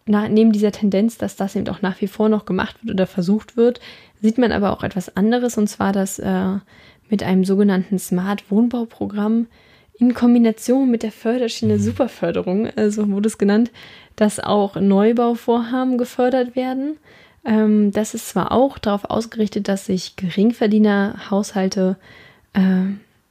na, 0.06 0.28
neben 0.28 0.52
dieser 0.52 0.72
Tendenz, 0.72 1.18
dass 1.18 1.36
das 1.36 1.56
eben 1.56 1.68
auch 1.70 1.82
nach 1.82 2.02
wie 2.02 2.08
vor 2.08 2.30
noch 2.30 2.46
gemacht 2.46 2.78
wird 2.82 2.94
oder 2.94 3.08
versucht 3.08 3.58
wird, 3.58 3.80
sieht 4.22 4.38
man 4.38 4.52
aber 4.52 4.72
auch 4.72 4.84
etwas 4.84 5.16
anderes, 5.16 5.58
und 5.58 5.68
zwar, 5.68 5.92
dass 5.92 6.20
äh, 6.20 6.58
mit 7.10 7.24
einem 7.24 7.46
sogenannten 7.46 8.00
Smart 8.00 8.50
Wohnbauprogramm 8.50 9.48
in 10.00 10.14
Kombination 10.14 10.92
mit 10.92 11.04
der 11.04 11.12
Förderschiene 11.12 11.80
Superförderung, 11.80 12.70
also 12.76 13.10
wurde 13.10 13.28
es 13.28 13.38
genannt, 13.38 13.72
dass 14.16 14.40
auch 14.40 14.76
Neubauvorhaben 14.76 15.98
gefördert 15.98 16.56
werden. 16.56 16.98
Ähm, 17.48 17.92
das 17.92 18.14
ist 18.14 18.30
zwar 18.30 18.52
auch 18.52 18.78
darauf 18.78 19.06
ausgerichtet, 19.06 19.70
dass 19.70 19.86
sich 19.86 20.18
Geringverdienerhaushalte, 20.18 21.96
äh, 22.54 22.60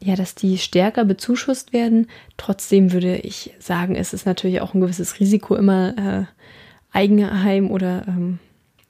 ja, 0.00 0.16
dass 0.16 0.34
die 0.34 0.56
stärker 0.58 1.04
bezuschusst 1.04 1.72
werden. 1.74 2.08
Trotzdem 2.38 2.92
würde 2.92 3.16
ich 3.16 3.54
sagen, 3.58 3.94
es 3.94 4.14
ist 4.14 4.24
natürlich 4.26 4.62
auch 4.62 4.74
ein 4.74 4.80
gewisses 4.80 5.20
Risiko, 5.20 5.54
immer 5.54 5.98
äh, 5.98 6.96
Eigenheim 6.96 7.70
oder 7.70 8.04
ähm, 8.08 8.38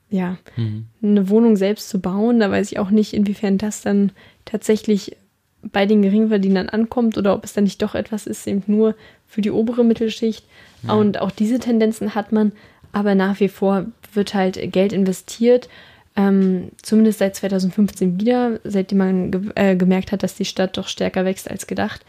ja, 0.08 0.38
mhm. 0.56 0.86
eine 1.02 1.28
Wohnung 1.28 1.56
selbst 1.56 1.88
zu 1.88 2.00
bauen. 2.00 2.38
Da 2.38 2.50
weiß 2.50 2.70
ich 2.70 2.78
auch 2.78 2.90
nicht, 2.90 3.12
inwiefern 3.12 3.58
das 3.58 3.82
dann 3.82 4.12
tatsächlich 4.44 5.16
bei 5.62 5.86
den 5.86 6.02
Geringverdienern 6.02 6.68
ankommt 6.68 7.18
oder 7.18 7.34
ob 7.34 7.44
es 7.44 7.52
dann 7.52 7.64
nicht 7.64 7.82
doch 7.82 7.96
etwas 7.96 8.28
ist, 8.28 8.46
eben 8.46 8.62
nur 8.68 8.94
für 9.26 9.40
die 9.40 9.50
obere 9.50 9.84
Mittelschicht. 9.84 10.44
Ja. 10.86 10.94
Und 10.94 11.20
auch 11.20 11.32
diese 11.32 11.58
Tendenzen 11.58 12.14
hat 12.14 12.30
man, 12.30 12.52
aber 12.96 13.14
nach 13.14 13.40
wie 13.40 13.50
vor 13.50 13.84
wird 14.14 14.32
halt 14.32 14.72
Geld 14.72 14.94
investiert, 14.94 15.68
ähm, 16.16 16.70
zumindest 16.80 17.18
seit 17.18 17.36
2015 17.36 18.18
wieder, 18.18 18.58
seitdem 18.64 18.96
man 18.96 19.30
ge 19.30 19.50
äh, 19.54 19.76
gemerkt 19.76 20.12
hat, 20.12 20.22
dass 20.22 20.34
die 20.34 20.46
Stadt 20.46 20.78
doch 20.78 20.88
stärker 20.88 21.26
wächst 21.26 21.50
als 21.50 21.66
gedacht, 21.66 22.06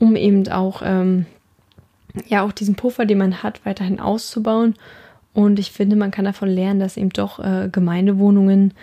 um 0.00 0.16
eben 0.16 0.48
auch, 0.48 0.82
ähm, 0.84 1.26
ja, 2.26 2.42
auch 2.42 2.50
diesen 2.50 2.74
Puffer, 2.74 3.06
den 3.06 3.18
man 3.18 3.44
hat, 3.44 3.64
weiterhin 3.64 4.00
auszubauen. 4.00 4.74
Und 5.34 5.60
ich 5.60 5.70
finde, 5.70 5.94
man 5.94 6.10
kann 6.10 6.24
davon 6.24 6.48
lernen, 6.48 6.80
dass 6.80 6.96
eben 6.96 7.10
doch 7.10 7.38
äh, 7.38 7.68
Gemeindewohnungen 7.70 8.74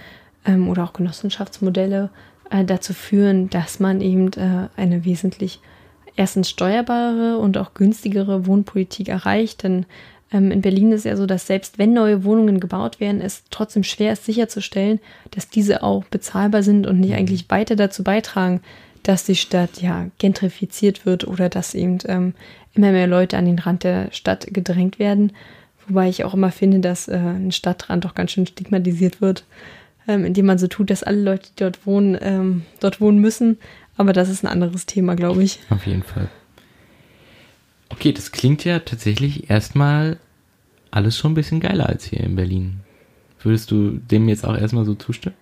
ähm, 0.46 0.70
oder 0.70 0.86
auch 0.86 0.94
Genossenschaftsmodelle 0.94 2.12
äh, 2.50 2.64
dazu 2.64 2.94
führen, 2.94 3.50
dass 3.50 3.82
man 3.82 4.00
eben 4.00 4.32
äh, 4.34 4.70
eine 4.78 5.04
wesentlich 5.04 5.60
erstens 6.16 6.50
steuerbare 6.50 7.40
und 7.40 7.58
auch 7.58 7.74
günstigere 7.74 8.46
Wohnpolitik 8.46 9.10
erreicht. 9.10 9.64
Denn 9.64 9.86
in 10.32 10.62
Berlin 10.62 10.92
ist 10.92 11.06
ja 11.06 11.16
so, 11.16 11.26
dass 11.26 11.48
selbst 11.48 11.78
wenn 11.78 11.94
neue 11.94 12.24
Wohnungen 12.24 12.60
gebaut 12.60 13.00
werden, 13.00 13.22
es 13.22 13.44
trotzdem 13.50 13.84
schwer 13.84 14.14
ist 14.14 14.26
sicherzustellen, 14.26 15.00
dass 15.32 15.50
diese 15.50 15.84
auch 15.84 16.04
bezahlbar 16.06 16.64
sind 16.64 16.88
und 16.88 17.00
nicht 17.00 17.14
eigentlich 17.14 17.50
weiter 17.50 17.76
dazu 17.76 18.04
beitragen, 18.04 18.62
dass 19.04 19.26
die 19.26 19.36
Stadt 19.36 19.82
ja 19.82 20.08
gentrifiziert 20.20 21.06
wird 21.06 21.28
oder 21.28 21.50
dass 21.50 21.74
eben 21.74 21.98
ähm, 22.06 22.34
immer 22.74 22.92
mehr 22.92 23.08
Leute 23.08 23.38
an 23.38 23.46
den 23.46 23.60
Rand 23.60 23.84
der 23.84 24.12
Stadt 24.12 24.48
gedrängt 24.50 25.00
werden. 25.00 25.34
Wobei 25.88 26.08
ich 26.08 26.24
auch 26.24 26.34
immer 26.34 26.52
finde, 26.52 26.80
dass 26.80 27.08
äh, 27.08 27.18
ein 27.18 27.52
Stadtrand 27.52 28.06
doch 28.06 28.16
ganz 28.16 28.32
schön 28.32 28.46
stigmatisiert 28.46 29.20
wird 29.20 29.44
ähm, 30.08 30.26
indem 30.26 30.46
man 30.46 30.58
so 30.58 30.68
tut, 30.68 30.90
dass 30.90 31.04
alle 31.04 31.22
Leute, 31.22 31.50
die 31.50 31.64
dort 31.64 31.86
wohnen, 31.86 32.18
ähm, 32.22 32.64
dort 32.80 33.02
wohnen 33.02 33.20
müssen. 33.20 33.58
Aber 33.98 34.14
das 34.14 34.30
ist 34.30 34.44
ein 34.44 34.48
anderes 34.48 34.86
Thema, 34.86 35.16
glaube 35.16 35.44
ich. 35.44 35.60
Auf 35.70 35.86
jeden 35.86 36.04
Fall. 36.04 36.30
Okay, 37.92 38.12
das 38.12 38.32
klingt 38.32 38.64
ja 38.66 38.80
tatsächlich 38.80 39.50
erstmal 39.50 40.18
alles 40.92 41.18
schon 41.18 41.32
ein 41.32 41.36
bisschen 41.36 41.60
geiler 41.60 41.88
als 41.88 42.06
hier 42.06 42.22
in 42.22 42.36
Berlin. 42.36 42.82
Würdest 43.42 43.72
du 43.72 43.92
dem 43.92 44.30
jetzt 44.30 44.46
auch 44.46 44.58
erstmal 44.58 44.86
so 44.86 44.94
zustimmen? 44.94 45.36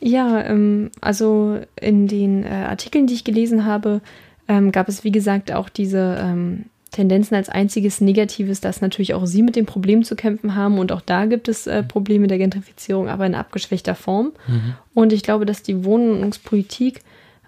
Ja, 0.00 0.44
ähm, 0.44 0.90
also 1.00 1.58
in 1.80 2.06
den 2.06 2.44
äh, 2.44 2.48
Artikeln, 2.48 3.06
die 3.06 3.14
ich 3.14 3.24
gelesen 3.24 3.64
habe, 3.64 4.00
ähm, 4.46 4.70
gab 4.70 4.88
es 4.88 5.04
wie 5.04 5.10
gesagt 5.10 5.52
auch 5.52 5.68
diese 5.68 6.18
ähm, 6.20 6.66
Tendenzen 6.90 7.34
als 7.34 7.48
einziges 7.48 8.00
Negatives, 8.00 8.60
dass 8.60 8.80
natürlich 8.80 9.14
auch 9.14 9.26
sie 9.26 9.42
mit 9.42 9.56
dem 9.56 9.66
Problem 9.66 10.04
zu 10.04 10.16
kämpfen 10.16 10.54
haben 10.54 10.78
und 10.78 10.92
auch 10.92 11.00
da 11.00 11.26
gibt 11.26 11.48
es 11.48 11.66
äh, 11.66 11.82
Probleme 11.82 12.28
der 12.28 12.38
Gentrifizierung, 12.38 13.08
aber 13.08 13.26
in 13.26 13.34
abgeschwächter 13.34 13.94
Form. 13.94 14.32
Mhm. 14.46 14.74
Und 14.94 15.12
ich 15.12 15.22
glaube, 15.22 15.46
dass 15.46 15.62
die 15.62 15.84
Wohnungspolitik 15.84 17.00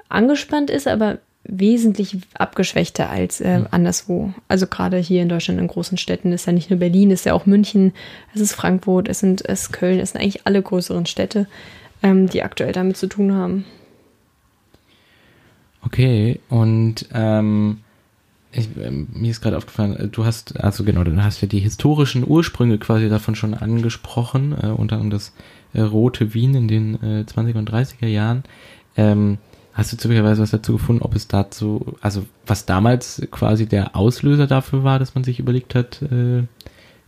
angespannt 0.09 0.71
ist, 0.71 0.89
aber 0.89 1.19
wesentlich 1.45 2.19
abgeschwächter 2.35 3.11
als 3.11 3.41
äh, 3.41 3.61
mhm. 3.61 3.67
anderswo. 3.71 4.35
Also 4.49 4.67
gerade 4.67 4.99
hier 4.99 5.23
in 5.23 5.29
Deutschland 5.29 5.61
in 5.61 5.67
großen 5.67 5.99
Städten 5.99 6.33
ist 6.33 6.47
ja 6.47 6.53
nicht 6.53 6.71
nur 6.71 6.79
Berlin, 6.79 7.11
ist 7.11 7.25
ja 7.25 7.33
auch 7.33 7.47
München, 7.47 7.93
es 8.35 8.41
ist 8.41 8.55
Frankfurt, 8.55 9.09
es 9.09 9.21
sind 9.21 9.43
es 9.49 9.63
ist 9.63 9.73
Köln, 9.73 10.01
es 10.01 10.11
sind 10.11 10.21
eigentlich 10.21 10.47
alle 10.47 10.63
größeren 10.63 11.07
Städte, 11.07 11.47
ähm, 12.03 12.29
die 12.29 12.43
aktuell 12.43 12.73
damit 12.73 12.97
zu 12.97 13.07
tun 13.07 13.35
haben. 13.35 13.65
Okay, 15.83 16.41
und 16.51 17.07
ähm, 17.15 17.79
ich, 18.53 18.69
ähm, 18.77 19.09
mir 19.13 19.31
ist 19.31 19.41
gerade 19.41 19.57
aufgefallen, 19.57 19.97
äh, 19.97 20.09
du 20.09 20.25
hast, 20.25 20.61
also 20.61 20.85
genau, 20.85 21.05
du 21.05 21.17
hast 21.23 21.41
ja 21.41 21.49
die 21.49 21.61
historischen 21.61 22.27
Ursprünge 22.27 22.79
quasi 22.79 23.09
davon 23.09 23.35
schon 23.35 23.55
angesprochen, 23.55 24.53
äh, 24.53 24.67
unter 24.67 24.97
anderem 24.97 25.11
das 25.11 25.33
äh, 25.73 25.81
Rote 25.81 26.35
Wien 26.35 26.55
in 26.55 26.69
den 26.69 26.95
äh, 27.03 27.25
20er 27.27 27.59
und 27.59 27.71
30er 27.71 28.07
Jahren. 28.07 28.43
Ähm, 28.97 29.39
hast 29.81 29.95
du 29.95 29.97
zufälligerweise 29.97 30.43
was 30.43 30.51
dazu 30.51 30.75
gefunden, 30.75 31.01
ob 31.01 31.17
es 31.17 31.27
dazu, 31.27 31.95
also 32.03 32.27
was 32.47 32.67
damals 32.67 33.27
quasi 33.31 33.65
der 33.67 33.97
Auslöser 33.97 34.47
dafür 34.47 34.85
war, 34.85 34.99
dass 34.99 35.15
man 35.15 35.25
sich 35.25 35.39
überlegt 35.41 35.75
hat, 35.75 36.03
äh, 36.03 36.43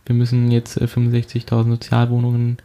wir 0.05 0.15
müssen 0.15 0.49
jetzt 0.49 0.81
65.000 0.81 1.67
äh, 1.67 1.69
Sozialwohnungen 1.69 2.57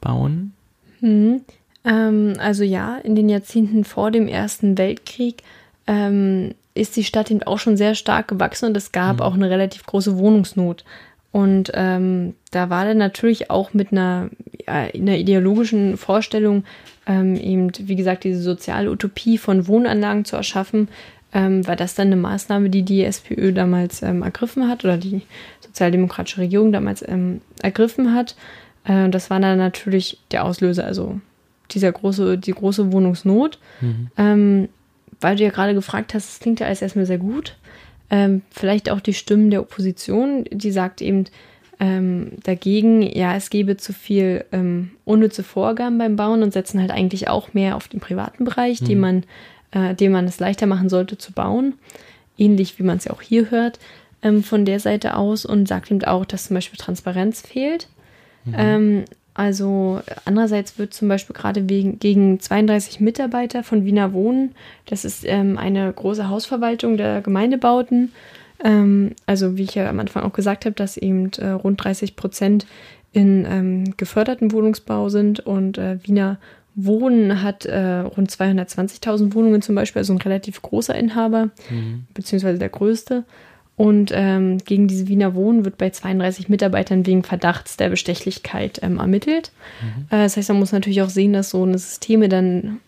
bauen? 0.00 0.54
Hm. 1.00 1.42
Ähm, 1.84 2.32
also 2.38 2.64
ja, 2.64 2.96
in 2.96 3.14
den 3.14 3.28
Jahrzehnten 3.28 3.84
vor 3.84 4.10
dem 4.10 4.28
Ersten 4.28 4.78
Weltkrieg 4.78 5.42
ähm, 5.86 6.54
ist 6.72 6.96
die 6.96 7.04
Stadt 7.04 7.30
eben 7.30 7.42
auch 7.42 7.58
schon 7.58 7.76
sehr 7.76 7.94
stark 7.94 8.28
gewachsen 8.28 8.64
und 8.64 8.76
es 8.78 8.92
gab 8.92 9.16
mhm. 9.16 9.22
auch 9.22 9.34
eine 9.34 9.50
relativ 9.50 9.84
große 9.84 10.16
Wohnungsnot. 10.16 10.86
Und 11.34 11.72
ähm, 11.74 12.34
da 12.52 12.70
war 12.70 12.84
dann 12.84 12.98
natürlich 12.98 13.50
auch 13.50 13.74
mit 13.74 13.90
einer, 13.90 14.30
ja, 14.68 14.86
einer 14.94 15.16
ideologischen 15.16 15.96
Vorstellung, 15.96 16.62
ähm, 17.08 17.34
eben, 17.34 17.72
wie 17.76 17.96
gesagt, 17.96 18.22
diese 18.22 18.40
soziale 18.40 18.88
Utopie 18.88 19.36
von 19.36 19.66
Wohnanlagen 19.66 20.24
zu 20.24 20.36
erschaffen, 20.36 20.86
ähm, 21.32 21.66
war 21.66 21.74
das 21.74 21.96
dann 21.96 22.06
eine 22.06 22.16
Maßnahme, 22.16 22.70
die 22.70 22.82
die 22.82 23.02
SPÖ 23.02 23.52
damals 23.52 24.00
ähm, 24.02 24.22
ergriffen 24.22 24.68
hat 24.68 24.84
oder 24.84 24.96
die 24.96 25.22
sozialdemokratische 25.60 26.40
Regierung 26.40 26.70
damals 26.70 27.02
ähm, 27.02 27.40
ergriffen 27.60 28.14
hat. 28.14 28.36
Äh, 28.84 29.08
das 29.08 29.28
war 29.28 29.40
dann 29.40 29.58
natürlich 29.58 30.20
der 30.30 30.44
Auslöser, 30.44 30.84
also 30.84 31.20
dieser 31.72 31.90
große, 31.90 32.38
die 32.38 32.52
große 32.52 32.92
Wohnungsnot. 32.92 33.58
Mhm. 33.80 34.10
Ähm, 34.16 34.68
weil 35.20 35.34
du 35.34 35.42
ja 35.42 35.50
gerade 35.50 35.74
gefragt 35.74 36.14
hast, 36.14 36.30
es 36.30 36.38
klingt 36.38 36.60
ja 36.60 36.66
alles 36.68 36.80
erstmal 36.80 37.06
sehr 37.06 37.18
gut. 37.18 37.56
Ähm, 38.14 38.42
vielleicht 38.52 38.90
auch 38.90 39.00
die 39.00 39.12
Stimmen 39.12 39.50
der 39.50 39.60
Opposition, 39.60 40.44
die 40.52 40.70
sagt 40.70 41.02
eben 41.02 41.24
ähm, 41.80 42.30
dagegen, 42.44 43.02
ja, 43.02 43.34
es 43.34 43.50
gebe 43.50 43.76
zu 43.76 43.92
viel 43.92 44.44
ähm, 44.52 44.92
unnütze 45.04 45.42
Vorgaben 45.42 45.98
beim 45.98 46.14
Bauen 46.14 46.44
und 46.44 46.52
setzen 46.52 46.80
halt 46.80 46.92
eigentlich 46.92 47.26
auch 47.26 47.54
mehr 47.54 47.74
auf 47.74 47.88
den 47.88 47.98
privaten 47.98 48.44
Bereich, 48.44 48.80
mhm. 48.82 48.86
den 48.86 49.00
man, 49.00 49.24
äh, 49.72 49.96
dem 49.96 50.12
man 50.12 50.26
es 50.26 50.38
leichter 50.38 50.66
machen 50.66 50.88
sollte 50.88 51.18
zu 51.18 51.32
bauen. 51.32 51.74
Ähnlich 52.38 52.78
wie 52.78 52.84
man 52.84 52.98
es 52.98 53.06
ja 53.06 53.12
auch 53.12 53.20
hier 53.20 53.50
hört 53.50 53.80
ähm, 54.22 54.44
von 54.44 54.64
der 54.64 54.78
Seite 54.78 55.16
aus 55.16 55.44
und 55.44 55.66
sagt 55.66 55.90
eben 55.90 56.04
auch, 56.04 56.24
dass 56.24 56.46
zum 56.46 56.54
Beispiel 56.54 56.78
Transparenz 56.78 57.40
fehlt. 57.40 57.88
Mhm. 58.44 59.04
Also 59.34 60.00
andererseits 60.24 60.78
wird 60.78 60.94
zum 60.94 61.08
Beispiel 61.08 61.34
gerade 61.34 61.68
wegen, 61.68 61.98
gegen 61.98 62.38
32 62.38 63.00
Mitarbeiter 63.00 63.64
von 63.64 63.84
Wiener 63.84 64.12
Wohnen, 64.12 64.54
das 64.86 65.04
ist 65.04 65.24
ähm, 65.26 65.58
eine 65.58 65.92
große 65.92 66.28
Hausverwaltung 66.28 66.96
der 66.96 67.20
Gemeindebauten, 67.20 68.12
ähm, 68.62 69.10
also 69.26 69.56
wie 69.56 69.64
ich 69.64 69.74
ja 69.74 69.90
am 69.90 69.98
Anfang 69.98 70.22
auch 70.22 70.32
gesagt 70.32 70.66
habe, 70.66 70.76
dass 70.76 70.96
eben 70.96 71.32
äh, 71.38 71.48
rund 71.48 71.82
30 71.82 72.14
Prozent 72.14 72.66
in 73.12 73.44
ähm, 73.48 73.96
geförderten 73.96 74.52
Wohnungsbau 74.52 75.08
sind 75.08 75.40
und 75.40 75.78
äh, 75.78 75.98
Wiener 76.04 76.38
Wohnen 76.76 77.42
hat 77.42 77.66
äh, 77.66 78.00
rund 78.00 78.30
220.000 78.30 79.34
Wohnungen 79.34 79.62
zum 79.62 79.74
Beispiel, 79.74 80.00
also 80.00 80.12
ein 80.12 80.18
relativ 80.18 80.60
großer 80.60 80.94
Inhaber, 80.94 81.50
mhm. 81.70 82.06
beziehungsweise 82.14 82.58
der 82.58 82.68
größte. 82.68 83.24
Und 83.76 84.12
ähm, 84.14 84.58
gegen 84.58 84.86
diese 84.86 85.08
Wiener 85.08 85.34
Wohnen 85.34 85.64
wird 85.64 85.78
bei 85.78 85.90
32 85.90 86.48
Mitarbeitern 86.48 87.06
wegen 87.06 87.24
Verdachts 87.24 87.76
der 87.76 87.88
Bestechlichkeit 87.88 88.78
ähm, 88.82 88.98
ermittelt. 88.98 89.50
Mhm. 89.82 90.04
Äh, 90.10 90.22
das 90.22 90.36
heißt, 90.36 90.48
man 90.50 90.60
muss 90.60 90.72
natürlich 90.72 91.02
auch 91.02 91.08
sehen, 91.08 91.32
dass 91.32 91.50
so 91.50 91.64
eine 91.64 91.78
Systeme 91.78 92.28
dann 92.28 92.78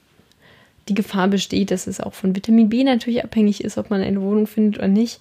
die 0.89 0.95
Gefahr 0.95 1.27
besteht, 1.27 1.73
dass 1.73 1.89
es 1.89 2.01
auch 2.01 2.15
von 2.15 2.37
Vitamin 2.37 2.69
B 2.69 2.85
natürlich 2.85 3.25
abhängig 3.25 3.65
ist, 3.65 3.79
ob 3.79 3.91
man 3.91 4.01
eine 4.01 4.23
Wohnung 4.23 4.47
findet 4.47 4.79
oder 4.79 4.89
nicht. 4.89 5.21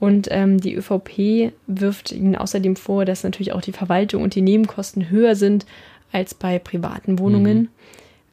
Und 0.00 0.28
ähm, 0.30 0.58
die 0.58 0.74
ÖVP 0.74 1.52
wirft 1.66 2.10
ihnen 2.10 2.34
außerdem 2.34 2.76
vor, 2.76 3.04
dass 3.04 3.22
natürlich 3.22 3.52
auch 3.52 3.60
die 3.60 3.72
Verwaltung 3.72 4.22
und 4.22 4.34
die 4.34 4.40
Nebenkosten 4.42 5.10
höher 5.10 5.36
sind 5.36 5.66
als 6.10 6.34
bei 6.34 6.58
privaten 6.58 7.18
Wohnungen. 7.18 7.68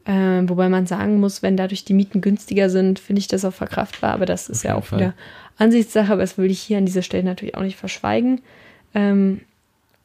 Mhm. 0.05 0.11
Äh, 0.11 0.49
wobei 0.49 0.69
man 0.69 0.88
sagen 0.88 1.19
muss, 1.19 1.43
wenn 1.43 1.57
dadurch 1.57 1.86
die 1.86 1.93
Mieten 1.93 2.21
günstiger 2.21 2.69
sind, 2.69 2.97
finde 2.97 3.19
ich 3.19 3.27
das 3.27 3.45
auch 3.45 3.53
verkraftbar. 3.53 4.13
Aber 4.13 4.25
das 4.25 4.49
ist 4.49 4.63
ja 4.63 4.75
auch 4.75 4.86
Fall. 4.86 4.99
wieder 4.99 5.13
Ansichtssache, 5.60 6.12
aber 6.12 6.22
das 6.22 6.38
will 6.38 6.49
ich 6.49 6.60
hier 6.60 6.78
an 6.78 6.86
dieser 6.86 7.03
Stelle 7.03 7.24
natürlich 7.24 7.55
auch 7.55 7.62
nicht 7.62 7.78
verschweigen. 7.78 8.41
Ähm, 8.95 9.41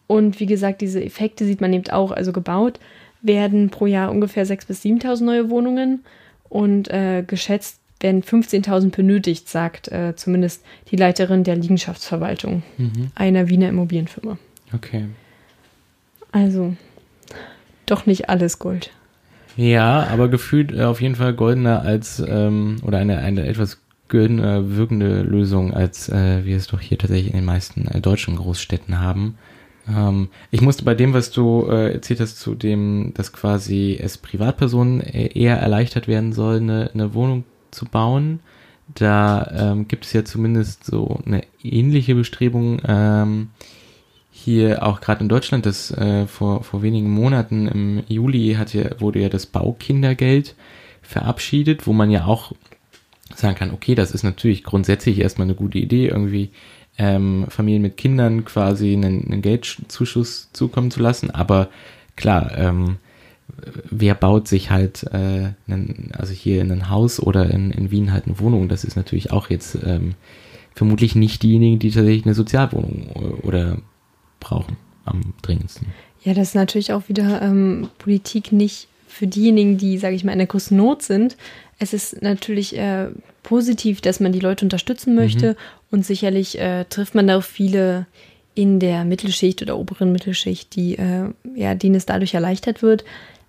und 0.06 0.40
wie 0.40 0.46
gesagt, 0.46 0.80
diese 0.80 1.02
Effekte 1.02 1.46
sieht 1.46 1.60
man 1.60 1.72
eben 1.72 1.88
auch, 1.90 2.10
also 2.10 2.32
gebaut 2.32 2.78
werden 3.22 3.70
pro 3.70 3.86
Jahr 3.86 4.10
ungefähr 4.10 4.46
6.000 4.46 4.66
bis 4.66 4.84
7.000 4.84 5.24
neue 5.24 5.50
Wohnungen 5.50 6.04
und 6.50 6.88
äh, 6.88 7.24
geschätzt 7.26 7.80
werden 8.00 8.22
15.000 8.22 8.90
benötigt, 8.90 9.48
sagt 9.48 9.88
äh, 9.88 10.14
zumindest 10.14 10.62
die 10.90 10.96
Leiterin 10.96 11.42
der 11.42 11.56
Liegenschaftsverwaltung 11.56 12.62
mhm. 12.76 13.10
einer 13.14 13.48
Wiener 13.48 13.70
Immobilienfirma. 13.70 14.36
Okay. 14.74 15.06
Also, 16.32 16.76
doch 17.86 18.04
nicht 18.04 18.28
alles 18.28 18.58
Gold. 18.58 18.90
Ja, 19.56 20.08
aber 20.10 20.28
gefühlt 20.28 20.72
äh, 20.72 20.82
auf 20.82 21.00
jeden 21.00 21.14
Fall 21.14 21.32
goldener 21.32 21.82
als, 21.82 22.22
ähm, 22.26 22.76
oder 22.82 22.98
eine, 22.98 23.18
eine 23.18 23.46
etwas 23.46 23.78
wirkende 24.08 25.22
Lösung, 25.22 25.74
als 25.74 26.08
äh, 26.08 26.44
wir 26.44 26.56
es 26.56 26.66
doch 26.66 26.80
hier 26.80 26.98
tatsächlich 26.98 27.32
in 27.32 27.38
den 27.38 27.44
meisten 27.44 27.88
äh, 27.88 28.00
deutschen 28.00 28.36
Großstädten 28.36 29.00
haben. 29.00 29.36
Ähm, 29.88 30.28
ich 30.50 30.60
musste 30.60 30.84
bei 30.84 30.94
dem, 30.94 31.14
was 31.14 31.30
du 31.30 31.66
äh, 31.68 31.92
erzählt 31.92 32.20
hast, 32.20 32.38
zu 32.38 32.54
dem, 32.54 33.12
dass 33.14 33.32
quasi 33.32 33.98
es 34.00 34.18
Privatpersonen 34.18 35.00
äh, 35.00 35.38
eher 35.38 35.58
erleichtert 35.58 36.08
werden 36.08 36.32
soll, 36.32 36.56
eine, 36.56 36.90
eine 36.92 37.14
Wohnung 37.14 37.44
zu 37.70 37.86
bauen. 37.86 38.40
Da 38.94 39.50
ähm, 39.56 39.88
gibt 39.88 40.04
es 40.04 40.12
ja 40.12 40.24
zumindest 40.24 40.84
so 40.84 41.20
eine 41.24 41.42
ähnliche 41.62 42.14
Bestrebung 42.14 42.80
ähm, 42.86 43.48
hier 44.30 44.84
auch 44.84 45.00
gerade 45.00 45.22
in 45.22 45.28
Deutschland. 45.28 45.64
Das 45.64 45.90
äh, 45.90 46.26
vor, 46.26 46.62
vor 46.64 46.82
wenigen 46.82 47.10
Monaten 47.10 47.66
im 47.66 48.02
Juli 48.08 48.54
hat 48.58 48.74
ja, 48.74 49.00
wurde 49.00 49.20
ja 49.20 49.28
das 49.28 49.46
Baukindergeld 49.46 50.54
verabschiedet, 51.00 51.86
wo 51.86 51.92
man 51.92 52.10
ja 52.10 52.26
auch 52.26 52.52
sagen 53.36 53.56
kann, 53.56 53.72
okay, 53.72 53.94
das 53.94 54.12
ist 54.12 54.22
natürlich 54.22 54.64
grundsätzlich 54.64 55.18
erstmal 55.18 55.46
eine 55.46 55.54
gute 55.54 55.78
Idee, 55.78 56.08
irgendwie 56.08 56.50
ähm, 56.98 57.46
Familien 57.48 57.82
mit 57.82 57.96
Kindern 57.96 58.44
quasi 58.44 58.92
einen, 58.92 59.24
einen 59.24 59.42
Geldzuschuss 59.42 60.50
zukommen 60.52 60.90
zu 60.90 61.00
lassen. 61.00 61.30
Aber 61.30 61.68
klar, 62.16 62.56
ähm, 62.56 62.96
wer 63.90 64.14
baut 64.14 64.48
sich 64.48 64.70
halt, 64.70 65.04
äh, 65.12 65.52
einen, 65.66 66.12
also 66.16 66.32
hier 66.32 66.60
in 66.60 66.70
ein 66.70 66.88
Haus 66.90 67.20
oder 67.20 67.50
in, 67.50 67.70
in 67.70 67.90
Wien 67.90 68.12
halt 68.12 68.26
eine 68.26 68.38
Wohnung? 68.38 68.68
Das 68.68 68.84
ist 68.84 68.96
natürlich 68.96 69.32
auch 69.32 69.50
jetzt 69.50 69.78
ähm, 69.84 70.14
vermutlich 70.74 71.14
nicht 71.14 71.42
diejenigen, 71.42 71.78
die 71.78 71.90
tatsächlich 71.90 72.24
eine 72.24 72.34
Sozialwohnung 72.34 73.40
oder 73.42 73.78
brauchen 74.40 74.76
am 75.04 75.34
dringendsten. 75.42 75.88
Ja, 76.22 76.34
das 76.34 76.48
ist 76.48 76.54
natürlich 76.54 76.92
auch 76.92 77.08
wieder 77.08 77.42
ähm, 77.42 77.88
Politik 77.98 78.52
nicht 78.52 78.88
für 79.06 79.26
diejenigen, 79.26 79.78
die, 79.78 79.98
sage 79.98 80.16
ich 80.16 80.24
mal, 80.24 80.32
in 80.32 80.38
der 80.38 80.48
großen 80.48 80.76
Not 80.76 81.02
sind. 81.02 81.36
Es 81.78 81.92
ist 81.92 82.22
natürlich 82.22 82.76
äh, 82.76 83.08
positiv, 83.42 84.00
dass 84.00 84.20
man 84.20 84.32
die 84.32 84.40
Leute 84.40 84.64
unterstützen 84.64 85.14
möchte 85.14 85.50
mhm. 85.50 85.56
und 85.90 86.06
sicherlich 86.06 86.58
äh, 86.58 86.84
trifft 86.84 87.14
man 87.14 87.26
da 87.26 87.38
auch 87.38 87.42
viele 87.42 88.06
in 88.54 88.78
der 88.78 89.04
Mittelschicht 89.04 89.62
oder 89.62 89.78
oberen 89.78 90.12
Mittelschicht, 90.12 90.76
die, 90.76 90.96
äh, 90.96 91.30
ja, 91.54 91.74
denen 91.74 91.96
es 91.96 92.06
dadurch 92.06 92.34
erleichtert 92.34 92.82
wird. 92.82 93.04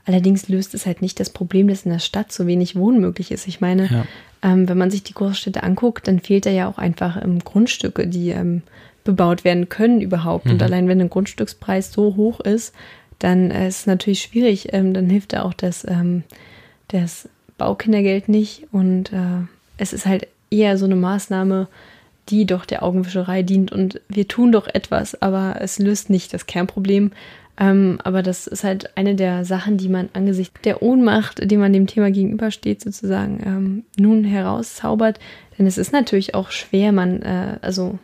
Allerdings 0.06 0.50
löst 0.50 0.74
es 0.74 0.86
halt 0.86 1.02
nicht 1.02 1.20
das 1.20 1.30
Problem, 1.30 1.68
dass 1.68 1.86
in 1.86 1.92
der 1.92 2.00
Stadt 2.00 2.32
so 2.32 2.46
wenig 2.48 2.76
Wohnen 2.76 3.00
möglich 3.00 3.32
ist. 3.32 3.48
Ich 3.48 3.62
meine, 3.62 3.88
ja. 3.88 4.06
ähm, 4.44 4.68
wenn 4.70 4.78
man 4.78 4.92
sich 4.92 5.04
die 5.04 5.14
Großstädte 5.14 5.64
anguckt, 5.64 6.08
dann 6.08 6.20
fehlt 6.20 6.46
da 6.46 6.52
ja 6.52 6.68
auch 6.68 6.78
einfach 6.78 7.22
ähm, 7.22 7.40
Grundstücke, 7.40 8.08
die 8.08 8.30
ähm, 8.30 8.62
bebaut 9.04 9.44
werden 9.44 9.70
können 9.70 10.02
überhaupt. 10.02 10.46
Mhm. 10.46 10.54
Und 10.54 10.64
allein 10.64 10.88
wenn 10.88 11.02
ein 11.02 11.10
Grundstückspreis 11.10 11.92
so 11.92 12.16
hoch 12.16 12.40
ist, 12.40 12.74
dann 13.20 13.50
äh, 13.52 13.68
ist 13.68 13.82
es 13.82 13.88
natürlich 13.88 14.22
schwierig. 14.22 14.74
Ähm, 14.74 14.94
dann 14.94 15.10
hilft 15.10 15.34
da 15.34 15.44
auch 15.44 15.54
das, 15.54 15.86
ähm, 15.88 16.24
das 16.90 17.30
Baukindergeld 17.58 18.30
nicht. 18.30 18.68
Und 18.72 19.12
äh, 19.14 19.46
es 19.78 19.94
ist 19.94 20.06
halt 20.06 20.28
eher 20.50 20.78
so 20.78 20.86
eine 20.86 20.96
Maßnahme, 20.96 21.68
die 22.30 22.46
doch 22.46 22.66
der 22.66 22.84
Augenwischerei 22.84 23.44
dient. 23.44 23.72
Und 23.72 24.02
wir 24.08 24.28
tun 24.28 24.52
doch 24.52 24.68
etwas, 24.68 25.22
aber 25.22 25.58
es 25.60 25.80
löst 25.80 26.10
nicht 26.10 26.34
das 26.34 26.46
Kernproblem. 26.46 27.12
Ähm, 27.58 28.00
aber 28.04 28.22
das 28.22 28.48
ist 28.48 28.64
halt 28.64 28.98
eine 28.98 29.16
der 29.16 29.46
Sachen, 29.46 29.78
die 29.78 29.88
man 29.88 30.10
angesichts 30.14 30.62
der 30.64 30.82
Ohnmacht, 30.82 31.50
dem 31.50 31.60
man 31.62 31.72
dem 31.72 31.88
Thema 31.88 32.12
gegenübersteht, 32.12 32.82
sozusagen 32.82 33.40
ähm, 33.46 33.84
nun 33.98 34.24
herauszaubert. 34.26 35.20
Denn 35.58 35.66
es 35.66 35.78
ist 35.78 35.94
natürlich 35.94 36.36
auch 36.36 36.52
schwer, 36.52 36.92
man, 36.92 37.22
äh, 37.22 37.58
also 37.62 37.98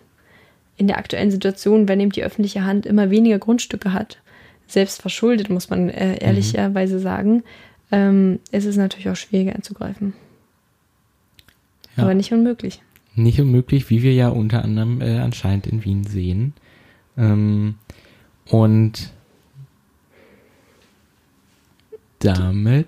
in 0.78 0.88
der 0.88 0.98
aktuellen 0.98 1.32
Situation, 1.32 1.88
wenn 1.88 2.00
eben 2.00 2.12
die 2.12 2.24
öffentliche 2.24 2.64
Hand 2.64 2.86
immer 2.86 3.10
weniger 3.10 3.40
Grundstücke 3.40 3.92
hat, 3.92 4.20
selbst 4.68 5.02
verschuldet, 5.02 5.50
muss 5.50 5.70
man 5.70 5.90
äh, 5.90 6.18
ehrlicherweise 6.20 7.00
sagen, 7.00 7.44
ähm, 7.92 8.40
ist 8.52 8.66
es 8.66 8.78
natürlich 8.78 9.10
auch 9.10 9.16
schwieriger 9.16 9.56
einzugreifen. 9.56 10.14
Ja. 11.96 12.04
Aber 12.04 12.14
nicht 12.14 12.32
unmöglich. 12.32 12.82
Nicht 13.16 13.40
unmöglich, 13.42 13.90
wie 13.90 14.02
wir 14.04 14.14
ja 14.14 14.30
unter 14.30 14.64
anderem 14.64 15.02
äh, 15.02 15.20
anscheinend 15.20 15.68
in 15.68 15.84
Wien 15.84 16.06
sehen. 16.06 16.54
Ähm, 17.18 17.76
und 18.46 19.12
damit 22.20 22.88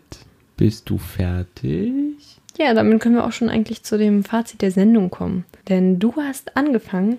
bist 0.55 0.89
du 0.89 0.97
fertig. 0.97 2.39
Ja, 2.57 2.73
damit 2.73 3.01
können 3.01 3.15
wir 3.15 3.25
auch 3.25 3.31
schon 3.31 3.49
eigentlich 3.49 3.83
zu 3.83 3.97
dem 3.97 4.23
Fazit 4.23 4.61
der 4.61 4.71
Sendung 4.71 5.09
kommen. 5.09 5.43
Denn 5.67 5.99
du 5.99 6.15
hast 6.15 6.55
angefangen, 6.55 7.17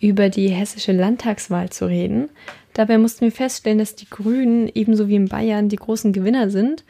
über 0.00 0.28
die 0.28 0.48
hessische 0.48 0.92
Landtagswahl 0.92 1.70
zu 1.70 1.86
reden. 1.86 2.28
Dabei 2.74 2.98
mussten 2.98 3.20
wir 3.20 3.32
feststellen, 3.32 3.78
dass 3.78 3.94
die 3.94 4.10
Grünen 4.10 4.68
ebenso 4.74 5.06
wie 5.08 5.14
in 5.14 5.28
Bayern 5.28 5.68
die 5.68 5.76
großen 5.76 6.12
Gewinner 6.12 6.50
sind. 6.50 6.84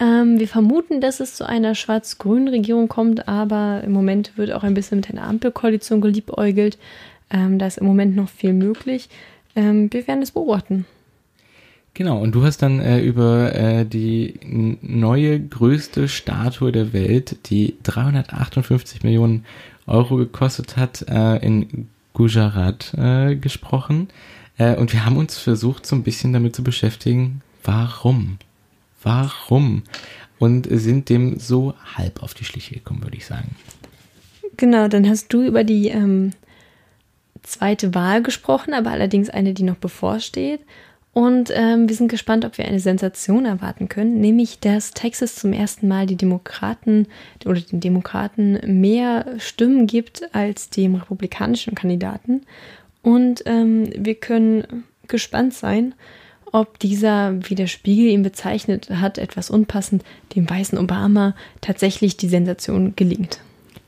Ähm, 0.00 0.38
wir 0.38 0.48
vermuten, 0.48 1.02
dass 1.02 1.20
es 1.20 1.34
zu 1.34 1.46
einer 1.46 1.74
schwarz-grünen 1.74 2.48
Regierung 2.48 2.88
kommt, 2.88 3.28
aber 3.28 3.82
im 3.84 3.92
Moment 3.92 4.36
wird 4.36 4.52
auch 4.52 4.62
ein 4.62 4.74
bisschen 4.74 4.98
mit 4.98 5.10
einer 5.10 5.24
Ampelkoalition 5.24 6.00
geliebäugelt. 6.00 6.78
Ähm, 7.30 7.58
da 7.58 7.66
ist 7.66 7.78
im 7.78 7.86
Moment 7.86 8.16
noch 8.16 8.30
viel 8.30 8.54
möglich. 8.54 9.10
Ähm, 9.54 9.92
wir 9.92 10.06
werden 10.08 10.22
es 10.22 10.30
beobachten. 10.30 10.86
Genau, 11.92 12.18
und 12.18 12.34
du 12.34 12.42
hast 12.44 12.58
dann 12.58 12.80
äh, 12.80 13.00
über 13.00 13.54
äh, 13.54 13.84
die 13.84 14.38
neue 14.80 15.38
größte 15.40 16.08
Statue 16.08 16.72
der 16.72 16.92
Welt, 16.92 17.50
die 17.50 17.76
358 17.82 19.02
Millionen 19.02 19.44
Euro 19.86 20.16
gekostet 20.16 20.76
hat, 20.76 21.04
äh, 21.08 21.44
in 21.44 21.88
Gujarat 22.14 22.94
äh, 22.96 23.34
gesprochen. 23.36 24.08
Äh, 24.56 24.76
und 24.76 24.92
wir 24.92 25.04
haben 25.04 25.16
uns 25.16 25.36
versucht, 25.36 25.84
so 25.84 25.96
ein 25.96 26.04
bisschen 26.04 26.32
damit 26.32 26.56
zu 26.56 26.62
beschäftigen, 26.62 27.42
warum? 27.64 28.38
Warum? 29.02 29.82
Und 30.38 30.66
sind 30.70 31.08
dem 31.08 31.38
so 31.38 31.74
halb 31.96 32.22
auf 32.22 32.34
die 32.34 32.44
Schliche 32.44 32.74
gekommen, 32.74 33.02
würde 33.02 33.16
ich 33.16 33.26
sagen. 33.26 33.54
Genau, 34.56 34.88
dann 34.88 35.08
hast 35.08 35.32
du 35.32 35.42
über 35.42 35.64
die 35.64 35.88
ähm, 35.88 36.32
zweite 37.42 37.94
Wahl 37.94 38.22
gesprochen, 38.22 38.74
aber 38.74 38.90
allerdings 38.90 39.30
eine, 39.30 39.54
die 39.54 39.62
noch 39.62 39.76
bevorsteht. 39.76 40.60
Und 41.12 41.50
ähm, 41.52 41.88
wir 41.88 41.96
sind 41.96 42.08
gespannt, 42.08 42.44
ob 42.44 42.56
wir 42.56 42.66
eine 42.66 42.78
Sensation 42.78 43.44
erwarten 43.44 43.88
können, 43.88 44.20
nämlich 44.20 44.60
dass 44.60 44.92
Texas 44.92 45.34
zum 45.34 45.52
ersten 45.52 45.88
Mal 45.88 46.06
die 46.06 46.16
Demokraten 46.16 47.08
oder 47.44 47.60
den 47.60 47.80
Demokraten 47.80 48.80
mehr 48.80 49.26
Stimmen 49.38 49.88
gibt 49.88 50.34
als 50.34 50.70
dem 50.70 50.94
republikanischen 50.94 51.74
Kandidaten. 51.74 52.42
Und 53.02 53.42
ähm, 53.46 53.90
wir 53.96 54.14
können 54.14 54.84
gespannt 55.08 55.54
sein, 55.54 55.94
ob 56.52 56.78
dieser, 56.78 57.34
wie 57.48 57.54
der 57.54 57.66
Spiegel 57.66 58.06
ihn 58.06 58.22
bezeichnet 58.22 58.90
hat, 58.90 59.18
etwas 59.18 59.50
unpassend, 59.50 60.04
dem 60.34 60.48
weißen 60.48 60.78
Obama 60.78 61.34
tatsächlich 61.60 62.16
die 62.16 62.28
Sensation 62.28 62.94
gelingt. 62.96 63.40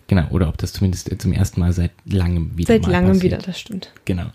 Genau, 0.09 0.29
oder 0.29 0.49
ob 0.49 0.59
das 0.59 0.75
zumindest 0.75 1.11
zum 1.23 1.33
ersten 1.33 1.61
Mal 1.61 1.73
seit 1.73 1.93
langem 2.05 2.51
wieder 2.57 2.75
Seit 2.75 2.87
langem 2.87 3.13
passiert. 3.13 3.25
wieder, 3.25 3.39
das 3.39 3.59
stimmt. 3.59 3.93
Genau. 4.05 4.27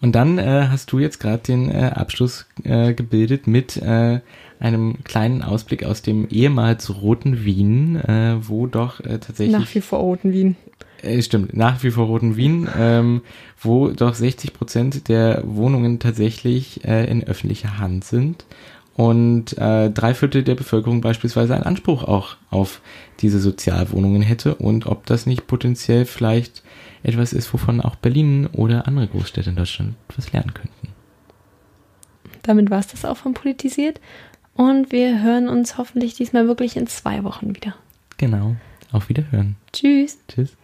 Und 0.00 0.12
dann 0.16 0.38
äh, 0.38 0.66
hast 0.68 0.90
du 0.90 0.98
jetzt 0.98 1.20
gerade 1.20 1.42
den 1.42 1.70
äh, 1.70 1.92
Abschluss 1.94 2.46
äh, 2.64 2.94
gebildet 2.94 3.46
mit 3.46 3.76
äh, 3.76 4.20
einem 4.58 5.04
kleinen 5.04 5.42
Ausblick 5.42 5.84
aus 5.84 6.02
dem 6.02 6.26
ehemals 6.28 7.00
roten 7.00 7.44
Wien, 7.44 7.96
äh, 7.96 8.36
wo 8.40 8.66
doch 8.66 8.98
äh, 9.00 9.18
tatsächlich... 9.18 9.56
Nach 9.56 9.72
wie 9.72 9.80
vor 9.80 10.00
roten 10.00 10.32
Wien. 10.32 10.56
Äh, 11.02 11.22
stimmt, 11.22 11.56
nach 11.56 11.82
wie 11.82 11.90
vor 11.90 12.06
roten 12.06 12.36
Wien, 12.36 12.68
ähm, 12.76 13.22
wo 13.60 13.88
doch 13.88 14.14
60 14.14 14.52
Prozent 14.52 15.08
der 15.08 15.42
Wohnungen 15.44 15.98
tatsächlich 15.98 16.84
äh, 16.84 17.10
in 17.10 17.24
öffentlicher 17.24 17.78
Hand 17.78 18.04
sind 18.04 18.44
und 18.96 19.56
äh, 19.56 19.90
drei 19.90 20.14
Viertel 20.14 20.42
der 20.42 20.56
Bevölkerung 20.56 21.00
beispielsweise 21.00 21.54
einen 21.54 21.64
Anspruch 21.64 22.04
auch 22.04 22.36
auf 22.50 22.82
diese 23.20 23.40
Sozialwohnungen 23.40 24.22
hätte 24.22 24.54
und 24.56 24.86
ob 24.86 25.06
das 25.06 25.26
nicht 25.26 25.46
potenziell 25.46 26.04
vielleicht 26.04 26.62
etwas 27.02 27.32
ist, 27.32 27.52
wovon 27.52 27.80
auch 27.80 27.96
Berlin 27.96 28.46
oder 28.52 28.86
andere 28.86 29.08
Großstädte 29.08 29.50
in 29.50 29.56
Deutschland 29.56 29.94
was 30.14 30.32
lernen 30.32 30.52
könnten. 30.52 30.88
Damit 32.42 32.70
war 32.70 32.80
es 32.80 32.88
das 32.88 33.04
auch 33.04 33.16
von 33.16 33.32
Politisiert 33.32 34.00
und 34.54 34.92
wir 34.92 35.22
hören 35.22 35.48
uns 35.48 35.78
hoffentlich 35.78 36.14
diesmal 36.14 36.46
wirklich 36.46 36.76
in 36.76 36.86
zwei 36.86 37.24
Wochen 37.24 37.54
wieder. 37.54 37.74
Genau. 38.18 38.56
Auf 38.92 39.08
Wiederhören. 39.08 39.56
Tschüss. 39.72 40.18
Tschüss. 40.28 40.56